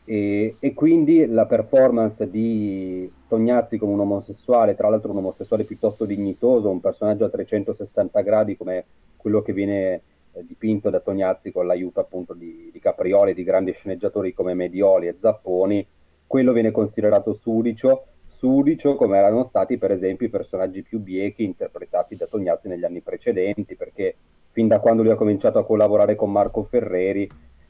E, 0.07 0.57
e, 0.59 0.73
quindi 0.73 1.25
la 1.25 1.45
performance 1.45 2.29
di 2.29 3.11
Tognazzi 3.27 3.77
come 3.77 3.93
un 3.93 4.01
omosessuale, 4.01 4.75
tra 4.75 4.89
l'altro 4.89 5.11
un 5.11 5.17
omosessuale 5.17 5.63
piuttosto 5.63 6.05
dignitoso, 6.05 6.69
un 6.69 6.79
personaggio 6.79 7.25
a 7.25 7.29
360 7.29 8.21
gradi 8.21 8.55
come 8.55 8.85
quello 9.17 9.41
che 9.41 9.53
viene 9.53 10.01
eh, 10.33 10.45
dipinto 10.45 10.91
da 10.91 10.99
Tognazzi 10.99 11.51
con 11.51 11.65
l'aiuto 11.65 12.01
appunto 12.01 12.33
di, 12.33 12.69
di 12.71 12.79
Caprioli, 12.79 13.33
di 13.33 13.43
grandi 13.43 13.71
sceneggiatori 13.71 14.33
come 14.33 14.53
Medioli 14.53 15.07
e 15.07 15.15
Zapponi, 15.17 15.85
quello 16.27 16.51
viene 16.51 16.69
considerato 16.69 17.33
sudicio, 17.33 18.05
sudicio 18.27 18.95
come 18.95 19.17
erano 19.17 19.43
stati 19.43 19.77
per 19.77 19.91
esempio 19.91 20.27
i 20.27 20.29
personaggi 20.29 20.83
più 20.83 20.99
biechi 20.99 21.43
interpretati 21.43 22.15
da 22.15 22.27
Tognazzi 22.27 22.67
negli 22.67 22.83
anni 22.83 23.01
precedenti, 23.01 23.75
perché 23.75 24.15
fin 24.55 24.69
da 24.69 24.79
quando 24.79 25.03
lui 25.03 25.11
ha 25.11 25.17
cominciato 25.17 25.59
a 25.59 25.65
collaborare 25.65 26.15
con 26.15 26.31
Marco 26.31 26.63
Ferreri, 26.63 27.29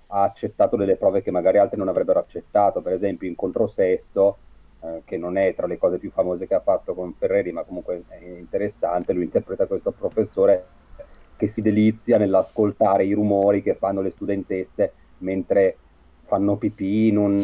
ha 0.09 0.21
accettato 0.21 0.75
delle 0.75 0.97
prove 0.97 1.23
che 1.23 1.31
magari 1.31 1.57
altri 1.57 1.79
non 1.79 1.87
avrebbero 1.87 2.19
accettato, 2.19 2.83
per 2.83 2.93
esempio 2.93 3.27
Incontro 3.27 3.65
Sesso, 3.65 4.37
eh, 4.81 5.01
che 5.03 5.17
non 5.17 5.35
è 5.35 5.55
tra 5.55 5.65
le 5.65 5.79
cose 5.79 5.97
più 5.97 6.11
famose 6.11 6.45
che 6.45 6.53
ha 6.53 6.59
fatto 6.59 6.93
con 6.93 7.15
Ferreri, 7.15 7.51
ma 7.51 7.63
comunque 7.63 8.03
è 8.07 8.23
interessante, 8.23 9.13
lui 9.13 9.23
interpreta 9.23 9.65
questo 9.65 9.89
professore 9.93 10.63
che 11.35 11.47
si 11.47 11.63
delizia 11.63 12.19
nell'ascoltare 12.19 13.03
i 13.03 13.13
rumori 13.13 13.63
che 13.63 13.73
fanno 13.73 14.01
le 14.01 14.11
studentesse 14.11 14.93
mentre 15.17 15.77
fanno 16.21 16.55
pipì 16.55 17.07
in 17.07 17.17
un, 17.17 17.39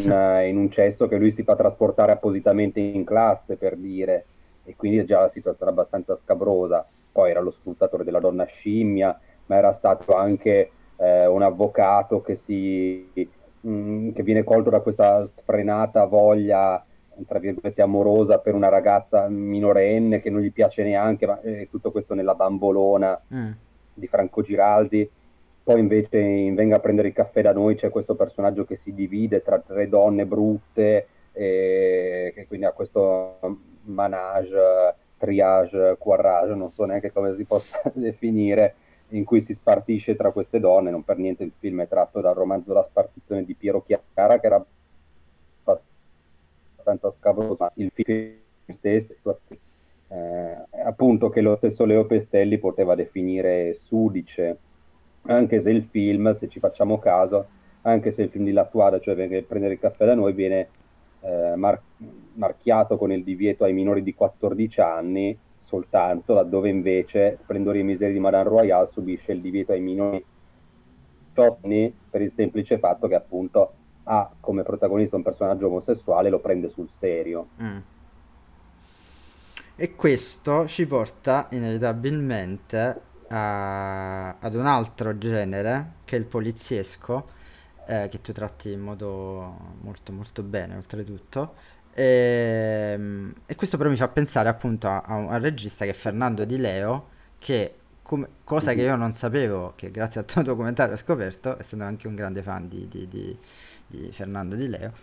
in 0.46 0.56
un 0.56 0.70
cesso 0.70 1.08
che 1.08 1.18
lui 1.18 1.32
si 1.32 1.42
fa 1.42 1.56
trasportare 1.56 2.12
appositamente 2.12 2.80
in 2.80 3.04
classe, 3.04 3.58
per 3.58 3.76
dire, 3.76 4.26
e 4.66 4.76
quindi 4.76 5.00
è 5.00 5.04
già 5.04 5.20
la 5.20 5.30
situazione 5.30 5.72
abbastanza 5.72 6.16
scabrosa. 6.16 6.86
Poi 7.12 7.32
era 7.32 7.42
lo 7.42 7.52
sfruttatore 7.52 8.04
della 8.06 8.22
donna 8.22 8.46
scimmia, 8.46 9.20
ma 9.52 9.58
era 9.58 9.74
stato 9.74 10.16
anche 10.16 10.72
eh, 10.96 11.28
un 11.28 11.42
avvocato 11.42 12.22
che, 12.22 12.36
si, 12.36 13.06
mh, 13.14 13.70
mm, 13.70 14.12
che 14.14 14.24
viene 14.24 14.46
colto 14.46 14.70
da 14.70 14.80
questa 14.80 15.26
sfrenata 15.26 16.06
voglia 16.06 16.84
tra 17.28 17.38
virgolette 17.38 17.82
amorosa 17.82 18.40
per 18.40 18.56
una 18.56 18.70
ragazza 18.70 19.28
minorenne 19.28 20.22
che 20.22 20.30
non 20.30 20.40
gli 20.40 20.52
piace 20.52 20.82
neanche, 20.82 21.28
ma 21.28 21.40
eh, 21.42 21.68
tutto 21.70 21.92
questo 21.92 22.16
nella 22.16 22.34
bambolona 22.34 23.22
mm. 23.36 23.52
di 23.94 24.08
Franco 24.08 24.42
Giraldi. 24.42 25.08
Poi 25.64 25.80
invece 25.80 26.18
in 26.18 26.56
Venga 26.56 26.78
a 26.78 26.80
prendere 26.80 27.10
il 27.10 27.14
caffè 27.14 27.42
da 27.42 27.52
noi 27.52 27.76
c'è 27.76 27.90
questo 27.90 28.16
personaggio 28.16 28.64
che 28.64 28.76
si 28.76 28.94
divide 28.94 29.44
tra 29.44 29.60
tre 29.60 29.88
donne 29.88 30.26
brutte 30.26 31.08
e 31.34 32.32
che 32.34 32.48
quindi 32.48 32.66
ha 32.66 32.72
questo 32.72 33.38
manage, 33.84 34.96
triage, 35.18 35.98
quarrage, 36.00 36.56
non 36.56 36.72
so 36.72 36.86
neanche 36.86 37.12
come 37.12 37.34
si 37.34 37.44
possa 37.44 37.80
definire, 37.94 38.76
in 39.12 39.24
cui 39.24 39.42
si 39.42 39.54
spartisce 39.54 40.16
tra 40.16 40.32
queste 40.32 40.60
donne, 40.60 40.92
non 40.92 41.04
per 41.04 41.18
niente 41.18 41.44
il 41.44 41.52
film 41.54 41.82
è 41.82 41.88
tratto 41.88 42.22
dal 42.22 42.36
romanzo 42.36 42.74
La 42.74 42.84
spartizione 42.84 43.44
di 43.44 43.56
Piero 43.56 43.84
Chiara, 43.84 44.40
che 44.40 44.46
era 44.46 44.66
abbastanza 45.64 47.12
scabroso, 47.12 47.56
ma 47.60 47.72
il 47.76 47.92
film 47.92 48.36
stesso, 48.68 49.14
situazione, 49.14 49.62
eh, 50.08 50.82
appunto 50.84 51.30
che 51.30 51.42
lo 51.42 51.54
stesso 51.56 51.86
Leo 51.86 52.06
Pestelli 52.06 52.58
poteva 52.58 52.96
definire 52.96 53.74
sudice, 53.74 54.58
anche 55.24 55.60
se 55.60 55.70
il 55.70 55.84
film, 55.84 56.32
se 56.32 56.48
ci 56.48 56.60
facciamo 56.60 57.00
caso, 57.00 57.48
anche 57.84 58.12
se 58.12 58.24
il 58.24 58.30
film 58.30 58.46
di 58.46 58.52
Lattuada, 58.52 59.00
cioè 59.00 59.16
prendere 59.44 59.74
il 59.74 59.80
caffè 59.80 60.06
da 60.06 60.16
noi, 60.16 60.34
viene 60.34 60.68
eh, 61.22 61.56
mar- 61.56 61.82
marchiato 62.34 62.98
con 62.98 63.12
il 63.12 63.24
divieto 63.24 63.64
ai 63.64 63.74
minori 63.74 64.04
di 64.04 64.14
14 64.14 64.82
anni, 64.82 65.38
soltanto, 65.62 66.34
laddove 66.34 66.70
invece 66.70 67.38
Splendori 67.38 67.80
e 67.80 67.84
Miseri 67.84 68.14
di 68.14 68.20
Madame 68.20 68.50
Royale 68.50 68.88
subisce 68.88 69.32
il 69.32 69.42
divieto 69.42 69.72
ai 69.72 69.80
minori 69.80 70.26
anni 71.36 71.94
per 72.10 72.22
il 72.22 72.32
semplice 72.32 72.78
fatto 72.78 73.08
che 73.08 73.16
appunto 73.16 73.74
ha 74.04 74.30
come 74.40 74.64
protagonista 74.64 75.16
un 75.16 75.24
personaggio 75.24 75.68
omosessuale 75.68 76.28
e 76.28 76.32
lo 76.32 76.40
prende 76.40 76.70
sul 76.70 76.90
serio. 76.90 77.48
Mm. 77.62 77.78
E 79.76 79.96
questo 79.96 80.68
ci 80.68 80.86
porta 80.86 81.48
inevitabilmente 81.52 83.02
a, 83.30 84.38
ad 84.40 84.56
un 84.56 84.66
altro 84.66 85.18
genere 85.18 85.94
che 86.04 86.16
è 86.16 86.20
il 86.20 86.26
poliziesco, 86.26 87.28
eh, 87.86 88.08
che 88.10 88.20
tu 88.20 88.34
tratti 88.34 88.72
in 88.72 88.82
modo 88.82 89.78
molto 89.82 90.12
molto 90.12 90.44
bene 90.44 90.76
oltretutto 90.76 91.54
e, 91.94 92.94
ehm, 92.94 93.34
e, 93.46 93.56
questo 93.56 93.78
però 93.78 93.90
mi 93.90 93.96
fa 93.96 94.08
pensare 94.08 94.50
appunto 94.50 94.88
a, 94.88 95.02
a, 95.02 95.16
un, 95.16 95.40
regista 95.40 95.86
che 95.86 95.92
è 95.92 95.94
Fernando 95.94 96.46
Di 96.46 96.58
Leo, 96.58 97.08
che 97.40 97.76
come, 98.02 98.28
cosa 98.44 98.74
che 98.74 98.82
io 98.82 98.96
non 98.96 99.14
sapevo, 99.14 99.74
che 99.76 99.92
grazie 99.92 100.22
al 100.22 100.26
tuo 100.26 100.42
documentario 100.42 100.94
ho 100.94 100.98
scoperto, 100.98 101.58
essendo 101.60 101.86
anche 101.86 102.08
un 102.08 102.16
grande 102.16 102.42
fan 102.42 102.68
di, 102.68 102.88
di, 102.88 103.08
di, 103.08 103.38
di 103.88 104.10
Fernando 104.12 104.56
Di 104.56 104.68
Leo, 104.68 104.94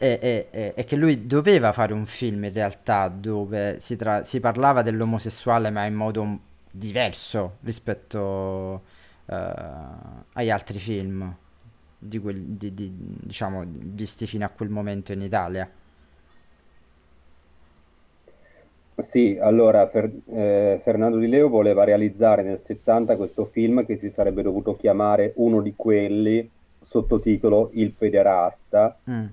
è, 0.00 0.84
che 0.86 0.96
lui 0.96 1.26
doveva 1.26 1.72
fare 1.72 1.92
un 1.92 2.06
film 2.06 2.44
in 2.44 2.52
realtà 2.54 3.08
dove 3.08 3.78
si, 3.80 3.96
tra, 3.96 4.24
si 4.24 4.40
parlava 4.40 4.80
dell'omosessuale 4.80 5.68
ma 5.68 5.84
in 5.84 5.94
modo 5.94 6.38
diverso 6.70 7.58
rispetto 7.60 8.82
uh, 9.26 9.34
agli 10.32 10.48
altri 10.48 10.78
film 10.78 11.36
di 11.98 12.18
quel, 12.18 12.42
di, 12.42 12.72
di, 12.72 12.90
diciamo 12.96 13.62
visti 13.66 14.26
fino 14.26 14.46
a 14.46 14.48
quel 14.48 14.70
momento 14.70 15.12
in 15.12 15.20
Italia. 15.20 15.70
Sì, 19.00 19.38
allora 19.40 19.86
Fer- 19.86 20.10
eh, 20.32 20.78
Fernando 20.82 21.18
Di 21.18 21.28
Leo 21.28 21.48
voleva 21.48 21.84
realizzare 21.84 22.42
nel 22.42 22.58
70 22.58 23.16
questo 23.16 23.44
film 23.44 23.84
che 23.84 23.96
si 23.96 24.10
sarebbe 24.10 24.42
dovuto 24.42 24.76
chiamare 24.76 25.32
uno 25.36 25.60
di 25.60 25.74
quelli, 25.76 26.48
sottotitolo 26.80 27.70
Il 27.74 27.92
pederasta, 27.92 28.98
mm. 29.10 29.24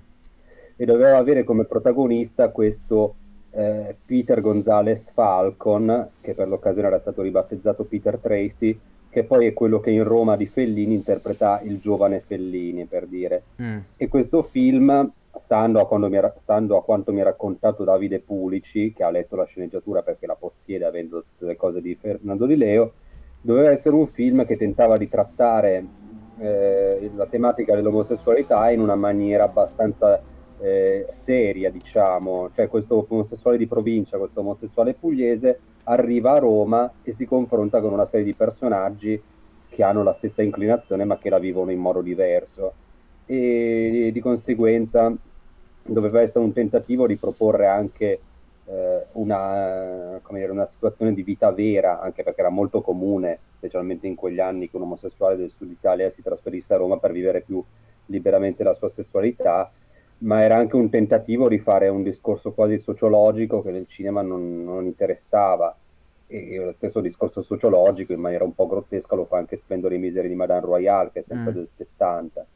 e 0.76 0.84
doveva 0.84 1.16
avere 1.16 1.44
come 1.44 1.64
protagonista 1.64 2.48
questo 2.50 3.14
eh, 3.50 3.96
Peter 4.04 4.40
Gonzalez 4.40 5.10
Falcon, 5.12 6.08
che 6.20 6.34
per 6.34 6.48
l'occasione 6.48 6.88
era 6.88 7.00
stato 7.00 7.22
ribattezzato 7.22 7.84
Peter 7.84 8.18
Tracy, 8.18 8.78
che 9.10 9.24
poi 9.24 9.46
è 9.46 9.52
quello 9.52 9.80
che 9.80 9.90
in 9.90 10.04
Roma 10.04 10.36
di 10.36 10.46
Fellini 10.46 10.94
interpreta 10.94 11.60
il 11.62 11.78
giovane 11.80 12.20
Fellini, 12.20 12.84
per 12.84 13.06
dire. 13.06 13.42
Mm. 13.62 13.78
E 13.96 14.08
questo 14.08 14.42
film 14.42 15.10
stando 15.38 15.80
a, 15.80 16.08
era, 16.14 16.32
stando 16.36 16.76
a, 16.76 16.84
quanto 16.84 17.12
mi 17.12 17.20
ha 17.20 17.24
raccontato 17.24 17.84
Davide 17.84 18.20
Pulici, 18.20 18.92
che 18.92 19.02
ha 19.02 19.10
letto 19.10 19.36
la 19.36 19.44
sceneggiatura 19.44 20.02
perché 20.02 20.26
la 20.26 20.36
possiede 20.36 20.84
avendo 20.84 21.22
tutte 21.22 21.46
le 21.46 21.56
cose 21.56 21.80
di 21.80 21.94
Fernando 21.94 22.46
Di 22.46 22.56
Leo, 22.56 22.92
doveva 23.40 23.70
essere 23.70 23.94
un 23.94 24.06
film 24.06 24.44
che 24.44 24.56
tentava 24.56 24.96
di 24.96 25.08
trattare 25.08 25.84
eh, 26.38 27.10
la 27.14 27.26
tematica 27.26 27.74
dell'omosessualità 27.74 28.70
in 28.70 28.80
una 28.80 28.96
maniera 28.96 29.44
abbastanza 29.44 30.20
eh, 30.60 31.06
seria, 31.10 31.70
diciamo, 31.70 32.50
cioè 32.54 32.68
questo 32.68 33.06
omosessuale 33.08 33.56
di 33.56 33.66
provincia, 33.66 34.18
questo 34.18 34.40
omosessuale 34.40 34.94
pugliese 34.94 35.58
arriva 35.84 36.32
a 36.32 36.38
Roma 36.38 36.92
e 37.02 37.12
si 37.12 37.26
confronta 37.26 37.80
con 37.80 37.92
una 37.92 38.06
serie 38.06 38.26
di 38.26 38.34
personaggi 38.34 39.20
che 39.68 39.82
hanno 39.82 40.02
la 40.02 40.12
stessa 40.12 40.42
inclinazione 40.42 41.04
ma 41.04 41.18
che 41.18 41.30
la 41.30 41.38
vivono 41.38 41.70
in 41.70 41.78
modo 41.78 42.02
diverso. 42.02 42.72
E 43.26 44.10
di 44.12 44.20
conseguenza 44.20 45.14
doveva 45.92 46.20
essere 46.20 46.44
un 46.44 46.52
tentativo 46.52 47.06
di 47.06 47.16
proporre 47.16 47.66
anche 47.66 48.20
eh, 48.66 49.06
una, 49.12 50.20
dire, 50.30 50.50
una, 50.50 50.66
situazione 50.66 51.14
di 51.14 51.22
vita 51.22 51.50
vera, 51.50 52.00
anche 52.00 52.22
perché 52.22 52.40
era 52.40 52.50
molto 52.50 52.82
comune, 52.82 53.38
specialmente 53.56 54.06
in 54.06 54.14
quegli 54.14 54.40
anni, 54.40 54.68
che 54.68 54.76
un 54.76 54.82
omosessuale 54.82 55.36
del 55.36 55.50
sud 55.50 55.70
Italia 55.70 56.10
si 56.10 56.22
trasferisse 56.22 56.74
a 56.74 56.76
Roma 56.76 56.98
per 56.98 57.12
vivere 57.12 57.40
più 57.40 57.62
liberamente 58.06 58.62
la 58.62 58.74
sua 58.74 58.88
sessualità, 58.88 59.70
ma 60.18 60.42
era 60.42 60.56
anche 60.56 60.76
un 60.76 60.90
tentativo 60.90 61.48
di 61.48 61.58
fare 61.58 61.88
un 61.88 62.02
discorso 62.02 62.52
quasi 62.52 62.78
sociologico 62.78 63.62
che 63.62 63.70
nel 63.70 63.86
cinema 63.86 64.20
non, 64.22 64.64
non 64.64 64.84
interessava. 64.84 65.74
E 66.30 66.58
lo 66.58 66.72
stesso 66.72 67.00
discorso 67.00 67.40
sociologico, 67.40 68.12
in 68.12 68.20
maniera 68.20 68.44
un 68.44 68.54
po' 68.54 68.66
grottesca, 68.66 69.14
lo 69.14 69.24
fa 69.24 69.38
anche 69.38 69.56
Splendore 69.56 69.94
e 69.94 69.98
Miseri 69.98 70.28
di 70.28 70.34
Madame 70.34 70.60
Royale, 70.60 71.10
che 71.10 71.20
è 71.20 71.22
sempre 71.22 71.52
mm. 71.52 71.54
del 71.54 71.68
70 71.68 72.46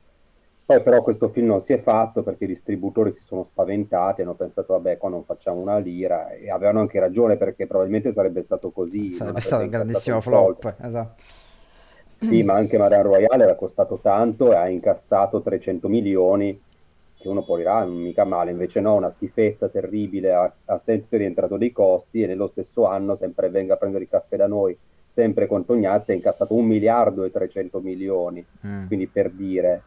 poi 0.74 0.82
però 0.82 1.02
questo 1.02 1.28
film 1.28 1.46
non 1.46 1.60
si 1.60 1.72
è 1.72 1.78
fatto 1.78 2.22
perché 2.22 2.44
i 2.44 2.48
distributori 2.48 3.12
si 3.12 3.22
sono 3.22 3.42
spaventati, 3.42 4.22
hanno 4.22 4.34
pensato 4.34 4.72
vabbè 4.74 4.96
qua 4.96 5.08
non 5.08 5.24
facciamo 5.24 5.60
una 5.60 5.78
lira 5.78 6.30
e 6.30 6.50
avevano 6.50 6.80
anche 6.80 6.98
ragione 6.98 7.36
perché 7.36 7.66
probabilmente 7.66 8.12
sarebbe 8.12 8.42
stato 8.42 8.70
così. 8.70 9.12
Sarebbe 9.12 9.40
stato 9.40 9.62
un 9.62 9.68
grandissimo 9.70 10.20
flop, 10.20 10.74
esatto. 10.80 11.22
Sì, 12.14 12.44
ma 12.44 12.54
anche 12.54 12.78
Madame 12.78 13.02
Royale 13.02 13.44
era 13.44 13.54
costato 13.56 13.98
tanto 14.00 14.52
e 14.52 14.56
ha 14.56 14.68
incassato 14.68 15.42
300 15.42 15.88
milioni, 15.88 16.60
che 17.18 17.28
uno 17.28 17.42
può 17.42 17.56
dire, 17.56 17.68
ah, 17.68 17.84
mica 17.84 18.24
male, 18.24 18.52
invece 18.52 18.80
no, 18.80 18.94
una 18.94 19.10
schifezza 19.10 19.68
terribile, 19.68 20.32
ha, 20.32 20.50
ha 20.66 20.78
sempre 20.84 21.18
rientrato 21.18 21.56
dei 21.56 21.72
costi 21.72 22.22
e 22.22 22.26
nello 22.28 22.46
stesso 22.46 22.86
anno, 22.86 23.16
sempre 23.16 23.50
venga 23.50 23.74
a 23.74 23.76
prendere 23.76 24.04
il 24.04 24.10
caffè 24.10 24.36
da 24.36 24.46
noi, 24.46 24.76
sempre 25.04 25.48
con 25.48 25.64
Tognazzi, 25.64 26.12
ha 26.12 26.14
incassato 26.14 26.54
un 26.54 26.64
miliardo 26.64 27.24
e 27.24 27.32
300 27.32 27.80
milioni, 27.80 28.44
mm. 28.64 28.86
quindi 28.86 29.08
per 29.08 29.30
dire 29.30 29.82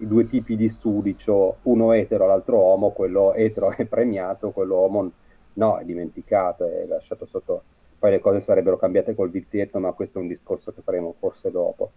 i 0.00 0.06
due 0.06 0.26
tipi 0.26 0.56
di 0.56 0.68
sudicio, 0.68 1.58
uno 1.62 1.92
etero, 1.92 2.26
l'altro 2.26 2.58
uomo, 2.58 2.90
quello 2.92 3.34
etero 3.34 3.70
è 3.76 3.84
premiato, 3.86 4.50
quello 4.52 4.76
uomo 4.76 5.10
no, 5.54 5.78
è 5.78 5.84
dimenticato, 5.84 6.66
è 6.66 6.86
lasciato 6.86 7.26
sotto. 7.26 7.64
Poi 7.98 8.10
le 8.12 8.20
cose 8.20 8.40
sarebbero 8.40 8.78
cambiate 8.78 9.14
col 9.14 9.30
vizietto, 9.30 9.78
ma 9.78 9.92
questo 9.92 10.18
è 10.18 10.22
un 10.22 10.28
discorso 10.28 10.72
che 10.72 10.80
faremo 10.82 11.14
forse 11.18 11.50
dopo. 11.50 11.92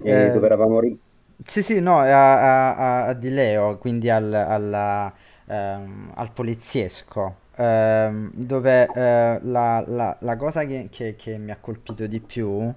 Eh, 0.00 0.30
dove 0.30 0.46
eravamo 0.46 0.80
ri- 0.80 0.98
Sì, 1.44 1.62
sì, 1.62 1.80
no, 1.80 1.98
a, 1.98 2.74
a, 2.76 3.06
a 3.06 3.14
Di 3.14 3.30
Leo, 3.30 3.78
quindi 3.78 4.10
al, 4.10 4.32
alla, 4.32 5.12
ehm, 5.46 6.12
al 6.14 6.32
poliziesco, 6.32 7.36
ehm, 7.56 8.30
dove 8.34 8.92
eh, 8.92 9.38
la, 9.42 9.82
la, 9.86 10.16
la, 10.20 10.36
cosa 10.36 10.64
che, 10.66 10.88
che, 10.90 11.16
che 11.16 11.38
mi 11.38 11.50
ha 11.50 11.56
colpito 11.58 12.06
di 12.06 12.20
più 12.20 12.72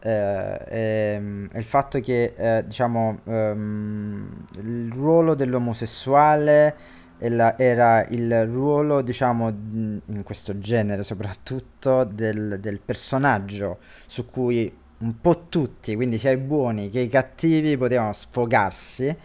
eh, 0.00 0.64
ehm, 0.68 1.48
il 1.54 1.64
fatto 1.64 2.00
che 2.00 2.34
eh, 2.36 2.64
diciamo 2.66 3.18
ehm, 3.24 4.46
il 4.58 4.92
ruolo 4.92 5.34
dell'omosessuale 5.34 6.76
la, 7.18 7.58
era 7.58 8.06
il 8.08 8.46
ruolo 8.46 9.00
diciamo 9.02 9.48
in 9.48 10.22
questo 10.22 10.58
genere 10.58 11.02
soprattutto 11.02 12.04
del, 12.04 12.58
del 12.60 12.78
personaggio 12.78 13.78
su 14.06 14.26
cui 14.26 14.72
un 14.98 15.20
po' 15.20 15.46
tutti 15.48 15.96
quindi 15.96 16.18
sia 16.18 16.30
i 16.30 16.36
buoni 16.36 16.90
che 16.90 17.00
i 17.00 17.08
cattivi 17.08 17.76
potevano 17.76 18.12
sfogarsi 18.12 19.16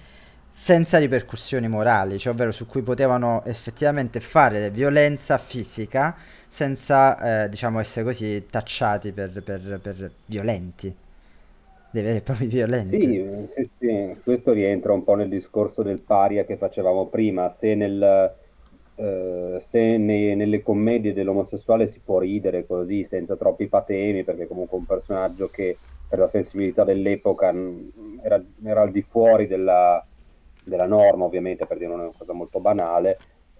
senza 0.55 0.99
ripercussioni 0.99 1.67
morali, 1.67 2.19
cioè 2.19 2.31
ovvero 2.31 2.51
su 2.51 2.67
cui 2.67 2.83
potevano 2.83 3.43
effettivamente 3.45 4.19
fare 4.19 4.69
violenza 4.69 5.39
fisica 5.39 6.15
senza, 6.47 7.45
eh, 7.45 7.49
diciamo, 7.49 7.79
essere 7.79 8.05
così 8.05 8.45
tacciati 8.51 9.11
per, 9.13 9.41
per, 9.41 9.79
per 9.81 10.11
violenti, 10.27 10.95
dei 11.89 12.03
veri 12.03 12.17
e 12.17 12.21
propri 12.21 12.45
violenti. 12.45 12.99
Sì, 13.01 13.45
sì, 13.47 13.71
sì, 13.79 14.15
questo 14.23 14.51
rientra 14.53 14.93
un 14.93 15.03
po' 15.03 15.15
nel 15.15 15.27
discorso 15.27 15.81
del 15.81 15.97
paria 15.97 16.45
che 16.45 16.55
facevamo 16.55 17.07
prima, 17.07 17.49
se, 17.49 17.73
nel, 17.73 18.31
eh, 18.93 19.57
se 19.59 19.97
nei, 19.97 20.35
nelle 20.35 20.61
commedie 20.61 21.13
dell'omosessuale 21.13 21.87
si 21.87 21.99
può 21.99 22.19
ridere 22.19 22.67
così, 22.67 23.03
senza 23.05 23.35
troppi 23.35 23.65
patemi, 23.65 24.23
perché 24.23 24.45
comunque 24.47 24.77
un 24.77 24.85
personaggio 24.85 25.47
che 25.47 25.75
per 26.07 26.19
la 26.19 26.27
sensibilità 26.27 26.83
dell'epoca 26.83 27.51
era, 28.21 28.39
era 28.63 28.81
al 28.81 28.91
di 28.91 29.01
fuori 29.01 29.47
della 29.47 30.05
della 30.63 30.87
norma, 30.87 31.25
ovviamente, 31.25 31.65
per 31.65 31.77
dire 31.77 31.91
una 31.91 32.09
cosa 32.17 32.33
molto 32.33 32.59
banale. 32.59 33.17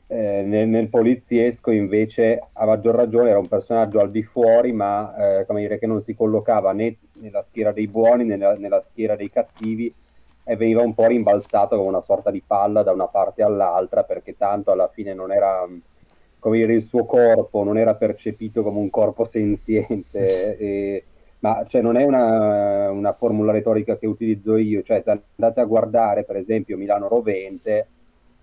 Eh, 0.08 0.44
nel, 0.46 0.68
nel, 0.68 0.90
poliziesco 0.90 1.72
invece 1.72 2.40
a 2.52 2.66
maggior 2.66 2.94
ragione 2.94 3.30
era 3.30 3.40
un 3.40 3.48
personaggio 3.48 4.02
al 4.02 4.12
di 4.12 4.22
fuori 4.22 4.74
ma 4.74 5.40
eh, 5.40 5.46
come 5.46 5.62
dire 5.62 5.80
che 5.80 5.88
non 5.88 6.02
si 6.02 6.14
collocava 6.14 6.74
né 6.74 6.98
nella 7.14 7.42
schiera 7.42 7.72
dei 7.72 7.88
buoni 7.88 8.26
né 8.26 8.36
nella, 8.36 8.56
nella, 8.56 8.82
schiera 8.82 9.16
dei 9.16 9.30
cattivi 9.30 9.92
e 10.44 10.56
veniva 10.58 10.82
un 10.82 10.94
po' 10.94 11.08
rimbalzato 11.08 11.78
come 11.78 11.88
una 11.88 12.02
sorta 12.02 12.32
di 12.32 12.44
palla 12.46 12.84
da 12.84 12.92
una 12.92 13.08
parte 13.08 13.44
all'altra 13.44 14.04
perché 14.04 14.36
tanto 14.36 14.72
alla 14.72 14.90
fine 14.90 15.14
non 15.14 15.32
era 15.32 15.66
come 16.38 16.58
dire 16.58 16.74
il 16.74 16.82
suo 16.82 17.06
corpo 17.06 17.64
non 17.64 17.78
era 17.78 17.96
percepito 17.96 18.62
come 18.62 18.80
un 18.80 18.90
corpo 18.90 19.24
senziente 19.24 20.58
e, 20.60 21.04
ma 21.44 21.66
cioè, 21.68 21.82
non 21.82 21.98
è 21.98 22.06
una, 22.06 22.90
una, 22.90 23.12
formula 23.12 23.52
retorica 23.52 23.98
che 23.98 24.08
utilizzo 24.08 24.56
io, 24.56 24.82
cioè 24.82 25.02
se 25.02 25.12
andate 25.36 25.60
a 25.60 25.66
guardare 25.66 26.24
per 26.24 26.38
esempio 26.38 26.78
Milano 26.78 27.10
Rovente, 27.10 27.88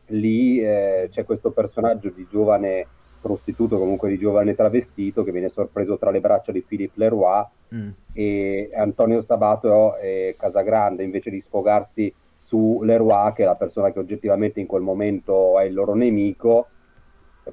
lì 0.09 0.61
eh, 0.61 1.09
c'è 1.11 1.25
questo 1.25 1.51
personaggio 1.51 2.11
di 2.11 2.27
giovane 2.29 2.87
prostituto, 3.23 3.79
comunque 3.79 4.11
di 4.11 4.19
giovane 4.19 4.55
travestito, 4.55 5.25
che 5.25 5.33
viene 5.33 5.49
sorpreso 5.49 5.97
tra 5.97 6.11
le 6.11 6.21
braccia 6.21 6.53
di 6.53 6.61
Philippe 6.61 7.01
Leroy 7.01 7.43
mm. 7.75 7.89
e 8.13 8.71
Antonio 8.75 9.23
Sabato 9.23 9.97
e 9.97 10.35
Casagrande, 10.39 11.03
invece 11.03 11.31
di 11.31 11.41
sfogarsi 11.41 12.13
su 12.37 12.83
Leroy, 12.83 13.33
che 13.33 13.45
è 13.45 13.47
la 13.47 13.57
persona 13.57 13.93
che 13.93 13.99
oggettivamente 13.99 14.61
in 14.61 14.67
quel 14.67 14.83
momento 14.83 15.59
è 15.59 15.65
il 15.65 15.73
loro 15.73 15.95
nemico, 15.95 16.67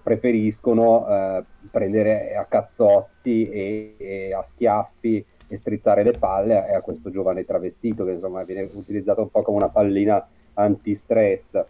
preferiscono 0.03 1.07
eh, 1.07 1.43
prendere 1.71 2.35
a 2.35 2.43
cazzotti 2.43 3.49
e, 3.49 3.95
e 3.97 4.33
a 4.33 4.43
schiaffi 4.43 5.25
e 5.47 5.57
strizzare 5.57 6.03
le 6.03 6.11
palle 6.11 6.57
a, 6.57 6.77
a 6.77 6.81
questo 6.81 7.09
giovane 7.09 7.45
travestito 7.45 8.05
che 8.05 8.11
insomma 8.11 8.43
viene 8.43 8.69
utilizzato 8.73 9.21
un 9.21 9.29
po' 9.29 9.41
come 9.41 9.57
una 9.57 9.69
pallina 9.69 10.25
antistress. 10.53 11.63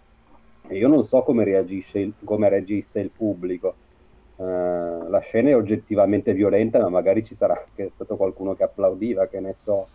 E 0.69 0.75
io 0.75 0.87
non 0.87 1.03
so 1.03 1.23
come, 1.23 1.43
reagisce 1.43 1.99
il, 1.99 2.13
come 2.23 2.49
reagisse 2.49 2.99
il 2.99 3.11
pubblico. 3.15 3.75
Uh, 4.35 5.09
la 5.09 5.19
scena 5.19 5.49
è 5.49 5.55
oggettivamente 5.55 6.33
violenta, 6.33 6.79
ma 6.79 6.89
magari 6.89 7.23
ci 7.23 7.35
sarà 7.35 7.53
anche 7.53 7.89
stato 7.89 8.17
qualcuno 8.17 8.55
che 8.55 8.63
applaudiva, 8.63 9.27
che 9.27 9.39
ne 9.39 9.53
so. 9.53 9.87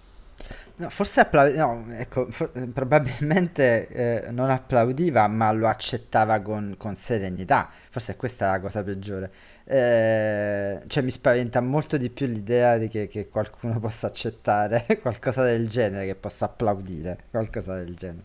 No, 0.76 0.88
forse 0.88 1.20
applaudiva, 1.20 1.66
no, 1.66 1.84
ecco, 1.94 2.30
for- 2.30 2.50
probabilmente 2.72 3.88
eh, 3.88 4.30
non 4.30 4.50
applaudiva, 4.50 5.28
ma 5.28 5.52
lo 5.52 5.68
accettava 5.68 6.40
con, 6.40 6.76
con 6.78 6.96
serenità. 6.96 7.68
Forse 7.90 8.16
questa 8.16 8.46
è 8.46 8.50
la 8.52 8.60
cosa 8.60 8.82
peggiore. 8.82 9.30
Eh, 9.64 10.80
cioè 10.86 11.02
mi 11.02 11.10
spaventa 11.10 11.60
molto 11.60 11.96
di 11.98 12.08
più 12.10 12.26
l'idea 12.26 12.78
di 12.78 12.88
che, 12.88 13.06
che, 13.06 13.28
qualcuno 13.28 13.78
possa 13.80 14.06
accettare 14.06 14.86
qualcosa 15.00 15.44
del 15.44 15.68
genere, 15.68 16.06
che 16.06 16.14
possa 16.14 16.46
applaudire 16.46 17.18
qualcosa 17.30 17.74
del 17.74 17.94
genere. 17.94 18.24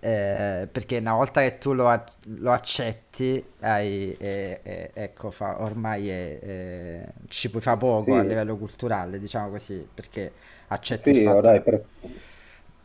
Eh, 0.00 0.68
perché 0.70 0.98
una 0.98 1.14
volta 1.14 1.40
che 1.42 1.58
tu 1.58 1.72
lo, 1.74 2.04
lo 2.22 2.52
accetti, 2.52 3.42
hai, 3.60 4.14
eh, 4.18 4.60
eh, 4.62 4.90
ecco, 4.94 5.30
fa, 5.30 5.62
ormai 5.62 6.02
ci 7.28 7.50
puoi 7.50 7.62
fare 7.62 7.78
poco 7.78 8.12
sì. 8.12 8.18
a 8.18 8.22
livello 8.22 8.56
culturale, 8.56 9.18
diciamo 9.18 9.50
così, 9.50 9.86
perché 9.94 10.32
accetti 10.68 11.12
sì, 11.12 11.18
il 11.20 11.24
fatto... 11.24 11.40
dai, 11.40 11.60
per, 11.62 11.82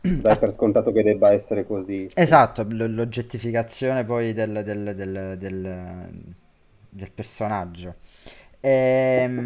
dai 0.00 0.38
per 0.38 0.52
scontato 0.52 0.92
che 0.92 1.02
debba 1.02 1.32
essere 1.32 1.66
così. 1.66 2.08
Esatto, 2.14 2.64
l'oggettificazione 2.68 4.04
poi 4.04 4.32
del, 4.32 4.62
del, 4.64 4.94
del, 4.94 5.36
del 5.38 6.34
del 6.90 7.10
personaggio. 7.12 7.96
Ehm, 8.60 9.38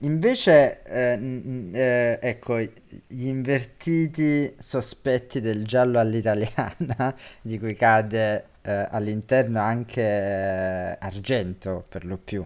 invece, 0.00 0.82
eh, 0.84 1.40
eh, 1.72 2.18
ecco, 2.22 2.58
gli 2.60 3.26
invertiti 3.26 4.54
sospetti 4.58 5.40
del 5.40 5.64
giallo 5.66 5.98
all'italiana, 5.98 7.14
di 7.42 7.58
cui 7.58 7.74
cade 7.74 8.46
eh, 8.62 8.86
all'interno 8.90 9.60
anche 9.60 10.00
eh, 10.02 10.96
Argento, 11.00 11.84
per 11.88 12.04
lo 12.06 12.16
più, 12.16 12.44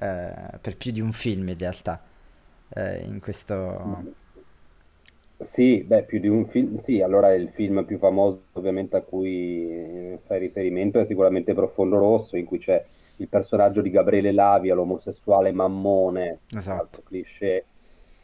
eh, 0.00 0.32
per 0.60 0.76
più 0.76 0.90
di 0.92 1.00
un 1.00 1.12
film 1.12 1.48
in 1.48 1.58
realtà, 1.58 2.02
eh, 2.70 3.04
in 3.04 3.20
questo... 3.20 4.26
Sì, 5.40 5.84
beh, 5.84 6.02
più 6.02 6.18
di 6.18 6.26
un 6.26 6.46
film, 6.46 6.74
sì, 6.74 7.00
allora 7.00 7.32
il 7.32 7.48
film 7.48 7.84
più 7.84 7.96
famoso 7.96 8.42
ovviamente 8.54 8.96
a 8.96 9.02
cui 9.02 10.18
fai 10.26 10.40
riferimento 10.40 10.98
è 10.98 11.04
sicuramente 11.04 11.54
Profondo 11.54 11.96
Rosso, 11.96 12.36
in 12.36 12.44
cui 12.44 12.58
c'è 12.58 12.84
il 13.18 13.28
personaggio 13.28 13.80
di 13.80 13.90
Gabriele 13.90 14.32
Lavia, 14.32 14.74
l'omosessuale 14.74 15.52
mammone, 15.52 16.40
esatto. 16.56 17.02
cliché, 17.04 17.64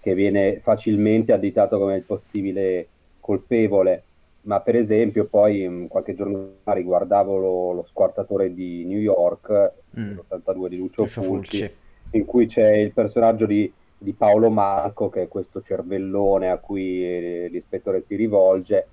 che 0.01 0.15
viene 0.15 0.59
facilmente 0.59 1.33
additato 1.33 1.79
come 1.79 1.97
il 1.97 2.03
possibile 2.03 2.89
colpevole. 3.21 4.03
Ma 4.43 4.61
per 4.61 4.77
esempio, 4.77 5.27
poi 5.27 5.69
mm, 5.69 5.87
qualche 5.87 6.15
giorno 6.15 6.57
fa 6.63 6.73
riguardavo 6.73 7.39
lo, 7.39 7.73
lo 7.73 7.85
squartatore 7.85 8.53
di 8.53 8.85
New 8.85 8.99
York, 8.99 9.73
mm. 9.99 10.19
l'82 10.19 10.67
di 10.67 10.77
Lucio, 10.77 11.03
Lucio 11.03 11.23
Fulci, 11.23 11.59
Fulci, 11.59 11.75
in 12.11 12.25
cui 12.25 12.47
c'è 12.47 12.73
il 12.73 12.93
personaggio 12.93 13.47
di, 13.47 13.73
di, 14.05 14.13
Paolo 14.13 14.51
Marco, 14.51 15.09
che 15.09 15.23
è 15.23 15.29
questo 15.29 15.63
cervellone 15.63 16.51
a 16.51 16.59
cui 16.59 17.05
eh, 17.05 17.49
l'ispettore 17.51 18.01
si 18.01 18.15
rivolge, 18.15 18.87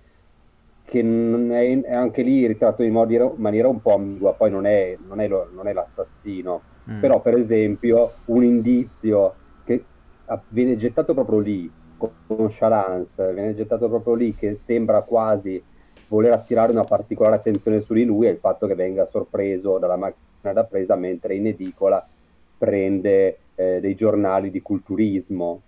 che 0.85 0.99
è, 0.99 1.93
anche 1.93 2.21
lì 2.21 2.47
ritratto 2.47 2.83
in 2.83 2.93
maniera 2.93 3.67
un 3.67 3.81
po' 3.81 3.93
ambigua, 3.93 4.33
poi 4.33 4.49
non 4.49 4.65
è, 4.65 4.97
non 5.07 5.19
è, 5.19 5.27
lo, 5.27 5.49
non 5.53 5.67
è 5.67 5.73
l'assassino, 5.73 6.61
mm. 6.89 6.99
però 6.99 7.21
per 7.21 7.35
esempio 7.35 8.11
un 8.25 8.43
indizio 8.43 9.35
che 9.63 9.83
viene 10.49 10.75
gettato 10.75 11.13
proprio 11.13 11.39
lì, 11.39 11.71
con 11.97 12.09
nonchalance, 12.27 13.33
viene 13.33 13.53
gettato 13.53 13.87
proprio 13.87 14.15
lì 14.15 14.33
che 14.33 14.53
sembra 14.55 15.01
quasi 15.01 15.61
voler 16.11 16.33
attirare 16.33 16.71
una 16.71 16.83
particolare 16.83 17.35
attenzione 17.35 17.79
su 17.79 17.93
di 17.93 18.03
lui 18.03 18.27
è 18.27 18.29
il 18.29 18.37
fatto 18.37 18.67
che 18.67 18.75
venga 18.75 19.05
sorpreso 19.05 19.77
dalla 19.77 19.95
macchina 19.95 20.51
da 20.51 20.65
presa 20.65 20.95
mentre 20.95 21.35
in 21.35 21.47
edicola 21.47 22.05
prende 22.57 23.37
eh, 23.55 23.79
dei 23.79 23.95
giornali 23.95 24.49
di 24.51 24.61
culturismo. 24.61 25.61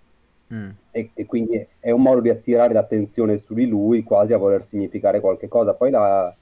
Mm. 0.52 0.68
e, 0.90 1.10
e, 1.14 1.24
quindi 1.24 1.66
è 1.80 1.90
un 1.90 2.02
modo 2.02 2.20
di 2.20 2.28
attirare 2.28 2.74
l'attenzione 2.74 3.38
su 3.38 3.54
di 3.54 3.66
lui 3.66 4.02
quasi 4.02 4.34
a 4.34 4.36
voler 4.36 4.64
significare 4.64 5.20
qualche 5.20 5.48
cosa. 5.48 5.72
Poi 5.72 5.90
la, 5.90 6.34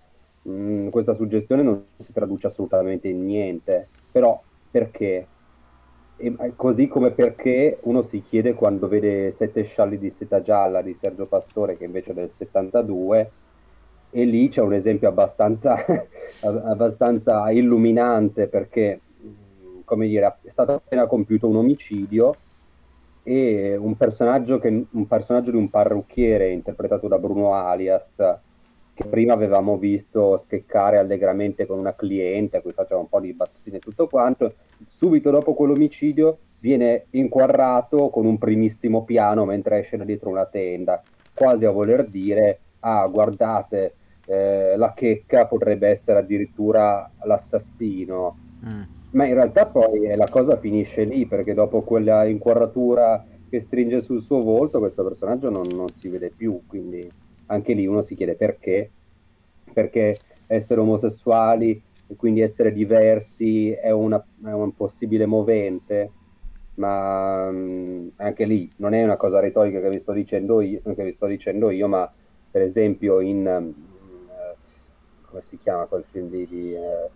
mh, 0.42 0.50
mm, 0.50 0.88
questa 0.88 1.12
suggestione 1.12 1.62
non 1.62 1.84
si 1.96 2.12
traduce 2.12 2.48
assolutamente 2.48 3.08
in 3.08 3.24
niente. 3.24 3.88
Però 4.10 4.40
perché? 4.70 5.26
E, 6.16 6.52
così 6.56 6.88
come 6.88 7.10
perché 7.10 7.78
uno 7.82 8.02
si 8.02 8.22
chiede 8.22 8.54
quando 8.54 8.88
vede 8.88 9.30
Sette 9.30 9.62
scialli 9.62 9.98
di 9.98 10.10
seta 10.10 10.40
gialla 10.40 10.82
di 10.82 10.94
Sergio 10.94 11.26
Pastore 11.26 11.76
che 11.76 11.84
invece 11.84 12.10
è 12.10 12.14
del 12.14 12.30
72 12.30 13.30
e 14.14 14.24
lì 14.24 14.48
c'è 14.48 14.60
un 14.60 14.74
esempio 14.74 15.08
abbastanza, 15.08 15.74
abbastanza 16.44 17.50
illuminante 17.50 18.46
perché 18.46 19.00
come 19.92 20.06
dire, 20.06 20.36
è 20.40 20.48
stato 20.48 20.72
appena 20.72 21.06
compiuto 21.06 21.46
un 21.46 21.56
omicidio 21.56 22.34
e 23.22 23.76
un 23.76 23.94
personaggio, 23.94 24.58
che, 24.58 24.86
un 24.88 25.06
personaggio 25.06 25.50
di 25.50 25.58
un 25.58 25.68
parrucchiere 25.68 26.50
interpretato 26.50 27.08
da 27.08 27.18
Bruno 27.18 27.52
Alias 27.52 28.16
che 28.94 29.04
prima 29.04 29.34
avevamo 29.34 29.76
visto 29.76 30.38
scheccare 30.38 30.96
allegramente 30.96 31.66
con 31.66 31.78
una 31.78 31.94
cliente 31.94 32.56
a 32.56 32.60
cui 32.62 32.72
faceva 32.72 33.00
un 33.00 33.08
po' 33.10 33.20
di 33.20 33.34
battutine 33.34 33.76
e 33.76 33.80
tutto 33.80 34.06
quanto, 34.06 34.54
subito 34.86 35.30
dopo 35.30 35.52
quell'omicidio 35.52 36.38
viene 36.58 37.04
inquadrato 37.10 38.08
con 38.08 38.24
un 38.24 38.38
primissimo 38.38 39.04
piano 39.04 39.44
mentre 39.44 39.80
esce 39.80 39.98
da 39.98 40.04
dietro 40.04 40.30
una 40.30 40.46
tenda, 40.46 41.02
quasi 41.34 41.66
a 41.66 41.70
voler 41.70 42.06
dire, 42.06 42.60
ah 42.80 43.06
guardate, 43.08 43.94
eh, 44.24 44.74
la 44.74 44.94
checca 44.94 45.46
potrebbe 45.46 45.88
essere 45.88 46.20
addirittura 46.20 47.10
l'assassino. 47.24 48.38
Mm. 48.64 49.00
Ma 49.12 49.26
in 49.26 49.34
realtà 49.34 49.66
poi 49.66 50.14
la 50.16 50.28
cosa 50.28 50.56
finisce 50.56 51.04
lì, 51.04 51.26
perché 51.26 51.52
dopo 51.52 51.82
quella 51.82 52.24
inquadratura 52.24 53.24
che 53.48 53.60
stringe 53.60 54.00
sul 54.00 54.22
suo 54.22 54.42
volto, 54.42 54.78
questo 54.78 55.04
personaggio 55.04 55.50
non, 55.50 55.64
non 55.74 55.88
si 55.90 56.08
vede 56.08 56.30
più, 56.30 56.62
quindi 56.66 57.10
anche 57.46 57.74
lì 57.74 57.86
uno 57.86 58.00
si 58.00 58.14
chiede 58.14 58.34
perché, 58.34 58.90
perché 59.70 60.16
essere 60.46 60.80
omosessuali 60.80 61.80
e 62.06 62.16
quindi 62.16 62.40
essere 62.40 62.72
diversi 62.72 63.70
è, 63.72 63.90
una, 63.90 64.24
è 64.44 64.50
un 64.50 64.74
possibile 64.74 65.26
movente, 65.26 66.10
ma 66.74 67.50
mh, 67.50 67.56
mm, 67.56 68.08
anche 68.16 68.44
lì 68.46 68.70
non 68.76 68.94
è 68.94 69.04
una 69.04 69.16
cosa 69.16 69.40
retorica 69.40 69.80
che 69.80 69.90
vi 69.90 70.00
sto 70.00 70.12
dicendo 70.12 70.62
io, 70.62 70.80
vi 70.84 71.12
sto 71.12 71.26
dicendo 71.26 71.70
io 71.70 71.86
ma 71.86 72.10
per 72.50 72.62
esempio 72.62 73.20
in, 73.20 73.46
uh, 73.46 75.26
come 75.26 75.42
si 75.42 75.58
chiama 75.58 75.84
quel 75.84 76.04
film 76.04 76.28
di, 76.28 76.46
di 76.46 76.72
uh, 76.72 77.10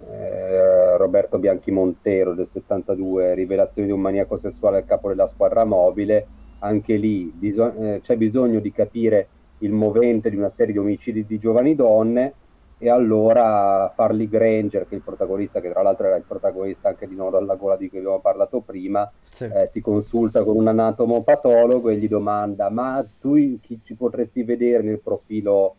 uh, 0.00 0.96
Roberto 0.96 1.38
Bianchi 1.38 1.70
Montero 1.70 2.34
del 2.34 2.46
72, 2.46 3.34
Rivelazioni 3.34 3.88
di 3.88 3.94
un 3.94 4.00
maniaco 4.00 4.36
sessuale 4.36 4.78
al 4.78 4.84
capo 4.84 5.08
della 5.08 5.26
squadra 5.26 5.64
mobile, 5.64 6.26
anche 6.60 6.96
lì 6.96 7.24
bisog- 7.34 8.00
c'è 8.00 8.16
bisogno 8.16 8.60
di 8.60 8.72
capire 8.72 9.28
il 9.58 9.72
movente 9.72 10.30
di 10.30 10.36
una 10.36 10.48
serie 10.48 10.72
di 10.72 10.78
omicidi 10.78 11.24
di 11.26 11.38
giovani 11.38 11.74
donne 11.74 12.34
e 12.82 12.88
allora 12.88 13.90
Farley 13.94 14.26
Granger, 14.26 14.88
che 14.88 14.94
è 14.94 14.96
il 14.96 15.02
protagonista, 15.02 15.60
che 15.60 15.70
tra 15.70 15.82
l'altro 15.82 16.06
era 16.06 16.16
il 16.16 16.24
protagonista 16.26 16.88
anche 16.88 17.06
di 17.06 17.14
Nodo 17.14 17.36
alla 17.36 17.56
gola 17.56 17.76
di 17.76 17.90
cui 17.90 17.98
abbiamo 17.98 18.20
parlato 18.20 18.60
prima, 18.60 19.10
sì. 19.30 19.44
eh, 19.44 19.66
si 19.66 19.82
consulta 19.82 20.42
con 20.42 20.56
un 20.56 20.66
anatomopatologo 20.66 21.90
e 21.90 21.96
gli 21.96 22.08
domanda 22.08 22.70
ma 22.70 23.06
tu 23.20 23.34
chi 23.60 23.80
ci 23.84 23.94
potresti 23.94 24.42
vedere 24.44 24.82
nel 24.82 24.98
profilo 24.98 25.76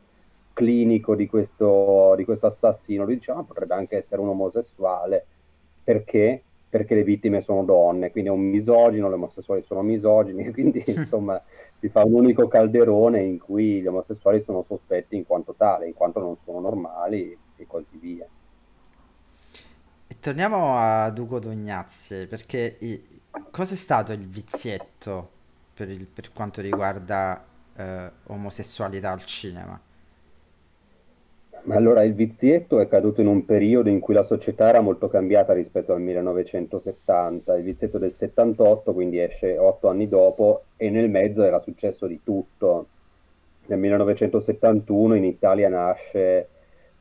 clinico 0.61 1.15
di 1.15 1.25
questo, 1.25 2.13
di 2.15 2.23
questo 2.23 2.45
assassino? 2.45 3.03
Lui 3.03 3.15
dice 3.15 3.33
ma 3.33 3.43
potrebbe 3.43 3.73
anche 3.73 3.97
essere 3.97 4.21
un 4.21 4.29
omosessuale, 4.29 5.25
perché? 5.83 6.43
perché 6.71 6.95
le 6.95 7.03
vittime 7.03 7.41
sono 7.41 7.65
donne, 7.65 8.11
quindi 8.11 8.29
è 8.29 8.33
un 8.33 8.39
misogino, 8.39 9.09
le 9.09 9.15
omosessuali 9.15 9.61
sono 9.61 9.81
misogini, 9.81 10.49
quindi 10.53 10.81
insomma 10.87 11.39
si 11.73 11.89
fa 11.89 12.05
un 12.05 12.13
unico 12.13 12.47
calderone 12.47 13.21
in 13.21 13.39
cui 13.39 13.81
gli 13.81 13.87
omosessuali 13.87 14.39
sono 14.39 14.61
sospetti 14.61 15.17
in 15.17 15.25
quanto 15.25 15.53
tale, 15.53 15.87
in 15.87 15.93
quanto 15.93 16.21
non 16.21 16.37
sono 16.37 16.61
normali 16.61 17.37
e 17.57 17.67
così 17.67 17.97
via. 17.99 18.25
E 20.07 20.19
torniamo 20.21 20.77
a 20.77 21.13
Ugo 21.17 21.39
Dognazzi, 21.39 22.25
perché 22.27 22.77
i... 22.79 23.19
cosa 23.51 23.73
è 23.73 23.77
stato 23.77 24.13
il 24.13 24.25
vizietto 24.25 25.29
per, 25.73 25.89
il... 25.89 26.07
per 26.07 26.31
quanto 26.31 26.61
riguarda 26.61 27.43
eh, 27.75 28.11
omosessualità 28.27 29.11
al 29.11 29.25
cinema? 29.25 29.77
Allora 31.67 32.01
il 32.03 32.15
vizietto 32.15 32.79
è 32.79 32.87
caduto 32.87 33.21
in 33.21 33.27
un 33.27 33.45
periodo 33.45 33.87
in 33.87 33.99
cui 33.99 34.15
la 34.15 34.23
società 34.23 34.67
era 34.67 34.81
molto 34.81 35.07
cambiata 35.07 35.53
rispetto 35.53 35.93
al 35.93 36.01
1970, 36.01 37.55
il 37.55 37.63
vizietto 37.63 37.99
del 37.99 38.11
78 38.11 38.93
quindi 38.93 39.19
esce 39.19 39.57
otto 39.59 39.87
anni 39.87 40.09
dopo 40.09 40.63
e 40.75 40.89
nel 40.89 41.07
mezzo 41.09 41.43
era 41.43 41.59
successo 41.59 42.07
di 42.07 42.19
tutto. 42.23 42.87
Nel 43.67 43.77
1971 43.77 45.13
in 45.13 45.23
Italia 45.23 45.69
nasce 45.69 46.47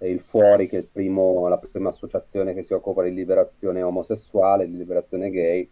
il 0.01 0.21
Fuori, 0.21 0.69
che 0.69 0.79
è 0.79 0.83
primo, 0.83 1.49
la 1.49 1.59
prima 1.59 1.89
associazione 1.89 2.53
che 2.53 2.63
si 2.63 2.75
occupa 2.75 3.03
di 3.03 3.15
liberazione 3.15 3.83
omosessuale, 3.83 4.69
di 4.69 4.77
liberazione 4.77 5.31
gay, 5.31 5.69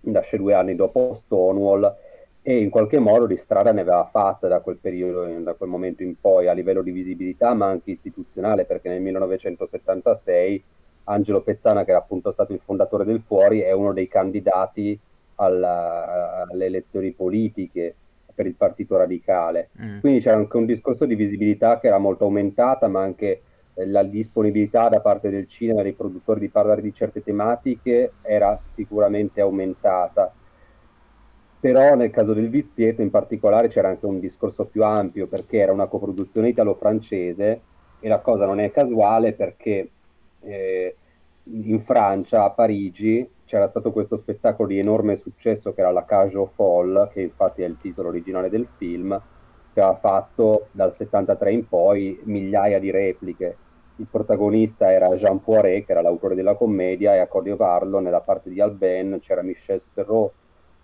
nasce 0.00 0.36
due 0.36 0.52
anni 0.52 0.74
dopo 0.74 1.14
Stonewall 1.14 1.96
e 2.44 2.58
in 2.58 2.70
qualche 2.70 2.98
modo 2.98 3.26
di 3.26 3.36
strada 3.36 3.70
ne 3.70 3.82
aveva 3.82 4.04
fatta 4.04 4.48
da 4.48 4.60
quel 4.60 4.78
periodo, 4.78 5.24
da 5.42 5.54
quel 5.54 5.70
momento 5.70 6.02
in 6.02 6.18
poi, 6.20 6.48
a 6.48 6.52
livello 6.52 6.82
di 6.82 6.90
visibilità 6.90 7.54
ma 7.54 7.66
anche 7.66 7.92
istituzionale, 7.92 8.64
perché 8.64 8.88
nel 8.88 9.00
1976 9.00 10.64
Angelo 11.04 11.42
Pezzana, 11.42 11.84
che 11.84 11.90
era 11.90 12.00
appunto 12.00 12.32
stato 12.32 12.52
il 12.52 12.58
fondatore 12.58 13.04
del 13.04 13.20
Fuori, 13.20 13.60
è 13.60 13.70
uno 13.70 13.92
dei 13.92 14.08
candidati 14.08 14.98
alla, 15.36 16.46
alle 16.50 16.66
elezioni 16.66 17.12
politiche 17.12 17.94
per 18.34 18.46
il 18.46 18.54
Partito 18.54 18.96
Radicale. 18.96 19.70
Mm. 19.80 20.00
Quindi 20.00 20.20
c'era 20.20 20.36
anche 20.36 20.56
un 20.56 20.66
discorso 20.66 21.06
di 21.06 21.14
visibilità 21.14 21.78
che 21.78 21.86
era 21.86 21.98
molto 21.98 22.24
aumentata, 22.24 22.88
ma 22.88 23.02
anche 23.02 23.42
eh, 23.74 23.86
la 23.86 24.02
disponibilità 24.02 24.88
da 24.88 25.00
parte 25.00 25.30
del 25.30 25.46
cinema, 25.46 25.82
dei 25.82 25.92
produttori 25.92 26.40
di 26.40 26.48
parlare 26.48 26.82
di 26.82 26.92
certe 26.92 27.22
tematiche 27.22 28.14
era 28.22 28.58
sicuramente 28.64 29.40
aumentata 29.40 30.32
però 31.62 31.94
nel 31.94 32.10
caso 32.10 32.32
del 32.32 32.50
Vizietto 32.50 33.02
in 33.02 33.10
particolare 33.10 33.68
c'era 33.68 33.86
anche 33.86 34.04
un 34.04 34.18
discorso 34.18 34.64
più 34.64 34.82
ampio 34.82 35.28
perché 35.28 35.58
era 35.58 35.70
una 35.70 35.86
coproduzione 35.86 36.48
italo-francese 36.48 37.60
e 38.00 38.08
la 38.08 38.18
cosa 38.18 38.46
non 38.46 38.58
è 38.58 38.72
casuale 38.72 39.32
perché 39.32 39.88
eh, 40.40 40.96
in 41.44 41.78
Francia, 41.78 42.42
a 42.42 42.50
Parigi, 42.50 43.24
c'era 43.44 43.68
stato 43.68 43.92
questo 43.92 44.16
spettacolo 44.16 44.66
di 44.66 44.80
enorme 44.80 45.14
successo 45.14 45.72
che 45.72 45.82
era 45.82 45.92
la 45.92 46.04
Cage 46.04 46.36
aux 46.36 46.52
Folles, 46.52 47.10
che 47.12 47.20
infatti 47.20 47.62
è 47.62 47.66
il 47.66 47.78
titolo 47.80 48.08
originale 48.08 48.50
del 48.50 48.66
film, 48.76 49.20
che 49.72 49.80
ha 49.80 49.94
fatto 49.94 50.66
dal 50.72 50.92
73 50.92 51.52
in 51.52 51.68
poi 51.68 52.18
migliaia 52.24 52.80
di 52.80 52.90
repliche. 52.90 53.56
Il 53.98 54.08
protagonista 54.10 54.90
era 54.90 55.14
Jean 55.14 55.40
Poiret, 55.40 55.86
che 55.86 55.92
era 55.92 56.02
l'autore 56.02 56.34
della 56.34 56.56
commedia, 56.56 57.14
e 57.14 57.18
a 57.18 57.28
coadiuvarlo 57.28 58.00
nella 58.00 58.20
parte 58.20 58.50
di 58.50 58.60
Alben 58.60 59.20
c'era 59.20 59.42
Michel 59.42 59.80
Serrault, 59.80 60.32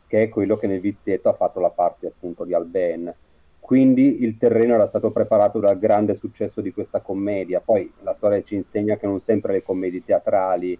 che 0.08 0.24
è 0.24 0.28
quello 0.28 0.56
che 0.56 0.66
nel 0.66 0.80
vizietto 0.80 1.28
ha 1.28 1.34
fatto 1.34 1.60
la 1.60 1.70
parte 1.70 2.08
appunto 2.08 2.44
di 2.44 2.54
Alben. 2.54 3.14
Quindi 3.60 4.22
il 4.24 4.38
terreno 4.38 4.74
era 4.74 4.86
stato 4.86 5.10
preparato 5.10 5.60
dal 5.60 5.78
grande 5.78 6.14
successo 6.14 6.62
di 6.62 6.72
questa 6.72 7.00
commedia. 7.00 7.60
Poi 7.60 7.92
la 8.00 8.14
storia 8.14 8.42
ci 8.42 8.54
insegna 8.54 8.96
che 8.96 9.06
non 9.06 9.20
sempre 9.20 9.52
le 9.52 9.62
commedie 9.62 10.02
teatrali 10.02 10.72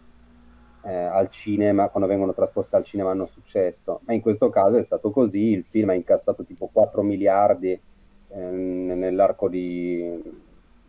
eh, 0.84 0.94
al 0.94 1.28
cinema, 1.28 1.90
quando 1.90 2.08
vengono 2.08 2.32
trasposte 2.32 2.76
al 2.76 2.84
cinema, 2.84 3.10
hanno 3.10 3.26
successo. 3.26 4.00
Ma 4.04 4.14
in 4.14 4.22
questo 4.22 4.48
caso 4.48 4.78
è 4.78 4.82
stato 4.82 5.10
così. 5.10 5.50
Il 5.50 5.64
film 5.64 5.90
ha 5.90 5.94
incassato 5.94 6.44
tipo 6.44 6.70
4 6.72 7.02
miliardi 7.02 7.72
eh, 7.72 8.38
nell'arco 8.38 9.50
di... 9.50 10.22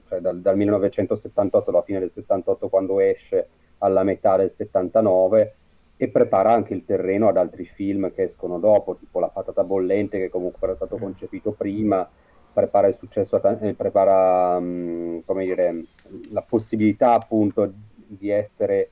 cioè 0.07 0.21
dal, 0.21 0.39
dal 0.39 0.55
1978 0.55 1.69
alla 1.69 1.81
fine 1.81 1.99
del 1.99 2.09
78 2.09 2.69
quando 2.69 3.01
esce 3.01 3.49
alla 3.79 4.03
metà 4.03 4.37
del 4.37 4.49
79 4.49 5.55
e 6.01 6.07
prepara 6.07 6.53
anche 6.53 6.73
il 6.73 6.85
terreno 6.85 7.27
ad 7.27 7.35
altri 7.35 7.65
film 7.65 8.13
che 8.13 8.23
escono 8.23 8.57
dopo, 8.57 8.95
tipo 8.95 9.19
La 9.19 9.27
patata 9.27 9.65
bollente 9.65 10.17
che 10.17 10.29
comunque 10.29 10.65
era 10.65 10.73
stato 10.73 10.95
mm. 10.95 10.99
concepito 10.99 11.51
prima, 11.51 12.09
prepara 12.53 12.87
il 12.87 12.93
successo, 12.93 13.35
eh, 13.43 13.73
prepara 13.73 14.55
um, 14.55 15.21
come 15.25 15.43
dire, 15.43 15.83
la 16.29 16.41
possibilità 16.41 17.15
appunto 17.15 17.69
di 17.93 18.29
essere 18.29 18.89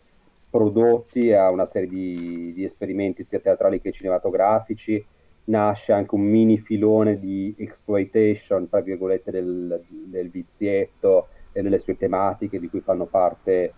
prodotti 0.50 1.32
a 1.32 1.50
una 1.50 1.66
serie 1.66 1.88
di, 1.88 2.52
di 2.54 2.66
esperimenti 2.66 3.24
sia 3.24 3.40
teatrali 3.40 3.80
che 3.80 3.94
cinematografici, 3.94 5.02
nasce 5.46 5.94
anche 5.94 6.14
un 6.14 6.24
mini 6.24 6.58
filone 6.58 7.18
di 7.20 7.56
exploitation, 7.58 8.68
tra 8.68 8.82
virgolette, 8.82 9.32
del, 9.32 9.82
del 9.88 10.30
vizietto 10.30 11.30
e 11.54 11.62
delle 11.62 11.80
sue 11.80 11.96
tematiche 11.96 12.60
di 12.60 12.68
cui 12.68 12.82
fanno 12.82 13.06
parte 13.06 13.74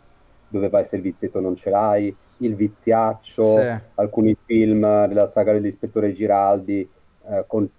Dove 0.50 0.70
vai 0.70 0.84
se 0.84 0.95
il 0.95 1.02
vizietto 1.02 1.39
non 1.39 1.56
ce 1.56 1.70
l'hai, 1.70 2.16
Il 2.38 2.56
viziaccio, 2.56 3.60
sì. 3.60 3.80
alcuni 3.95 4.36
film 4.45 5.08
della 5.08 5.26
saga 5.26 5.52
dell'ispettore 5.52 6.14
Giraldi 6.14 6.89
eh, 7.30 7.43
con, 7.47 7.70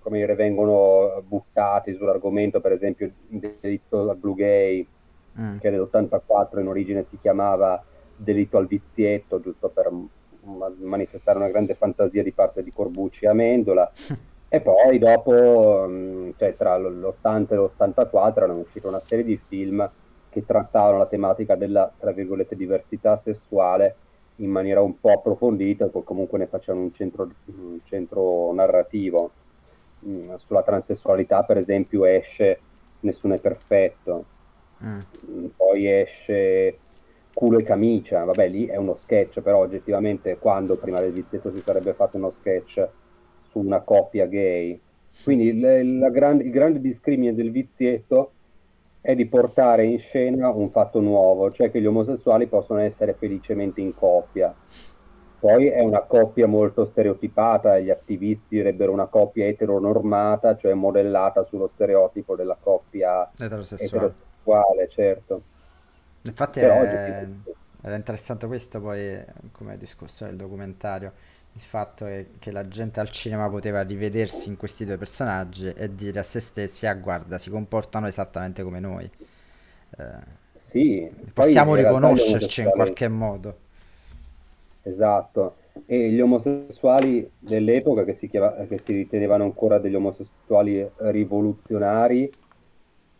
come 0.00 0.18
dire, 0.18 0.34
vengono 0.34 1.22
buttati 1.26 1.94
sull'argomento, 1.94 2.60
per 2.60 2.72
esempio 2.72 3.10
il 3.28 3.38
delitto 3.60 4.08
al 4.08 4.16
Blue 4.16 4.34
Gay, 4.34 4.86
mm. 5.38 5.58
che 5.58 5.70
nell'84 5.70 6.60
in 6.60 6.68
origine 6.68 7.02
si 7.02 7.18
chiamava 7.18 7.82
delitto 8.16 8.58
al 8.58 8.66
vizietto, 8.66 9.40
giusto 9.40 9.68
per 9.68 9.90
manifestare 10.78 11.38
una 11.38 11.48
grande 11.48 11.74
fantasia 11.74 12.22
di 12.22 12.32
parte 12.32 12.62
di 12.62 12.72
Corbucci 12.72 13.24
e 13.24 13.28
Amendola. 13.28 13.90
e 14.48 14.60
poi 14.60 14.98
dopo, 14.98 15.86
mm, 15.88 16.30
cioè 16.36 16.54
tra 16.56 16.76
l'80 16.76 17.50
e 17.50 17.56
l'84, 17.56 18.36
erano 18.36 18.58
uscite 18.58 18.86
una 18.86 19.00
serie 19.00 19.24
di 19.24 19.36
film 19.36 19.88
che 20.30 20.44
trattavano 20.46 20.98
la 20.98 21.06
tematica 21.06 21.54
della, 21.56 21.92
tra 21.98 22.12
virgolette, 22.12 22.56
diversità 22.56 23.16
sessuale 23.16 23.96
in 24.36 24.50
maniera 24.50 24.80
un 24.80 24.98
po' 24.98 25.12
approfondita, 25.12 25.88
comunque 25.88 26.38
ne 26.38 26.46
facevano 26.46 26.84
un 26.84 26.92
centro, 26.94 27.30
un 27.46 27.80
centro 27.84 28.52
narrativo. 28.54 29.30
Mm, 30.06 30.34
sulla 30.36 30.62
transessualità, 30.62 31.42
per 31.42 31.58
esempio, 31.58 32.06
esce 32.06 32.60
Nessuno 33.00 33.34
è 33.34 33.40
perfetto. 33.40 34.24
Mm. 34.84 34.98
mm 35.30 35.46
poi 35.56 35.88
esce 35.88 36.78
culo 37.32 37.58
e 37.58 37.62
camicia, 37.62 38.24
vabbè 38.24 38.48
lì 38.48 38.66
è 38.66 38.76
uno 38.76 38.94
sketch, 38.94 39.40
però 39.40 39.58
oggettivamente 39.58 40.36
quando 40.38 40.76
prima 40.76 41.00
del 41.00 41.12
vizietto 41.12 41.52
si 41.52 41.60
sarebbe 41.60 41.94
fatto 41.94 42.16
uno 42.16 42.30
sketch 42.30 42.86
su 43.42 43.58
una 43.60 43.80
coppia 43.80 44.26
gay. 44.26 44.78
Quindi 45.24 45.58
le, 45.58 46.10
grande, 46.10 46.44
il 46.44 46.50
grande 46.50 46.80
discrimine 46.80 47.34
del 47.34 47.50
vizietto 47.50 48.32
è 49.00 49.14
di 49.14 49.26
portare 49.26 49.84
in 49.84 49.98
scena 49.98 50.50
un 50.50 50.68
fatto 50.70 51.00
nuovo, 51.00 51.50
cioè 51.50 51.70
che 51.70 51.80
gli 51.80 51.86
omosessuali 51.86 52.46
possono 52.46 52.80
essere 52.80 53.14
felicemente 53.14 53.80
in 53.80 53.94
coppia. 53.94 54.54
Poi 55.40 55.68
è 55.68 55.80
una 55.80 56.02
coppia 56.02 56.46
molto 56.46 56.84
stereotipata, 56.84 57.78
gli 57.78 57.88
attivisti 57.88 58.56
direbbero 58.56 58.92
una 58.92 59.06
coppia 59.06 59.46
eteronormata, 59.46 60.54
cioè 60.54 60.74
modellata 60.74 61.44
sullo 61.44 61.66
stereotipo 61.66 62.36
della 62.36 62.58
coppia 62.60 63.30
eterosessuale, 63.38 63.86
eterosessuale 63.86 64.88
certo. 64.88 65.42
Infatti 66.22 66.60
è, 66.60 67.26
era 67.82 67.96
interessante 67.96 68.46
questo 68.46 68.82
poi 68.82 69.18
come 69.52 69.78
discorso 69.78 70.26
del 70.26 70.36
documentario, 70.36 71.12
il 71.52 71.60
fatto 71.60 72.06
che 72.38 72.50
la 72.50 72.68
gente 72.68 73.00
al 73.00 73.10
cinema 73.10 73.48
poteva 73.48 73.82
rivedersi 73.82 74.48
in 74.48 74.56
questi 74.56 74.84
due 74.84 74.96
personaggi 74.96 75.68
e 75.68 75.94
dire 75.94 76.20
a 76.20 76.22
se 76.22 76.40
stessi, 76.40 76.86
ah 76.86 76.94
guarda, 76.94 77.38
si 77.38 77.50
comportano 77.50 78.06
esattamente 78.06 78.62
come 78.62 78.80
noi. 78.80 79.10
Eh, 79.98 80.38
sì, 80.52 81.10
possiamo 81.32 81.74
riconoscerci 81.74 82.62
in 82.62 82.70
qualche 82.70 83.08
modo. 83.08 83.56
Esatto, 84.82 85.56
e 85.86 86.10
gli 86.10 86.20
omosessuali 86.20 87.30
dell'epoca 87.38 88.04
che 88.04 88.14
si, 88.14 88.28
chiama, 88.28 88.52
che 88.66 88.78
si 88.78 88.92
ritenevano 88.92 89.44
ancora 89.44 89.78
degli 89.78 89.94
omosessuali 89.94 90.88
rivoluzionari 90.96 92.30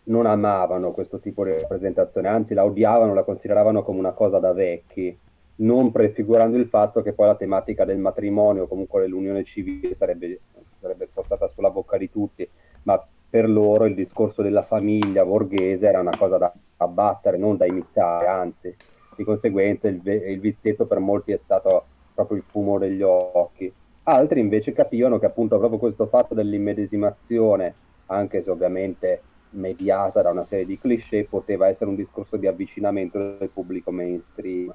non 0.05 0.27
amavano 0.27 0.93
questo 0.93 1.19
tipo 1.21 1.45
di 1.45 1.53
rappresentazione, 1.53 2.29
anzi 2.29 2.55
la 2.55 2.65
odiavano, 2.65 3.15
la 3.15 3.23
consideravano 3.23 3.83
come 3.83 3.99
una 3.99 4.13
cosa 4.13 4.39
da 4.39 4.53
vecchi, 4.53 5.17
non 5.61 5.91
prefigurando 5.91 6.57
il 6.57 6.67
fatto 6.67 7.03
che 7.03 7.13
poi 7.13 7.27
la 7.27 7.35
tematica 7.35 7.85
del 7.85 7.99
matrimonio, 7.99 8.67
comunque 8.67 9.01
dell'unione 9.01 9.45
civile, 9.45 9.95
sarebbe, 9.95 10.41
sarebbe 10.81 11.07
spostata 11.07 11.49
sulla 11.49 11.71
bocca 11.71 11.97
di 11.97 12.11
tutti, 12.11 12.49
ma 12.85 13.03
per 13.29 13.49
loro 13.49 13.85
il 13.85 13.95
discorso 13.95 14.43
della 14.43 14.63
famiglia 14.63 15.25
borghese 15.25 15.87
era 15.87 16.01
una 16.01 16.17
cosa 16.17 16.39
da 16.39 16.53
abbattere, 16.79 17.37
non 17.37 17.57
da 17.57 17.67
imitare, 17.67 18.27
anzi, 18.27 18.75
di 19.15 19.25
conseguenza 19.25 19.89
il, 19.89 20.01
il 20.05 20.41
vizietto 20.41 20.87
per 20.87 20.99
molti 20.99 21.33
è 21.33 21.37
stato 21.37 21.85
proprio 22.15 22.39
il 22.39 22.43
fumo 22.43 22.79
degli 22.79 23.03
occhi. 23.03 23.73
Altri 24.05 24.41
invece 24.41 24.73
capivano 24.73 25.19
che 25.19 25.27
appunto 25.27 25.59
proprio 25.59 25.79
questo 25.79 26.07
fatto 26.07 26.35
dell'immedesimazione, 26.35 27.75
anche 28.07 28.43
se 28.43 28.51
ovviamente 28.51 29.23
mediata 29.51 30.23
da 30.23 30.31
una 30.31 30.45
serie 30.45 30.65
di 30.65 30.79
cliché, 30.79 31.27
poteva 31.29 31.69
essere 31.69 31.91
un 31.91 31.97
discorso 31.97 32.37
di 32.37 32.47
avvicinamento 32.47 33.37
del 33.39 33.51
pubblico 33.51 33.91
mainstream. 33.91 34.75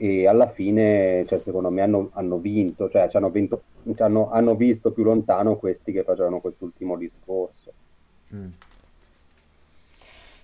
E 0.00 0.28
alla 0.28 0.46
fine, 0.46 1.24
cioè, 1.26 1.40
secondo 1.40 1.70
me, 1.70 1.82
hanno, 1.82 2.10
hanno 2.12 2.38
vinto, 2.38 2.88
cioè 2.88 3.08
hanno, 3.12 3.30
vinto 3.30 3.62
hanno, 3.98 4.30
hanno, 4.30 4.54
visto 4.54 4.92
più 4.92 5.02
lontano 5.02 5.56
questi 5.56 5.90
che 5.92 6.04
facevano 6.04 6.40
quest'ultimo 6.40 6.96
discorso. 6.96 7.72
Mm. 8.32 8.50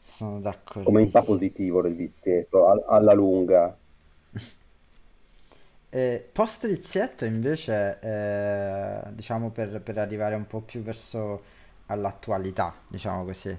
Sono 0.05 0.41
d'accordo. 0.41 0.83
Come 0.83 1.03
in 1.03 1.11
positivo 1.11 1.83
del 1.83 1.95
vizietto, 1.95 2.69
a, 2.69 2.85
alla 2.87 3.15
lunga. 3.15 3.77
Eh, 5.95 6.29
post 6.33 6.67
vizietto 6.67 7.25
invece, 7.25 8.01
eh, 8.01 9.13
diciamo 9.13 9.51
per, 9.51 9.81
per 9.81 9.99
arrivare 9.99 10.35
un 10.35 10.45
po' 10.45 10.59
più 10.59 10.83
verso 10.83 11.41
all'attualità, 11.87 12.75
diciamo 12.89 13.25
così. 13.25 13.57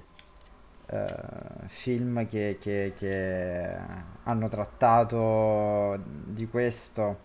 Uh, 0.87 1.65
film 1.67 2.27
che, 2.27 2.57
che, 2.59 2.93
che, 2.95 3.75
hanno 4.23 4.47
trattato 4.49 5.99
di 6.03 6.47
questo, 6.47 7.19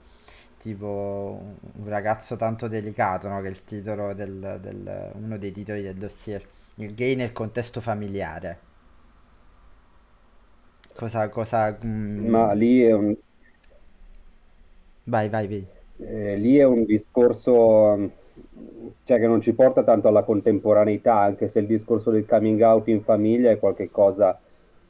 tipo 0.56 1.56
Un 1.76 1.88
ragazzo 1.88 2.36
tanto 2.36 2.68
delicato, 2.68 3.28
no? 3.28 3.40
che 3.40 3.48
è 3.48 3.50
il 3.50 3.64
titolo 3.64 4.14
del, 4.14 4.58
del, 4.62 5.12
uno 5.14 5.36
dei 5.36 5.52
titoli 5.52 5.82
del 5.82 5.96
dossier, 5.96 6.42
il 6.76 6.94
gay 6.94 7.14
nel 7.14 7.32
contesto 7.32 7.80
familiare. 7.80 8.58
Cosa... 10.94 11.28
cosa 11.28 11.78
mm... 11.84 12.28
Ma 12.28 12.52
lì 12.52 12.82
è 12.82 12.92
un... 12.92 13.14
Vai, 15.04 15.28
vai, 15.28 15.48
vai. 15.48 15.66
Eh, 15.98 16.36
lì 16.36 16.56
è 16.56 16.64
un 16.64 16.84
discorso 16.84 18.10
cioè 19.04 19.18
che 19.18 19.26
non 19.26 19.40
ci 19.40 19.52
porta 19.52 19.82
tanto 19.82 20.08
alla 20.08 20.22
contemporaneità, 20.22 21.18
anche 21.18 21.48
se 21.48 21.60
il 21.60 21.66
discorso 21.66 22.10
del 22.10 22.26
coming 22.26 22.60
out 22.60 22.88
in 22.88 23.02
famiglia 23.02 23.50
è 23.50 23.58
qualcosa 23.58 24.38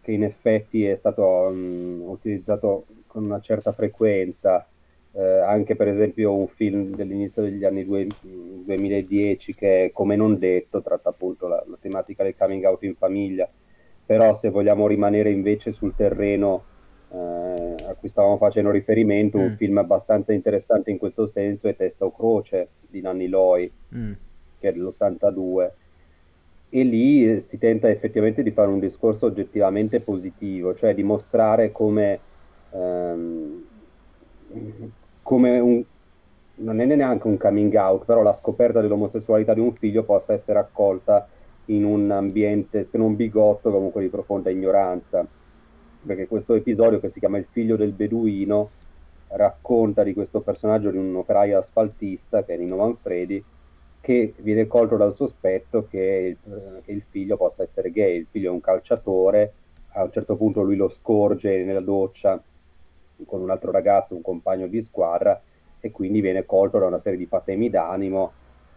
che 0.01 0.13
in 0.13 0.25
effetti 0.25 0.85
è 0.85 0.95
stato 0.95 1.25
um, 1.25 2.03
utilizzato 2.07 2.87
con 3.07 3.25
una 3.25 3.41
certa 3.41 3.73
frequenza. 3.73 4.67
Eh, 5.13 5.21
anche 5.21 5.75
per 5.75 5.89
esempio 5.89 6.33
un 6.33 6.47
film 6.47 6.95
dell'inizio 6.95 7.43
degli 7.43 7.65
anni 7.65 7.85
due, 7.85 8.07
2010 8.21 9.55
che 9.57 9.85
è 9.87 9.91
Come 9.93 10.15
non 10.15 10.39
detto, 10.39 10.83
tratta 10.83 11.09
appunto 11.09 11.49
la, 11.49 11.63
la 11.67 11.77
tematica 11.81 12.23
del 12.23 12.37
coming 12.37 12.65
out 12.65 12.83
in 12.85 12.95
famiglia, 12.95 13.49
però 14.07 14.33
se 14.35 14.51
vogliamo 14.51 14.87
rimanere 14.87 15.31
invece 15.31 15.73
sul 15.73 15.95
terreno 15.97 16.65
eh, 17.13 17.75
a 17.89 17.95
cui 17.95 18.09
stavamo 18.09 18.37
facendo 18.37 18.71
riferimento, 18.71 19.39
mm. 19.39 19.43
un 19.43 19.57
film 19.57 19.79
abbastanza 19.79 20.33
interessante 20.33 20.91
in 20.91 20.99
questo 20.99 21.27
senso 21.27 21.69
è 21.69 21.75
Testa 21.75 22.05
o 22.05 22.13
Croce 22.13 22.69
di 22.89 23.01
Nanni 23.01 23.29
Loi, 23.29 23.71
mm. 23.95 24.13
che 24.59 24.69
è 24.69 24.73
dell'82. 24.73 25.71
E 26.73 26.83
lì 26.85 27.29
eh, 27.29 27.41
si 27.41 27.59
tenta 27.59 27.91
effettivamente 27.91 28.43
di 28.45 28.53
fare 28.53 28.69
un 28.69 28.79
discorso 28.79 29.27
oggettivamente 29.27 30.01
positivo, 30.01 30.75
cioè 30.75 30.95
di 30.95 31.03
mostrare 31.03 31.73
come, 31.73 32.21
ehm, 32.71 33.65
come 35.23 35.59
un, 35.59 35.85
non 36.57 36.81
è 36.81 36.85
neanche 36.85 37.27
un 37.27 37.37
coming 37.37 37.75
out, 37.75 38.05
però 38.05 38.23
la 38.23 38.33
scoperta 38.33 38.81
dell'omosessualità 38.81 39.53
di 39.53 39.61
un 39.61 39.73
figlio 39.73 40.05
possa 40.05 40.33
essere 40.33 40.61
accolta 40.61 41.27
in 41.67 41.85
un 41.85 42.09
ambiente, 42.13 42.85
se 42.85 42.99
non 42.99 43.17
bigotto, 43.17 43.73
comunque 43.73 44.01
di 44.01 44.09
profonda 44.09 44.51
ignoranza 44.51 45.27
perché 46.05 46.27
questo 46.27 46.55
episodio 46.55 47.01
che 47.01 47.09
si 47.09 47.19
chiama 47.19 47.39
Il 47.39 47.45
figlio 47.45 47.77
del 47.77 47.93
beduino 47.93 48.71
racconta 49.29 50.03
di 50.03 50.13
questo 50.13 50.41
personaggio 50.41 50.91
di 50.91 50.97
un 50.97 51.15
operaio 51.15 51.59
asfaltista 51.59 52.43
che 52.43 52.55
è 52.55 52.57
Nino 52.57 52.77
Manfredi 52.77 53.43
che 54.01 54.35
viene 54.39 54.67
colto 54.67 54.97
dal 54.97 55.13
sospetto 55.13 55.87
che 55.89 56.37
il, 56.43 56.81
che 56.85 56.91
il, 56.91 57.03
figlio 57.03 57.37
possa 57.37 57.63
essere 57.63 57.91
gay, 57.91 58.17
il 58.17 58.27
figlio 58.27 58.51
è 58.51 58.55
un 58.55 58.61
calciatore, 58.61 59.53
a 59.93 60.05
un 60.05 60.11
certo 60.11 60.37
punto 60.37 60.63
lui 60.63 60.77
lo 60.77 60.89
scorge 60.89 61.63
nella 61.65 61.81
doccia 61.81 62.43
con 63.27 63.43
un 63.43 63.51
altro 63.51 63.71
ragazzo, 63.71 64.15
un 64.15 64.23
compagno 64.23 64.67
di 64.67 64.81
squadra 64.81 65.41
e 65.79 65.91
quindi 65.91 66.23
viene 66.23 66.47
colto 66.47 66.79
da 66.79 66.87
una 66.87 66.99
serie 66.99 67.19
di 67.19 67.27
patemi 67.27 67.69
d'animo 67.69 68.33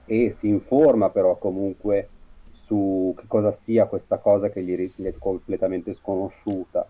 e 0.05 0.29
si 0.29 0.49
informa 0.49 1.09
però 1.09 1.37
comunque 1.37 2.09
su 2.51 3.13
che 3.17 3.23
cosa 3.27 3.51
sia 3.51 3.85
questa 3.85 4.17
cosa 4.17 4.49
che 4.49 4.61
gli 4.61 4.75
è 5.03 5.13
completamente 5.17 5.93
sconosciuta 5.93 6.85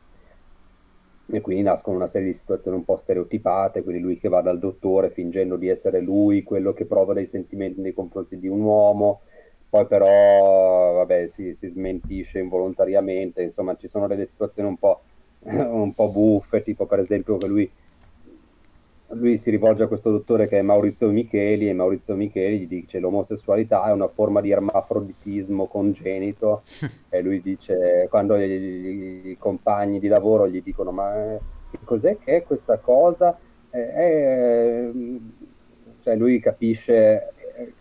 e 1.28 1.42
quindi 1.42 1.64
nascono 1.64 1.96
una 1.96 2.08
serie 2.08 2.28
di 2.28 2.34
situazioni 2.34 2.78
un 2.78 2.84
po' 2.84 2.98
stereotipate, 2.98 3.84
quindi 3.84 4.02
lui 4.02 4.18
che 4.18 4.30
va 4.30 4.42
dal 4.42 4.60
dottore 4.60 5.10
fingendo 5.10 5.56
di 5.56 5.70
essere 5.70 6.02
lui, 6.02 6.44
quello 6.44 6.74
che 6.74 6.86
prova 6.86 7.14
dei 7.14 7.26
sentimenti 7.26 7.82
nei 7.82 7.94
confronti 7.94 8.38
di 8.38 8.48
un 8.48 8.62
uomo, 8.62 9.22
poi 9.70 9.86
però 9.88 10.94
vabbè, 10.94 11.28
si, 11.28 11.54
si 11.54 11.68
smentisce 11.68 12.40
involontariamente, 12.40 13.42
insomma 13.42 13.76
ci 13.76 13.88
sono 13.88 14.08
delle 14.08 14.26
situazioni 14.26 14.70
un 14.70 14.78
po', 14.78 15.02
un 15.44 15.94
po' 15.94 16.10
buffe, 16.10 16.62
tipo 16.62 16.86
per 16.86 17.00
esempio 17.00 17.38
che 17.38 17.48
lui 17.48 17.72
lui 19.14 19.38
si 19.38 19.50
rivolge 19.50 19.84
a 19.84 19.88
questo 19.88 20.12
dottore 20.12 20.48
che 20.48 20.60
è 20.60 20.62
Maurizio 20.62 21.10
Micheli 21.10 21.70
e 21.70 21.74
Maurizio 21.74 22.16
Micheli 22.16 22.60
gli 22.60 22.68
dice 22.68 23.00
l'omosessualità 23.00 23.86
è 23.86 23.92
una 23.92 24.08
forma 24.08 24.42
di 24.42 24.52
ermafroditismo 24.52 25.68
congenito 25.68 26.64
e 27.10 27.22
lui 27.22 27.42
dice 27.42 28.08
quando 28.10 28.38
gli, 28.38 29.30
i 29.30 29.38
compagni 29.38 30.00
di 30.00 30.08
lavoro 30.08 30.48
gli 30.48 30.62
dicono 30.62 30.92
ma 30.92 31.38
cos'è 31.84 32.18
che 32.18 32.38
è 32.38 32.44
questa 32.44 32.78
cosa? 32.78 33.38
Eh, 33.70 34.92
cioè 36.02 36.16
lui 36.16 36.40
capisce 36.40 37.34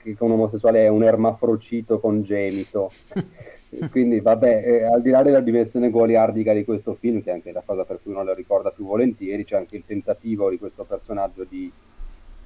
che 0.02 0.16
un 0.20 0.32
omosessuale 0.32 0.84
è 0.84 0.88
un 0.88 1.02
ermafrocito 1.02 1.98
congenito 1.98 2.90
quindi 3.90 4.20
vabbè, 4.20 4.62
eh, 4.64 4.82
al 4.84 5.00
di 5.00 5.10
là 5.10 5.22
della 5.22 5.40
dimensione 5.40 5.90
goliardica 5.90 6.52
di 6.52 6.64
questo 6.64 6.94
film, 6.94 7.22
che 7.22 7.30
è 7.30 7.34
anche 7.34 7.52
la 7.52 7.62
cosa 7.64 7.84
per 7.84 8.00
cui 8.02 8.12
non 8.12 8.24
lo 8.24 8.34
ricorda 8.34 8.70
più 8.70 8.84
volentieri, 8.84 9.44
c'è 9.44 9.56
anche 9.56 9.76
il 9.76 9.84
tentativo 9.86 10.50
di 10.50 10.58
questo 10.58 10.84
personaggio 10.84 11.44
di, 11.44 11.72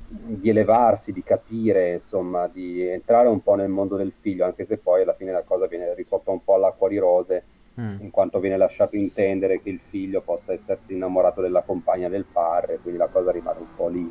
di, 0.07 0.49
elevarsi, 0.49 1.13
di 1.13 1.23
capire, 1.25 1.95
insomma, 1.95 2.47
di 2.47 2.81
entrare 2.87 3.29
un 3.29 3.43
po' 3.43 3.57
nel 3.57 3.69
mondo 3.69 3.97
del 3.97 4.13
figlio, 4.13 4.45
anche 4.45 4.65
se 4.65 4.79
poi 4.79 5.03
alla 5.03 5.15
fine 5.15 5.33
la 5.33 5.43
cosa 5.43 5.67
viene 5.67 5.95
risolta 5.95 6.31
un 6.31 6.45
po' 6.45 6.55
all'acqua 6.55 6.89
di 6.89 6.99
rose, 6.99 7.43
mm. 7.81 7.97
in 8.01 8.11
quanto 8.11 8.39
viene 8.39 8.57
lasciato 8.57 8.95
intendere 8.95 9.61
che 9.61 9.71
il 9.71 9.81
figlio 9.81 10.21
possa 10.21 10.53
essersi 10.53 10.93
innamorato 10.93 11.41
della 11.41 11.63
compagna 11.63 12.09
del 12.09 12.25
padre, 12.31 12.79
quindi 12.79 13.01
la 13.01 13.09
cosa 13.09 13.33
rimane 13.33 13.59
un 13.59 13.75
po' 13.75 13.89
lì. 13.89 14.11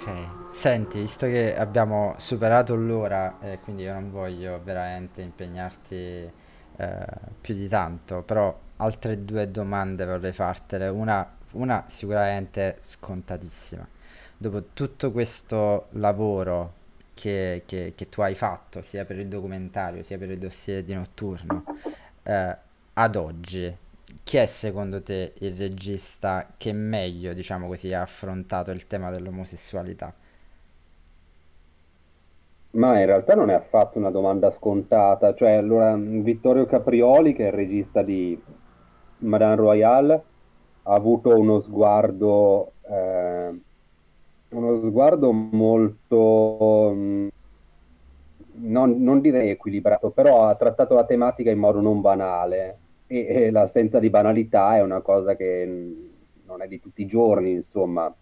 Ok. 0.00 0.52
Senti, 0.52 1.00
visto 1.00 1.26
che 1.26 1.54
abbiamo 1.54 2.14
superato 2.16 2.74
l'ora, 2.74 3.38
e 3.40 3.60
quindi 3.60 3.82
io 3.82 3.92
non 3.92 4.10
voglio 4.10 4.58
veramente 4.64 5.20
impegnarti 5.20 5.94
eh, 5.94 7.06
più 7.38 7.54
di 7.54 7.68
tanto, 7.68 8.22
però 8.22 8.58
altre 8.76 9.24
due 9.26 9.50
domande 9.50 10.06
vorrei 10.06 10.32
fartele. 10.32 10.88
Una, 10.88 11.36
una 11.52 11.84
sicuramente 11.86 12.78
scontatissima. 12.80 13.86
Dopo 14.38 14.68
tutto 14.72 15.12
questo 15.12 15.88
lavoro 15.90 16.72
che, 17.12 17.64
che, 17.66 17.92
che, 17.94 18.08
tu 18.08 18.22
hai 18.22 18.34
fatto, 18.34 18.80
sia 18.80 19.04
per 19.04 19.18
il 19.18 19.28
documentario, 19.28 20.02
sia 20.02 20.16
per 20.16 20.30
il 20.30 20.38
dossier 20.38 20.82
di 20.82 20.94
notturno, 20.94 21.62
eh, 22.22 22.56
ad 22.94 23.16
oggi, 23.16 23.76
chi 24.30 24.36
è 24.36 24.46
secondo 24.46 25.02
te 25.02 25.32
il 25.38 25.56
regista 25.56 26.54
che 26.56 26.72
meglio, 26.72 27.32
diciamo 27.32 27.66
così, 27.66 27.92
ha 27.92 28.02
affrontato 28.02 28.70
il 28.70 28.86
tema 28.86 29.10
dell'omosessualità? 29.10 30.14
Ma 32.72 33.00
in 33.00 33.06
realtà 33.06 33.34
non 33.34 33.50
è 33.50 33.54
affatto 33.54 33.98
una 33.98 34.10
domanda 34.10 34.50
scontata, 34.50 35.34
cioè 35.34 35.52
allora 35.52 35.96
Vittorio 35.96 36.66
Caprioli, 36.66 37.32
che 37.32 37.44
è 37.44 37.46
il 37.48 37.52
regista 37.52 38.02
di 38.02 38.40
Madame 39.18 39.56
Royale, 39.56 40.24
ha 40.84 40.94
avuto 40.94 41.36
uno 41.36 41.58
sguardo, 41.58 42.74
eh, 42.82 43.60
uno 44.50 44.82
sguardo 44.84 45.32
molto, 45.32 46.92
mh, 46.94 47.28
non, 48.62 49.02
non 49.02 49.20
direi 49.20 49.50
equilibrato, 49.50 50.10
però 50.10 50.46
ha 50.46 50.54
trattato 50.54 50.94
la 50.94 51.04
tematica 51.04 51.50
in 51.50 51.58
modo 51.58 51.80
non 51.80 52.00
banale 52.00 52.79
e, 53.12 53.26
e 53.26 53.50
l'assenza 53.50 53.98
di 53.98 54.08
banalità 54.08 54.76
è 54.76 54.82
una 54.82 55.00
cosa 55.00 55.34
che 55.34 55.66
non 56.44 56.62
è 56.62 56.68
di 56.68 56.78
tutti 56.78 57.02
i 57.02 57.06
giorni, 57.06 57.50
insomma. 57.50 58.14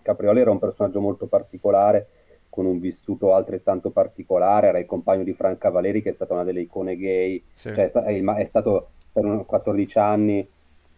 Caprioli 0.00 0.40
era 0.40 0.50
un 0.50 0.58
personaggio 0.58 1.00
molto 1.00 1.26
particolare 1.26 2.08
con 2.48 2.64
un 2.64 2.78
vissuto 2.78 3.34
altrettanto 3.34 3.90
particolare, 3.90 4.68
era 4.68 4.78
il 4.78 4.86
compagno 4.86 5.22
di 5.22 5.34
Franca 5.34 5.68
Valeri 5.68 6.00
che 6.00 6.08
è 6.08 6.14
stata 6.14 6.32
una 6.32 6.44
delle 6.44 6.62
icone 6.62 6.96
gay, 6.96 7.42
sì. 7.52 7.74
cioè 7.74 7.84
è, 7.84 8.44
stato 8.44 8.88
per 9.12 9.44
14 9.44 9.98
anni, 9.98 10.48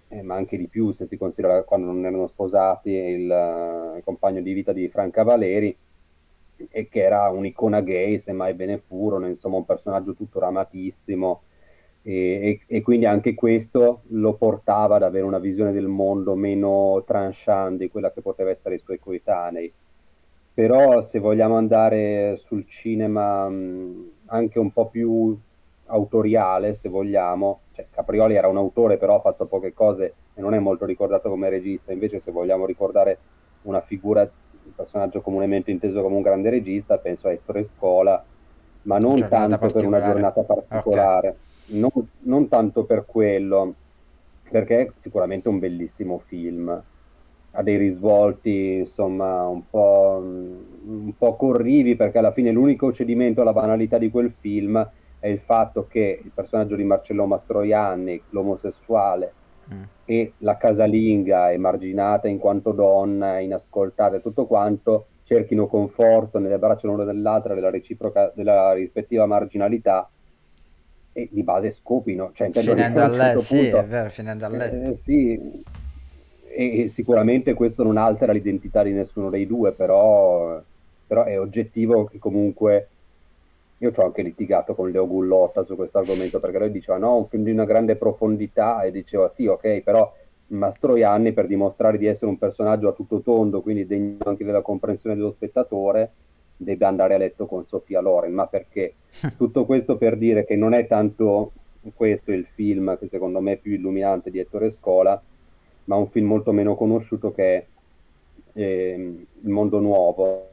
eh, 0.09 0.23
ma 0.23 0.37
anche 0.37 0.57
di 0.57 0.69
più 0.69 0.93
se 0.93 1.05
si 1.05 1.17
considera 1.17 1.65
quando 1.65 1.87
non 1.89 2.05
erano 2.05 2.29
sposati, 2.29 2.91
il, 2.91 3.95
il 3.97 4.03
compagno 4.05 4.41
di 4.41 4.53
vita 4.53 4.73
di 4.73 4.89
Franca 4.89 5.25
Valeri, 5.25 5.77
e 6.71 6.89
che 6.89 7.03
era 7.03 7.29
un'icona 7.31 7.81
gay, 7.81 8.19
semmai 8.19 8.55
ve 8.55 8.67
ne 8.67 8.79
furono, 8.79 9.27
insomma 9.27 9.57
un 9.57 9.65
personaggio 9.65 10.15
tuttora 10.15 10.47
amatissimo, 10.47 11.43
e, 12.03 12.13
e, 12.13 12.77
e, 12.77 12.83
quindi 12.83 13.07
anche 13.07 13.35
questo 13.35 14.03
lo 14.09 14.35
portava 14.35 14.97
ad 14.97 15.03
avere 15.03 15.25
una 15.25 15.39
visione 15.39 15.73
del 15.73 15.89
mondo 15.89 16.35
meno 16.35 17.03
tranchant 17.07 17.79
di 17.79 17.91
quella 17.91 18.13
che 18.13 18.23
poteva 18.23 18.51
essere 18.51 18.77
i 18.77 18.79
suoi 18.79 18.99
coetanei. 18.99 19.73
Però 20.55 21.01
se 21.03 21.19
vogliamo 21.19 21.57
andare 21.57 22.37
sul 22.37 22.67
cinema 22.67 23.49
mh, 23.49 24.11
anche 24.27 24.59
un 24.59 24.73
po' 24.73 24.89
più 24.89 25.39
autoriale, 25.87 26.73
se 26.73 26.89
vogliamo, 26.89 27.61
cioè 27.73 27.87
Caprioli 27.91 28.35
era 28.35 28.49
un 28.49 28.57
autore 28.57 28.97
però 28.97 29.17
ha 29.17 29.21
fatto 29.21 29.47
poche 29.47 29.73
cose 29.73 30.15
e 30.35 30.41
non 30.41 30.55
è 30.55 30.59
molto 30.59 30.85
ricordato 30.85 31.29
come 31.29 31.49
regista, 31.49 31.93
invece 31.93 32.19
se 32.19 32.31
vogliamo 32.31 32.67
ricordare 32.67 33.19
una 33.63 33.81
figura, 33.81 34.23
un 34.23 34.75
personaggio 34.75 35.21
comunemente 35.21 35.71
inteso 35.71 36.03
come 36.03 36.17
un 36.17 36.23
grande 36.23 36.51
regista, 36.51 36.99
penso 36.99 37.29
a 37.29 37.33
Ettore 37.33 37.65
Scola, 37.65 38.23
ma 38.83 38.99
non 38.99 39.27
tanto 39.29 39.59
per 39.59 39.85
una 39.85 40.01
giornata 40.01 40.43
particolare, 40.43 41.29
okay. 41.29 41.39
Non, 41.69 41.91
non 42.21 42.49
tanto 42.49 42.85
per 42.85 43.05
quello, 43.07 43.75
perché 44.51 44.81
è 44.81 44.91
sicuramente 44.95 45.49
un 45.49 45.59
bellissimo 45.59 46.19
film 46.19 46.83
ha 47.53 47.63
dei 47.63 47.77
risvolti 47.77 48.77
insomma 48.79 49.47
un 49.47 49.63
po', 49.69 50.21
un 50.21 51.13
po' 51.17 51.37
corrivi 51.37 51.97
perché 51.97 52.19
alla 52.19 52.31
fine 52.31 52.51
l'unico 52.53 52.93
cedimento 52.93 53.41
alla 53.41 53.53
banalità 53.53 53.97
di 53.97 54.11
quel 54.11 54.31
film 54.31 54.87
è 55.19 55.27
il 55.27 55.41
fatto 55.41 55.87
che 55.89 56.21
il 56.23 56.31
personaggio 56.33 56.77
di 56.77 56.85
Marcello 56.85 57.27
Mastroianni, 57.27 58.23
l'omosessuale, 58.31 59.33
mm. 59.73 59.83
e 60.05 60.33
la 60.39 60.57
casalinga 60.57 61.51
emarginata 61.51 62.29
in 62.29 62.39
quanto 62.39 62.71
donna, 62.71 63.41
inascoltata 63.41 64.17
e 64.17 64.21
tutto 64.21 64.47
quanto, 64.47 65.07
cerchino 65.25 65.67
conforto 65.67 66.39
nelle 66.39 66.59
braccia 66.59 66.87
l'una 66.87 67.05
dell'altra 67.05 67.55
della, 67.55 67.71
reciproca, 67.71 68.33
della 68.35 68.73
rispettiva 68.73 69.27
marginalità 69.27 70.09
e 71.19 71.29
di 71.31 71.43
base 71.43 71.71
scopino. 71.71 72.31
Cioè, 72.33 72.51
finendo 72.53 73.03
a, 73.03 73.13
certo 73.13 73.41
sì, 73.41 73.63
punto, 73.63 73.79
è 73.79 73.85
vero, 73.85 74.09
finendo 74.11 74.47
a 74.47 74.49
letto. 74.49 74.91
Eh, 74.91 74.95
sì, 74.95 75.63
e 76.49 76.89
sicuramente 76.89 77.55
questo 77.55 77.83
non 77.83 77.97
altera 77.97 78.33
l'identità 78.33 78.85
di 78.85 78.93
nessuno 78.93 79.29
dei 79.29 79.47
due, 79.47 79.73
però, 79.73 80.63
però 81.07 81.25
è 81.25 81.39
oggettivo 81.39 82.05
che 82.05 82.19
comunque 82.19 82.89
io 83.79 83.93
ci 83.93 84.01
ho 84.01 84.05
anche 84.05 84.23
litigato 84.23 84.75
con 84.75 84.91
Leo 84.91 85.07
Gullotta 85.07 85.65
su 85.65 85.77
questo 85.77 85.99
argomento 85.99 86.39
perché 86.39 86.59
lui 86.59 86.73
diceva 86.73 86.99
no, 86.99 87.17
un 87.17 87.27
film 87.29 87.45
di 87.45 87.53
una 87.53 87.65
grande 87.65 87.97
profondità 87.97 88.83
e 88.83 88.91
diceva 88.91 89.29
sì, 89.29 89.47
ok, 89.47 89.81
però 89.83 90.13
Mastroianni 90.49 91.33
per 91.33 91.47
dimostrare 91.47 91.99
di 91.99 92.07
essere 92.07 92.31
un 92.31 92.39
personaggio 92.39 92.89
a 92.89 92.93
tutto 92.93 93.21
tondo, 93.21 93.61
quindi 93.61 93.87
degno 93.87 94.19
anche 94.25 94.45
della 94.45 94.63
comprensione 94.63 95.15
dello 95.15 95.33
spettatore, 95.33 96.11
deve 96.59 96.85
andare 96.85 97.15
a 97.15 97.19
letto 97.19 97.47
con 97.47 97.67
Sofia 97.67 98.01
Loren. 98.01 98.35
Ma 98.35 98.47
perché? 98.47 98.95
Tutto 99.39 99.65
questo 99.65 99.97
per 99.97 100.19
dire 100.19 100.45
che 100.45 100.57
non 100.57 100.75
è 100.75 100.87
tanto 100.87 101.53
questo 101.95 102.33
il 102.33 102.45
film 102.45 102.99
che 102.99 103.07
secondo 103.07 103.41
me 103.41 103.53
è 103.53 103.57
più 103.57 103.73
illuminante 103.73 104.31
di 104.31 104.39
Ettore 104.39 104.69
Scola, 104.71 105.21
ma 105.85 105.97
un 105.97 106.09
film 106.09 106.27
molto 106.27 106.53
meno 106.53 106.75
conosciuto 106.75 107.33
che 107.33 107.57
è 107.57 107.65
eh, 108.53 109.27
Il 109.43 109.49
mondo 109.49 109.79
nuovo, 109.79 110.51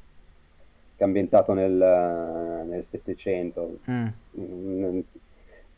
che 0.96 1.04
è 1.04 1.08
ambientato 1.08 1.54
nel 1.54 2.80
Settecento. 2.82 3.80
Mm. 3.90 4.08
Mm, 4.40 5.00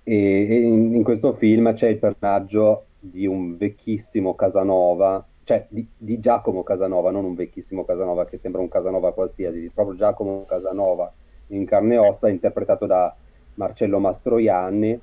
e, 0.03 0.47
e 0.49 0.55
in, 0.61 0.93
in, 0.93 1.03
questo 1.03 1.33
film 1.33 1.73
c'è 1.73 1.87
il 1.87 1.97
personaggio 1.97 2.85
di 2.99 3.25
un 3.25 3.57
vecchissimo 3.57 4.35
Casanova, 4.35 5.25
cioè 5.47 5.65
di, 5.69 5.87
di, 5.95 6.19
Giacomo 6.19 6.61
Casanova, 6.61 7.09
non 7.09 7.23
un 7.23 7.33
vecchissimo 7.33 7.85
Casanova 7.85 8.25
che 8.25 8.35
sembra 8.35 8.59
un 8.59 8.67
Casanova 8.67 9.13
qualsiasi, 9.13 9.71
proprio 9.73 9.95
Giacomo 9.95 10.43
Casanova 10.45 11.09
in 11.47 11.63
carne 11.65 11.93
e 11.93 11.99
ossa, 11.99 12.27
interpretato 12.27 12.85
da 12.85 13.15
Marcello 13.53 13.97
Mastroianni 13.99 14.99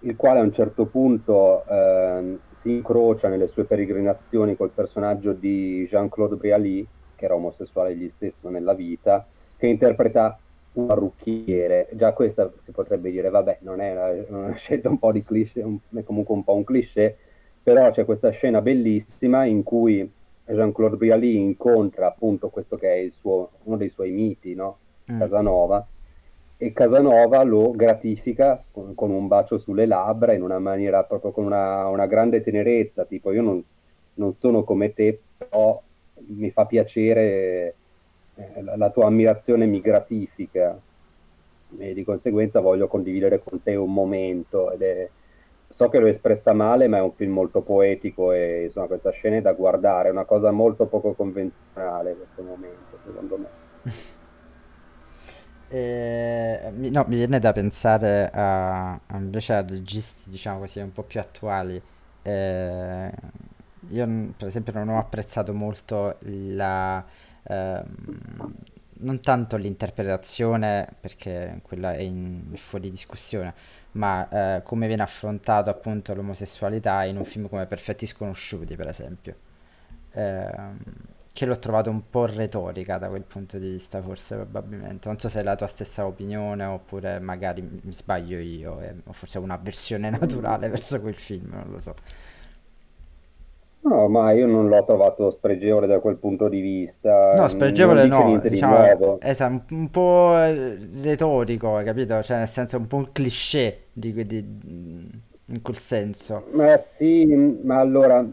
il 0.00 0.16
quale 0.16 0.38
a 0.38 0.42
un 0.42 0.52
certo 0.52 0.86
punto 0.86 1.62
eh, 1.66 2.38
si 2.50 2.70
incrocia 2.70 3.28
nelle 3.28 3.48
sue 3.48 3.64
peregrinazioni 3.64 4.56
col 4.56 4.70
personaggio 4.70 5.32
di 5.32 5.84
Jean-Claude 5.86 6.36
Brialy, 6.36 6.86
che 7.14 7.24
era 7.26 7.34
omosessuale 7.34 7.90
egli 7.90 8.08
stesso 8.08 8.48
nella 8.48 8.72
vita, 8.72 9.26
che 9.58 9.66
interpreta 9.66 10.38
un 10.74 10.86
parrucchiere. 10.86 11.88
Già 11.92 12.12
questa 12.12 12.50
si 12.60 12.72
potrebbe 12.72 13.10
dire, 13.10 13.28
vabbè, 13.28 13.58
non 13.60 13.80
è 13.80 13.92
una, 13.92 14.38
una 14.38 14.54
scelta 14.54 14.88
un 14.88 14.98
po' 14.98 15.12
di 15.12 15.22
cliché, 15.22 15.60
è 15.60 16.02
comunque 16.04 16.34
un 16.34 16.44
po' 16.44 16.54
un 16.54 16.64
cliché, 16.64 17.16
però 17.66 17.90
c'è 17.90 18.04
questa 18.04 18.30
scena 18.30 18.60
bellissima 18.60 19.44
in 19.44 19.64
cui 19.64 20.08
Jean-Claude 20.44 20.94
Brialy 20.94 21.34
incontra 21.34 22.06
appunto 22.06 22.48
questo 22.48 22.76
che 22.76 23.06
è 23.06 23.10
suo, 23.10 23.50
uno 23.64 23.76
dei 23.76 23.88
suoi 23.88 24.12
miti, 24.12 24.54
no? 24.54 24.78
mm. 25.10 25.18
Casanova, 25.18 25.84
e 26.58 26.72
Casanova 26.72 27.42
lo 27.42 27.72
gratifica 27.72 28.62
con, 28.70 28.94
con, 28.94 29.10
un 29.10 29.26
bacio 29.26 29.58
sulle 29.58 29.84
labbra 29.84 30.32
in 30.32 30.42
una 30.42 30.60
maniera 30.60 31.02
proprio 31.02 31.32
con 31.32 31.44
una, 31.44 31.88
una 31.88 32.06
grande 32.06 32.40
tenerezza, 32.40 33.04
tipo 33.04 33.32
io 33.32 33.42
non, 33.42 33.60
non, 34.14 34.32
sono 34.34 34.62
come 34.62 34.94
te, 34.94 35.18
però 35.36 35.82
mi 36.28 36.50
fa 36.50 36.66
piacere, 36.66 37.74
eh, 38.36 38.62
la, 38.62 38.76
la, 38.76 38.90
tua 38.90 39.06
ammirazione 39.06 39.66
mi 39.66 39.80
gratifica 39.80 40.80
e 41.78 41.94
di 41.94 42.04
conseguenza 42.04 42.60
voglio 42.60 42.86
condividere 42.86 43.42
con 43.42 43.60
te 43.60 43.74
un 43.74 43.92
momento 43.92 44.70
ed 44.70 44.82
è, 44.82 45.10
so 45.68 45.88
che 45.88 45.98
l'ho 45.98 46.06
espressa 46.06 46.52
male, 46.52 46.88
ma 46.88 46.98
è 46.98 47.00
un 47.00 47.12
film 47.12 47.32
molto 47.32 47.60
poetico 47.62 48.32
e 48.32 48.64
insomma 48.64 48.86
questa 48.86 49.10
scena 49.10 49.36
è 49.36 49.40
da 49.42 49.52
guardare, 49.52 50.08
è 50.08 50.12
una 50.12 50.24
cosa 50.24 50.50
molto 50.50 50.86
poco 50.86 51.12
convenzionale 51.14 52.16
questo 52.16 52.42
momento, 52.42 52.98
secondo 53.04 53.38
me. 53.38 53.48
E, 55.68 56.70
no, 56.72 57.04
mi 57.08 57.16
viene 57.16 57.40
da 57.40 57.52
pensare 57.52 58.30
a, 58.32 58.98
invece 59.14 59.54
a 59.54 59.64
registi, 59.66 60.30
diciamo 60.30 60.60
così, 60.60 60.78
un 60.78 60.92
po' 60.92 61.02
più 61.02 61.18
attuali. 61.18 61.82
Eh, 62.22 63.10
io, 63.90 64.06
per 64.36 64.46
esempio, 64.46 64.72
non 64.72 64.88
ho 64.90 64.98
apprezzato 64.98 65.52
molto 65.52 66.16
la, 66.20 67.04
ehm, 67.42 68.54
non 68.98 69.20
tanto 69.20 69.56
l'interpretazione, 69.56 70.88
perché 71.00 71.60
quella 71.62 71.94
è, 71.94 72.00
in, 72.02 72.52
fuori 72.54 72.90
discussione, 72.90 73.54
ma 73.96 74.56
eh, 74.56 74.62
come 74.62 74.86
viene 74.86 75.02
affrontato 75.02 75.70
appunto 75.70 76.14
l'omosessualità 76.14 77.04
in 77.04 77.16
un 77.16 77.24
film 77.24 77.48
come 77.48 77.66
Perfetti 77.66 78.06
Sconosciuti, 78.06 78.76
per 78.76 78.88
esempio. 78.88 79.34
Eh, 80.12 80.50
che 81.32 81.44
l'ho 81.44 81.58
trovato 81.58 81.90
un 81.90 82.08
po' 82.08 82.24
retorica 82.24 82.96
da 82.96 83.08
quel 83.08 83.24
punto 83.24 83.58
di 83.58 83.68
vista, 83.70 84.00
forse 84.00 84.36
probabilmente. 84.36 85.06
Non 85.08 85.18
so 85.18 85.28
se 85.28 85.40
è 85.40 85.42
la 85.42 85.54
tua 85.56 85.66
stessa 85.66 86.06
opinione 86.06 86.64
oppure 86.64 87.18
magari 87.18 87.60
mi 87.62 87.92
sbaglio 87.92 88.38
io, 88.38 88.80
e, 88.80 88.94
o 89.04 89.12
forse 89.12 89.38
ho 89.38 89.42
un'avversione 89.42 90.08
naturale 90.18 90.68
verso 90.68 91.00
quel 91.00 91.14
film, 91.14 91.50
non 91.50 91.70
lo 91.70 91.80
so. 91.80 91.94
No, 93.86 94.08
ma 94.08 94.32
io 94.32 94.46
non 94.46 94.66
l'ho 94.66 94.84
trovato 94.84 95.30
spregevole 95.30 95.86
da 95.86 96.00
quel 96.00 96.16
punto 96.16 96.48
di 96.48 96.60
vista. 96.60 97.30
No, 97.36 97.46
spregevole 97.46 98.06
no, 98.08 98.40
diciamo, 98.40 99.18
di 99.18 99.18
esatto, 99.20 99.74
un 99.74 99.90
po' 99.90 100.34
retorico, 101.02 101.80
capito? 101.84 102.20
Cioè, 102.20 102.38
nel 102.38 102.48
senso, 102.48 102.78
un 102.78 102.88
po' 102.88 102.96
un 102.96 103.12
cliché 103.12 103.84
di, 103.92 104.12
di, 104.26 104.44
in 105.46 105.62
quel 105.62 105.76
senso. 105.76 106.46
Ma 106.50 106.76
sì, 106.78 107.26
ma 107.62 107.78
allora, 107.78 108.26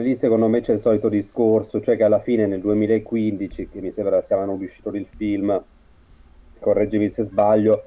lì 0.00 0.16
secondo 0.16 0.48
me 0.48 0.62
c'è 0.62 0.72
il 0.72 0.78
solito 0.78 1.10
discorso, 1.10 1.82
cioè 1.82 1.98
che 1.98 2.04
alla 2.04 2.20
fine 2.20 2.46
nel 2.46 2.60
2015, 2.60 3.68
che 3.68 3.80
mi 3.82 3.92
sembra 3.92 4.22
sia 4.22 4.36
l'anno 4.36 4.52
uscito 4.52 4.88
del 4.88 5.06
film, 5.06 5.62
correggimi 6.58 7.10
se 7.10 7.24
sbaglio, 7.24 7.84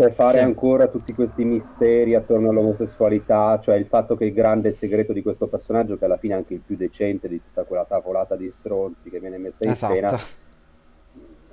cioè 0.00 0.10
fare 0.10 0.38
sì. 0.38 0.44
ancora 0.44 0.86
tutti 0.86 1.12
questi 1.12 1.44
misteri 1.44 2.14
attorno 2.14 2.48
all'omosessualità, 2.48 3.60
cioè 3.60 3.74
il 3.74 3.84
fatto 3.84 4.16
che 4.16 4.24
il 4.24 4.32
grande 4.32 4.72
segreto 4.72 5.12
di 5.12 5.20
questo 5.20 5.46
personaggio, 5.46 5.98
che 5.98 6.06
alla 6.06 6.16
fine 6.16 6.32
è 6.32 6.36
anche 6.38 6.54
il 6.54 6.60
più 6.60 6.74
decente 6.74 7.28
di 7.28 7.38
tutta 7.42 7.64
quella 7.64 7.84
tavolata 7.84 8.34
di 8.34 8.50
stronzi 8.50 9.10
che 9.10 9.20
viene 9.20 9.36
messa 9.36 9.64
in 9.64 9.72
esatto. 9.72 9.92
scena, 9.92 10.18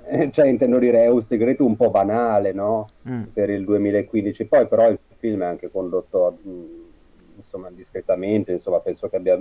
eh, 0.08 0.30
cioè 0.30 0.46
intendo 0.46 0.78
dire 0.78 1.02
è 1.02 1.08
un 1.08 1.20
segreto 1.20 1.66
un 1.66 1.76
po' 1.76 1.90
banale, 1.90 2.52
no? 2.52 2.88
Mm. 3.06 3.24
Per 3.34 3.50
il 3.50 3.64
2015. 3.64 4.46
Poi 4.46 4.66
però 4.66 4.88
il 4.88 4.98
film 5.16 5.42
è 5.42 5.46
anche 5.46 5.70
condotto 5.70 6.38
mh, 6.40 6.50
insomma 7.36 7.70
discretamente, 7.70 8.52
insomma 8.52 8.80
penso 8.80 9.10
che 9.10 9.16
abbia 9.16 9.38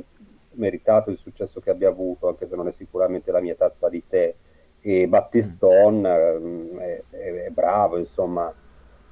meritato 0.52 1.12
il 1.12 1.18
successo 1.18 1.62
che 1.62 1.70
abbia 1.70 1.88
avuto, 1.88 2.28
anche 2.28 2.46
se 2.46 2.58
non 2.58 2.68
è 2.68 2.74
sicuramente 2.74 3.32
la 3.32 3.40
mia 3.40 3.56
tazza 3.56 3.88
di 3.88 4.04
tè. 4.06 4.36
E 4.82 5.08
Battiston 5.08 6.02
mm. 6.02 6.78
è, 6.78 7.04
è, 7.10 7.34
è 7.46 7.50
bravo, 7.52 7.98
insomma 7.98 8.54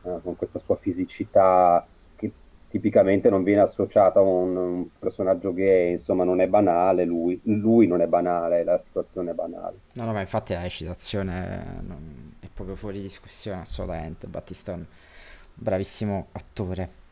eh, 0.06 0.20
con 0.22 0.36
questa 0.36 0.60
sua 0.60 0.76
fisicità 0.76 1.86
che 2.16 2.32
tipicamente 2.70 3.30
non 3.30 3.44
viene 3.44 3.62
associata 3.62 4.20
a 4.20 4.22
un, 4.22 4.56
un, 4.56 4.86
personaggio 5.00 5.54
gay, 5.54 5.94
insomma 5.94 6.24
non 6.24 6.42
è 6.42 6.48
banale, 6.48 7.06
lui, 7.06 7.40
lui 7.44 7.88
non 7.88 8.02
è 8.02 8.08
banale, 8.08 8.64
la 8.64 8.78
situazione 8.78 9.32
è 9.32 9.34
banale. 9.34 9.78
No, 9.94 10.06
no, 10.06 10.14
ma 10.14 10.22
infatti 10.22 10.54
la 10.54 10.68
citazione 10.68 11.82
non, 11.82 12.34
è 12.40 12.48
proprio 12.54 12.76
fuori 12.76 13.02
discussione 13.02 13.62
assolutamente, 13.62 14.28
Battiston, 14.28 14.86
bravissimo 15.56 16.28
attore. 16.34 17.04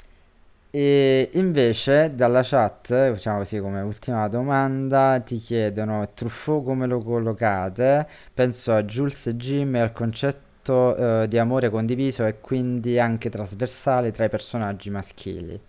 E 0.75 1.29
invece 1.33 2.15
dalla 2.15 2.41
chat, 2.43 3.11
diciamo 3.11 3.37
così 3.37 3.59
come 3.59 3.81
ultima 3.81 4.27
domanda, 4.27 5.21
ti 5.23 5.37
chiedono 5.37 6.09
Truffaut 6.15 6.63
come 6.63 6.87
lo 6.87 6.99
collocate? 6.99 8.07
Penso 8.33 8.73
a 8.73 8.83
Jules 8.83 9.27
e 9.27 9.35
Jim 9.35 9.75
e 9.75 9.81
al 9.81 9.91
concetto 9.91 10.42
eh, 10.71 11.27
di 11.27 11.37
amore 11.37 11.69
condiviso 11.69 12.25
e 12.25 12.39
quindi 12.39 12.99
anche 12.99 13.29
trasversale 13.29 14.11
tra 14.11 14.25
i 14.25 14.29
personaggi 14.29 14.89
maschili. 14.89 15.59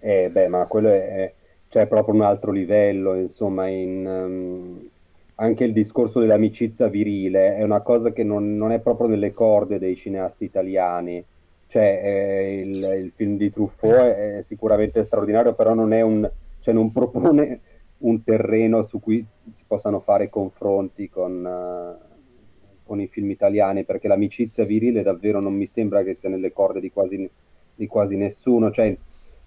Eh, 0.00 0.28
beh, 0.30 0.48
ma 0.48 0.66
quello 0.66 0.88
è, 0.88 1.32
cioè, 1.68 1.86
proprio 1.86 2.14
un 2.14 2.22
altro 2.22 2.52
livello, 2.52 3.14
insomma, 3.14 3.66
in, 3.68 4.06
um, 4.06 4.88
anche 5.36 5.64
il 5.64 5.72
discorso 5.72 6.20
dell'amicizia 6.20 6.88
virile 6.88 7.56
è 7.56 7.62
una 7.62 7.80
cosa 7.80 8.12
che 8.12 8.22
non, 8.22 8.56
non 8.56 8.70
è 8.70 8.78
proprio 8.78 9.08
nelle 9.08 9.32
corde 9.32 9.78
dei 9.78 9.96
cineasti 9.96 10.44
italiani. 10.44 11.24
Cioè, 11.66 12.00
eh, 12.04 12.60
il, 12.60 13.00
il, 13.02 13.10
film 13.14 13.36
di 13.36 13.50
Truffaut 13.50 13.96
è, 13.96 14.36
è 14.38 14.42
sicuramente 14.42 15.02
straordinario, 15.02 15.54
però 15.54 15.74
non, 15.74 15.92
è 15.92 16.02
un, 16.02 16.30
cioè, 16.60 16.74
non 16.74 16.92
propone 16.92 17.60
un 18.04 18.22
terreno 18.22 18.82
su 18.82 19.00
cui 19.00 19.24
si 19.52 19.64
possano 19.66 20.00
fare 20.00 20.28
confronti 20.28 21.08
con, 21.08 21.44
uh, 21.44 22.84
con, 22.84 23.00
i 23.00 23.06
film 23.06 23.30
italiani, 23.30 23.84
perché 23.84 24.08
l'amicizia 24.08 24.64
virile 24.64 25.02
davvero 25.02 25.40
non 25.40 25.54
mi 25.54 25.66
sembra 25.66 26.02
che 26.02 26.14
sia 26.14 26.28
nelle 26.28 26.52
corde 26.52 26.80
di 26.80 26.90
quasi, 26.90 27.28
di 27.74 27.86
quasi 27.86 28.16
nessuno. 28.16 28.70
Cioè, 28.70 28.96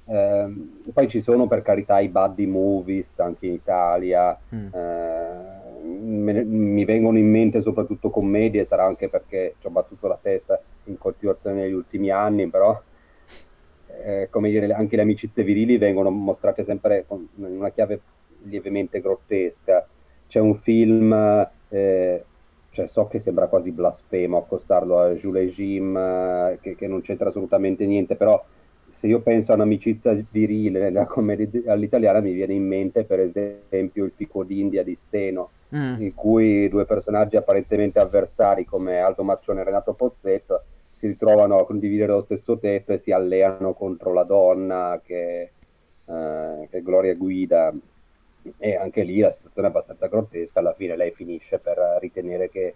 ehm, 0.06 0.84
poi 0.92 1.08
ci 1.08 1.22
sono 1.22 1.48
per 1.48 1.62
carità 1.62 2.00
i 2.00 2.10
buddy 2.10 2.46
movies 2.46 3.20
anche 3.20 3.46
in 3.46 3.54
Italia, 3.54 4.38
mm. 4.54 4.68
eh, 4.74 5.58
me, 5.84 6.44
mi 6.44 6.86
vengono 6.86 7.18
in 7.18 7.30
mente 7.30 7.62
soprattutto 7.62 8.10
commedie, 8.10 8.64
sarà 8.64 8.86
anche 8.86 9.08
perché 9.08 9.56
ci 9.60 9.68
ho 9.68 9.70
battuto 9.70 10.08
la 10.08 10.18
testa 10.20 10.60
in 10.86 10.98
coltivazione 10.98 11.62
negli 11.62 11.74
ultimi 11.74 12.10
anni, 12.10 12.48
però 12.48 12.80
eh, 14.04 14.28
come 14.32 14.50
dire, 14.50 14.72
anche 14.74 14.96
le 14.96 15.02
amicizie 15.04 15.44
virili 15.44 15.78
vengono 15.78 16.10
mostrate 16.10 16.64
sempre 16.64 17.06
in 17.10 17.56
una 17.58 17.70
chiave 17.70 18.02
lievemente 18.44 19.02
grottesca. 19.02 19.88
C'è 20.28 20.40
un 20.40 20.56
film, 20.56 21.14
eh, 21.70 22.24
cioè 22.72 22.88
so 22.88 23.08
che 23.08 23.20
sembra 23.20 23.48
quasi 23.48 23.72
blasfemo 23.72 24.38
accostarlo 24.38 25.00
a 25.00 25.14
Jules 25.14 25.54
Jim, 25.54 25.96
eh, 25.96 26.60
che, 26.62 26.76
che, 26.76 26.88
non 26.88 27.02
c'entra 27.02 27.30
assolutamente 27.30 27.86
niente, 27.86 28.16
però 28.16 28.44
se 28.90 29.08
io 29.08 29.20
penso 29.20 29.52
a 29.52 29.56
un'amicizia 29.56 30.18
virile 30.32 30.80
nella 30.80 31.06
commedia 31.06 31.72
all'italiana 31.72 32.20
mi 32.20 32.32
viene 32.32 32.54
in 32.54 32.66
mente 32.66 33.04
per 33.04 33.20
esempio 33.20 34.06
il 34.06 34.12
Fico 34.12 34.44
d'India 34.44 34.84
di 34.84 34.96
Steno, 34.96 35.50
mm. 35.76 36.02
in 36.02 36.14
cui 36.14 36.68
due 36.70 36.86
personaggi 36.86 37.38
apparentemente 37.38 38.00
avversari 38.00 38.66
come 38.66 39.00
Aldo 39.00 39.24
Maccione 39.24 39.62
e 39.62 39.64
Renato 39.66 39.94
Pozzetto 39.94 40.64
si 40.98 41.06
ritrovano 41.06 41.60
a 41.60 41.66
condividere 41.66 42.12
lo 42.12 42.22
stesso 42.22 42.58
tetto 42.58 42.92
e 42.92 42.98
si 42.98 43.12
alleano 43.12 43.74
contro 43.74 44.14
la 44.14 44.24
donna 44.24 45.00
che, 45.04 45.52
eh, 46.08 46.68
che 46.72 46.82
Gloria 46.82 47.14
Guida 47.14 47.72
e 48.58 48.76
anche 48.76 49.04
lì 49.04 49.20
la 49.20 49.32
situazione 49.32 49.68
è 49.68 49.72
abbastanza 49.72 50.08
grottesca, 50.08 50.60
alla 50.60 50.74
fine 50.74 50.96
lei 50.96 51.12
finisce 51.12 51.60
per 51.60 51.78
ritenere 52.00 52.50
che, 52.50 52.76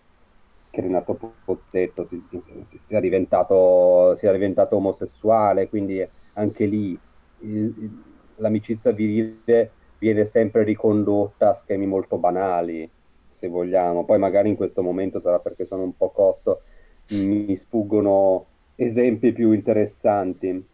che 0.70 0.82
Renato 0.82 1.18
Pozzetto 1.44 2.04
si, 2.04 2.24
si, 2.62 2.78
sia, 2.80 3.00
diventato, 3.00 4.16
sia, 4.16 4.32
diventato, 4.32 4.76
omosessuale, 4.76 5.70
quindi 5.70 6.06
anche 6.34 6.66
lì 6.66 6.98
il, 7.40 8.04
l'amicizia 8.38 8.92
virile 8.92 9.72
viene 9.98 10.26
sempre 10.26 10.64
ricondotta 10.64 11.50
a 11.50 11.54
schemi 11.54 11.86
molto 11.86 12.18
banali, 12.18 12.90
se 13.30 13.48
vogliamo. 13.48 14.06
Poi 14.06 14.20
magari 14.20 14.50
in 14.50 14.56
questo 14.56 14.82
momento 14.82 15.20
sarà 15.20 15.40
perché 15.40 15.66
sono 15.66 15.84
un 15.84 15.96
po' 15.96 16.10
cotto, 16.10 16.62
mi 17.10 17.56
sfuggono 17.56 18.46
esempi 18.76 19.32
più 19.32 19.52
interessanti. 19.52 20.66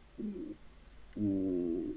Mm 1.20 1.90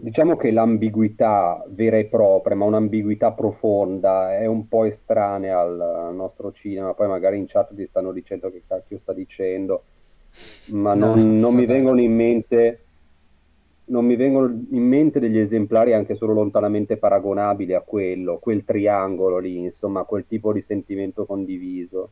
diciamo 0.00 0.36
che 0.36 0.50
l'ambiguità 0.50 1.64
vera 1.68 1.96
e 1.96 2.06
propria, 2.06 2.56
ma 2.56 2.64
un'ambiguità 2.64 3.32
profonda, 3.32 4.36
è 4.36 4.46
un 4.46 4.68
po' 4.68 4.84
estranea 4.84 5.60
al, 5.60 6.14
nostro 6.14 6.52
cinema. 6.52 6.94
Poi 6.94 7.08
magari 7.08 7.38
in 7.38 7.46
chat 7.46 7.74
ti 7.74 7.86
stanno 7.86 8.12
dicendo 8.12 8.50
che 8.50 8.62
cacchio 8.66 8.98
sta 8.98 9.12
dicendo, 9.12 9.82
ma 10.72 10.94
non, 10.94 11.36
no, 11.36 11.40
non 11.40 11.54
mi 11.54 11.66
vengono 11.66 12.00
in 12.00 12.14
mente 12.14 12.80
non 13.88 14.04
mi 14.04 14.16
vengono 14.16 14.48
in 14.70 14.86
mente 14.86 15.18
degli 15.18 15.38
esemplari 15.38 15.94
anche 15.94 16.14
solo 16.14 16.34
lontanamente 16.34 16.98
paragonabili 16.98 17.72
a 17.72 17.80
quello, 17.80 18.36
quel 18.36 18.62
triangolo 18.64 19.38
lì, 19.38 19.56
insomma, 19.56 20.04
quel 20.04 20.26
tipo 20.26 20.52
di 20.52 20.60
sentimento 20.60 21.24
condiviso. 21.24 22.10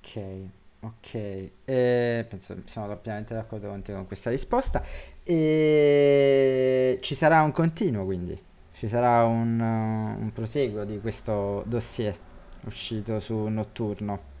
Ok. 0.00 0.20
Ok, 0.84 1.14
eh, 1.64 2.26
penso 2.28 2.54
siamo 2.66 2.88
doppiamente 2.88 3.32
d'accordo 3.32 3.68
con 3.68 3.80
te 3.80 3.94
con 3.94 4.06
questa 4.06 4.28
risposta. 4.28 4.82
E 5.22 6.98
ci 7.00 7.14
sarà 7.14 7.40
un 7.40 7.52
continuo 7.52 8.04
quindi, 8.04 8.38
ci 8.74 8.86
sarà 8.86 9.24
un, 9.24 9.58
uh, 9.58 10.22
un 10.22 10.30
proseguo 10.34 10.84
di 10.84 11.00
questo 11.00 11.62
dossier 11.66 12.14
uscito 12.66 13.18
su 13.18 13.34
Notturno. 13.46 14.32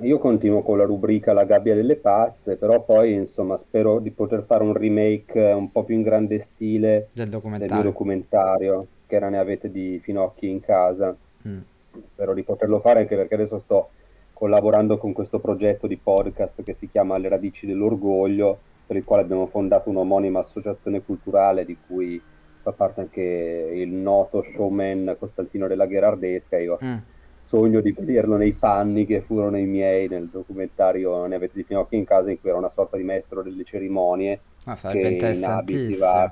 Io 0.00 0.18
continuo 0.18 0.62
con 0.62 0.78
la 0.78 0.84
rubrica 0.84 1.32
La 1.32 1.44
gabbia 1.44 1.76
delle 1.76 1.94
pazze, 1.94 2.56
però 2.56 2.82
poi 2.82 3.12
insomma 3.12 3.56
spero 3.56 4.00
di 4.00 4.10
poter 4.10 4.42
fare 4.42 4.64
un 4.64 4.72
remake 4.72 5.40
un 5.40 5.70
po' 5.70 5.84
più 5.84 5.94
in 5.94 6.02
grande 6.02 6.40
stile 6.40 7.08
del 7.12 7.28
del 7.28 7.70
mio 7.70 7.82
documentario. 7.82 7.82
documentario, 7.82 8.86
che 9.06 9.14
era 9.14 9.28
Ne 9.28 9.38
avete 9.38 9.70
di 9.70 10.00
Finocchi 10.00 10.48
in 10.48 10.60
casa. 10.60 11.16
Mm. 11.46 11.60
Spero 12.08 12.34
di 12.34 12.42
poterlo 12.42 12.80
fare 12.80 13.00
anche 13.00 13.14
perché 13.16 13.34
adesso 13.34 13.58
sto 13.58 13.90
collaborando 14.38 14.98
con 14.98 15.12
questo 15.12 15.40
progetto 15.40 15.88
di 15.88 15.96
podcast 15.96 16.62
che 16.62 16.72
si 16.72 16.88
chiama 16.88 17.18
Le 17.18 17.28
radici 17.28 17.66
dell'orgoglio, 17.66 18.56
per 18.86 18.94
il 18.94 19.02
quale 19.02 19.22
abbiamo 19.22 19.46
fondato 19.46 19.90
un'omonima 19.90 20.38
associazione 20.38 21.02
culturale 21.02 21.64
di 21.64 21.76
cui 21.84 22.22
fa 22.62 22.70
parte 22.70 23.00
anche 23.00 23.20
il 23.20 23.88
noto 23.90 24.42
showman 24.42 25.16
Costantino 25.18 25.66
della 25.66 25.86
Gherardesca. 25.86 26.56
Io 26.56 26.78
Mm. 26.80 26.96
sogno 27.40 27.80
di 27.80 27.90
vederlo 27.90 28.36
nei 28.36 28.52
panni 28.52 29.06
che 29.06 29.22
furono 29.22 29.58
i 29.58 29.64
miei 29.66 30.06
nel 30.06 30.28
documentario 30.28 31.26
Ne 31.26 31.34
avete 31.34 31.54
di 31.56 31.64
Finocchi 31.64 31.96
in 31.96 32.04
casa, 32.04 32.30
in 32.30 32.40
cui 32.40 32.50
era 32.50 32.58
una 32.58 32.68
sorta 32.68 32.96
di 32.96 33.02
maestro 33.02 33.42
delle 33.42 33.64
cerimonie 33.64 34.38
Ah, 34.66 34.76
che 34.76 34.98
in 35.34 35.44
abiti 35.44 35.96
va. 35.96 36.30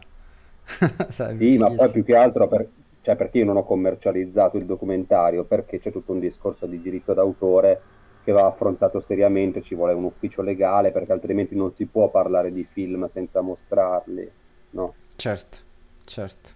Sì, 1.08 1.58
ma 1.58 1.72
poi 1.72 1.90
più 1.90 2.04
che 2.04 2.14
altro 2.14 2.46
per- 2.46 2.68
cioè 3.00 3.16
perché 3.16 3.38
io 3.38 3.44
non 3.44 3.56
ho 3.56 3.64
commercializzato 3.64 4.56
il 4.56 4.64
documentario, 4.64 5.44
perché 5.44 5.78
c'è 5.78 5.90
tutto 5.92 6.12
un 6.12 6.18
discorso 6.20 6.66
di 6.66 6.80
diritto 6.80 7.12
d'autore 7.14 7.80
che 8.26 8.32
va 8.32 8.46
affrontato 8.46 9.00
seriamente, 9.00 9.62
ci 9.62 9.74
vuole 9.76 9.92
un 9.94 10.04
ufficio 10.04 10.42
legale, 10.42 10.92
perché 10.92 11.12
altrimenti 11.12 11.54
non 11.54 11.70
si 11.70 11.86
può 11.88 12.10
parlare 12.10 12.52
di 12.52 12.64
film 12.64 13.06
senza 13.06 13.40
mostrarli, 13.40 14.30
no? 14.70 14.96
Certo, 15.16 15.58
certo. 16.04 16.50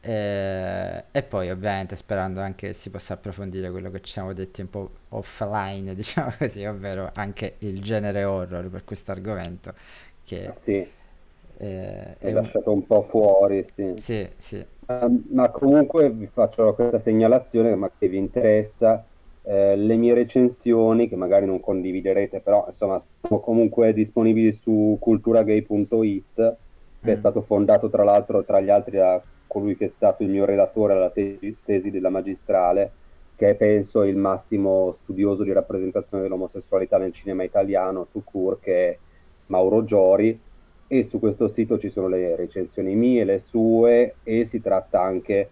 Eh, 0.00 1.04
E, 1.12 1.22
poi 1.24 1.50
ovviamente 1.50 1.96
sperando 1.96 2.40
anche 2.40 2.68
che 2.68 2.72
si 2.74 2.90
possa 2.90 3.14
approfondire 3.14 3.70
quello 3.70 3.90
che 3.90 4.00
ci 4.02 4.12
siamo 4.12 4.32
detti 4.32 4.60
un 4.62 4.70
po' 4.70 4.90
offline, 5.10 5.94
diciamo 5.96 6.32
così, 6.38 6.64
ovvero 6.64 7.10
anche 7.14 7.56
il 7.60 7.82
genere 7.82 8.24
horror 8.24 8.68
per 8.70 8.84
questo 8.84 9.12
argomento, 9.12 9.74
che 10.24 10.54
Sì, 10.54 10.88
eh, 11.58 12.16
è 12.18 12.30
lasciato 12.30 12.72
un 12.72 12.86
po' 12.86 13.02
fuori, 13.02 13.64
sì. 13.64 13.84
Sì, 13.94 14.28
sì. 14.36 14.64
Ma, 14.86 15.08
ma 15.30 15.50
comunque 15.50 16.10
vi 16.12 16.26
faccio 16.26 16.74
questa 16.74 16.98
segnalazione, 16.98 17.74
ma 17.76 17.90
che 17.96 18.08
vi 18.08 18.18
interessa. 18.18 19.06
Eh, 19.44 19.74
le 19.76 19.96
mie 19.96 20.14
recensioni, 20.14 21.08
che 21.08 21.16
magari 21.16 21.46
non 21.46 21.58
condividerete, 21.60 22.40
però 22.40 22.64
insomma 22.68 23.02
sono 23.22 23.40
comunque 23.40 23.92
disponibili 23.92 24.52
su 24.52 24.96
culturagay.it, 25.00 26.34
che 26.34 27.10
è 27.10 27.10
Mm. 27.10 27.14
stato 27.14 27.40
fondato 27.40 27.90
tra 27.90 28.04
l'altro 28.04 28.44
tra 28.44 28.60
gli 28.60 28.70
altri 28.70 28.96
da 28.98 29.20
colui 29.48 29.76
che 29.76 29.86
è 29.86 29.88
stato 29.88 30.22
il 30.22 30.28
mio 30.30 30.44
relatore 30.44 30.92
alla 30.94 31.10
tesi, 31.10 31.56
tesi 31.64 31.90
della 31.90 32.08
magistrale, 32.08 32.90
che 33.36 33.50
è 33.50 33.54
penso 33.54 34.04
il 34.04 34.16
massimo 34.16 34.92
studioso 34.92 35.42
di 35.42 35.52
rappresentazione 35.52 36.22
dell'omosessualità 36.22 36.96
nel 36.98 37.12
cinema 37.12 37.42
italiano, 37.42 38.06
tout 38.12 38.24
court, 38.24 38.60
che 38.60 38.88
è 38.88 38.98
Mauro 39.46 39.82
Giori, 39.82 40.38
e 40.86 41.02
su 41.02 41.18
questo 41.18 41.48
sito 41.48 41.78
ci 41.78 41.88
sono 41.88 42.06
le 42.06 42.36
recensioni 42.36 42.94
mie, 42.94 43.24
le 43.24 43.38
sue, 43.38 44.14
e 44.22 44.44
si 44.44 44.60
tratta 44.60 45.00
anche, 45.00 45.48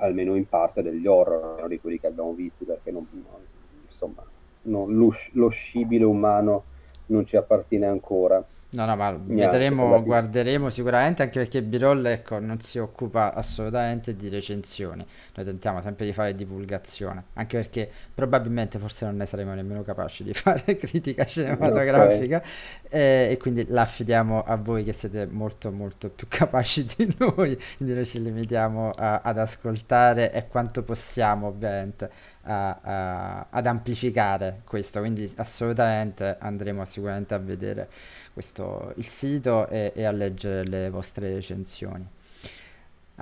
almeno 0.00 0.34
in 0.36 0.48
parte, 0.48 0.82
degli 0.82 1.06
horror, 1.06 1.68
di 1.68 1.80
quelli 1.80 1.98
che 1.98 2.06
abbiamo 2.08 2.32
visti, 2.34 2.64
perché 2.64 2.90
non, 2.90 3.06
non- 3.10 3.46
insomma, 3.86 4.24
non- 4.62 4.94
lo, 4.96 5.10
lo 5.32 5.48
scibile 5.48 6.04
umano 6.04 6.64
non 7.06 7.24
ci 7.24 7.36
appartiene 7.36 7.86
ancora. 7.86 8.44
No, 8.72 8.84
no, 8.84 8.94
ma 8.94 9.10
vedremo, 9.20 10.00
guarderemo 10.00 10.70
sicuramente 10.70 11.22
anche 11.22 11.40
perché 11.40 11.60
B-Roll, 11.60 12.06
ecco, 12.06 12.38
non 12.38 12.60
si 12.60 12.78
occupa 12.78 13.34
assolutamente 13.34 14.14
di 14.14 14.28
recensioni. 14.28 15.04
Noi 15.34 15.44
tentiamo 15.44 15.82
sempre 15.82 16.06
di 16.06 16.12
fare 16.12 16.36
divulgazione, 16.36 17.24
anche 17.34 17.56
perché 17.56 17.90
probabilmente 18.14 18.78
forse 18.78 19.06
non 19.06 19.16
ne 19.16 19.26
saremo 19.26 19.54
nemmeno 19.54 19.82
capaci 19.82 20.22
di 20.22 20.32
fare 20.34 20.76
critica 20.76 21.24
cinematografica 21.24 22.40
eh, 22.88 23.28
e 23.32 23.36
quindi 23.38 23.66
la 23.68 23.82
affidiamo 23.82 24.44
a 24.44 24.54
voi 24.54 24.84
che 24.84 24.92
siete 24.92 25.26
molto 25.26 25.72
molto 25.72 26.08
più 26.08 26.26
capaci 26.30 26.86
di 26.96 27.12
noi, 27.18 27.58
quindi 27.76 27.94
noi 27.94 28.06
ci 28.06 28.22
limitiamo 28.22 28.90
a- 28.90 29.20
ad 29.24 29.38
ascoltare 29.38 30.32
e 30.32 30.46
quanto 30.46 30.84
possiamo 30.84 31.48
ovviamente 31.48 32.08
a- 32.42 32.78
a- 32.82 33.46
ad 33.50 33.66
amplificare 33.66 34.62
questo, 34.64 35.00
quindi 35.00 35.30
assolutamente 35.36 36.36
andremo 36.38 36.84
sicuramente 36.84 37.34
a 37.34 37.38
vedere 37.38 37.88
questo, 38.32 38.92
il 38.96 39.06
sito 39.06 39.68
e, 39.68 39.92
e 39.94 40.04
a 40.04 40.10
leggere 40.12 40.64
le 40.64 40.90
vostre 40.90 41.32
recensioni. 41.34 42.06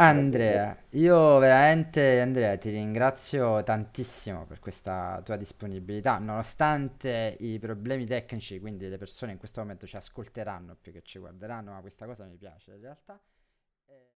Andrea, 0.01 0.77
io 0.91 1.39
veramente, 1.39 2.21
Andrea, 2.21 2.57
ti 2.57 2.71
ringrazio 2.71 3.62
tantissimo 3.64 4.47
per 4.47 4.61
questa 4.61 5.21
tua 5.25 5.37
disponibilità, 5.37 6.19
nonostante 6.19 7.37
i 7.41 7.59
problemi 7.59 8.07
tecnici, 8.07 8.61
quindi 8.61 8.89
le 8.89 8.97
persone 8.97 9.33
in 9.33 9.39
questo 9.39 9.61
momento 9.61 9.87
ci 9.89 9.97
ascolteranno 9.97 10.77
più 10.81 10.93
che 10.93 11.03
ci 11.03 11.19
guarderanno, 11.19 11.73
ma 11.73 11.81
questa 11.81 12.07
cosa 12.07 12.25
mi 12.25 12.37
piace 12.37 12.73
in 12.75 12.81
realtà. 12.81 13.21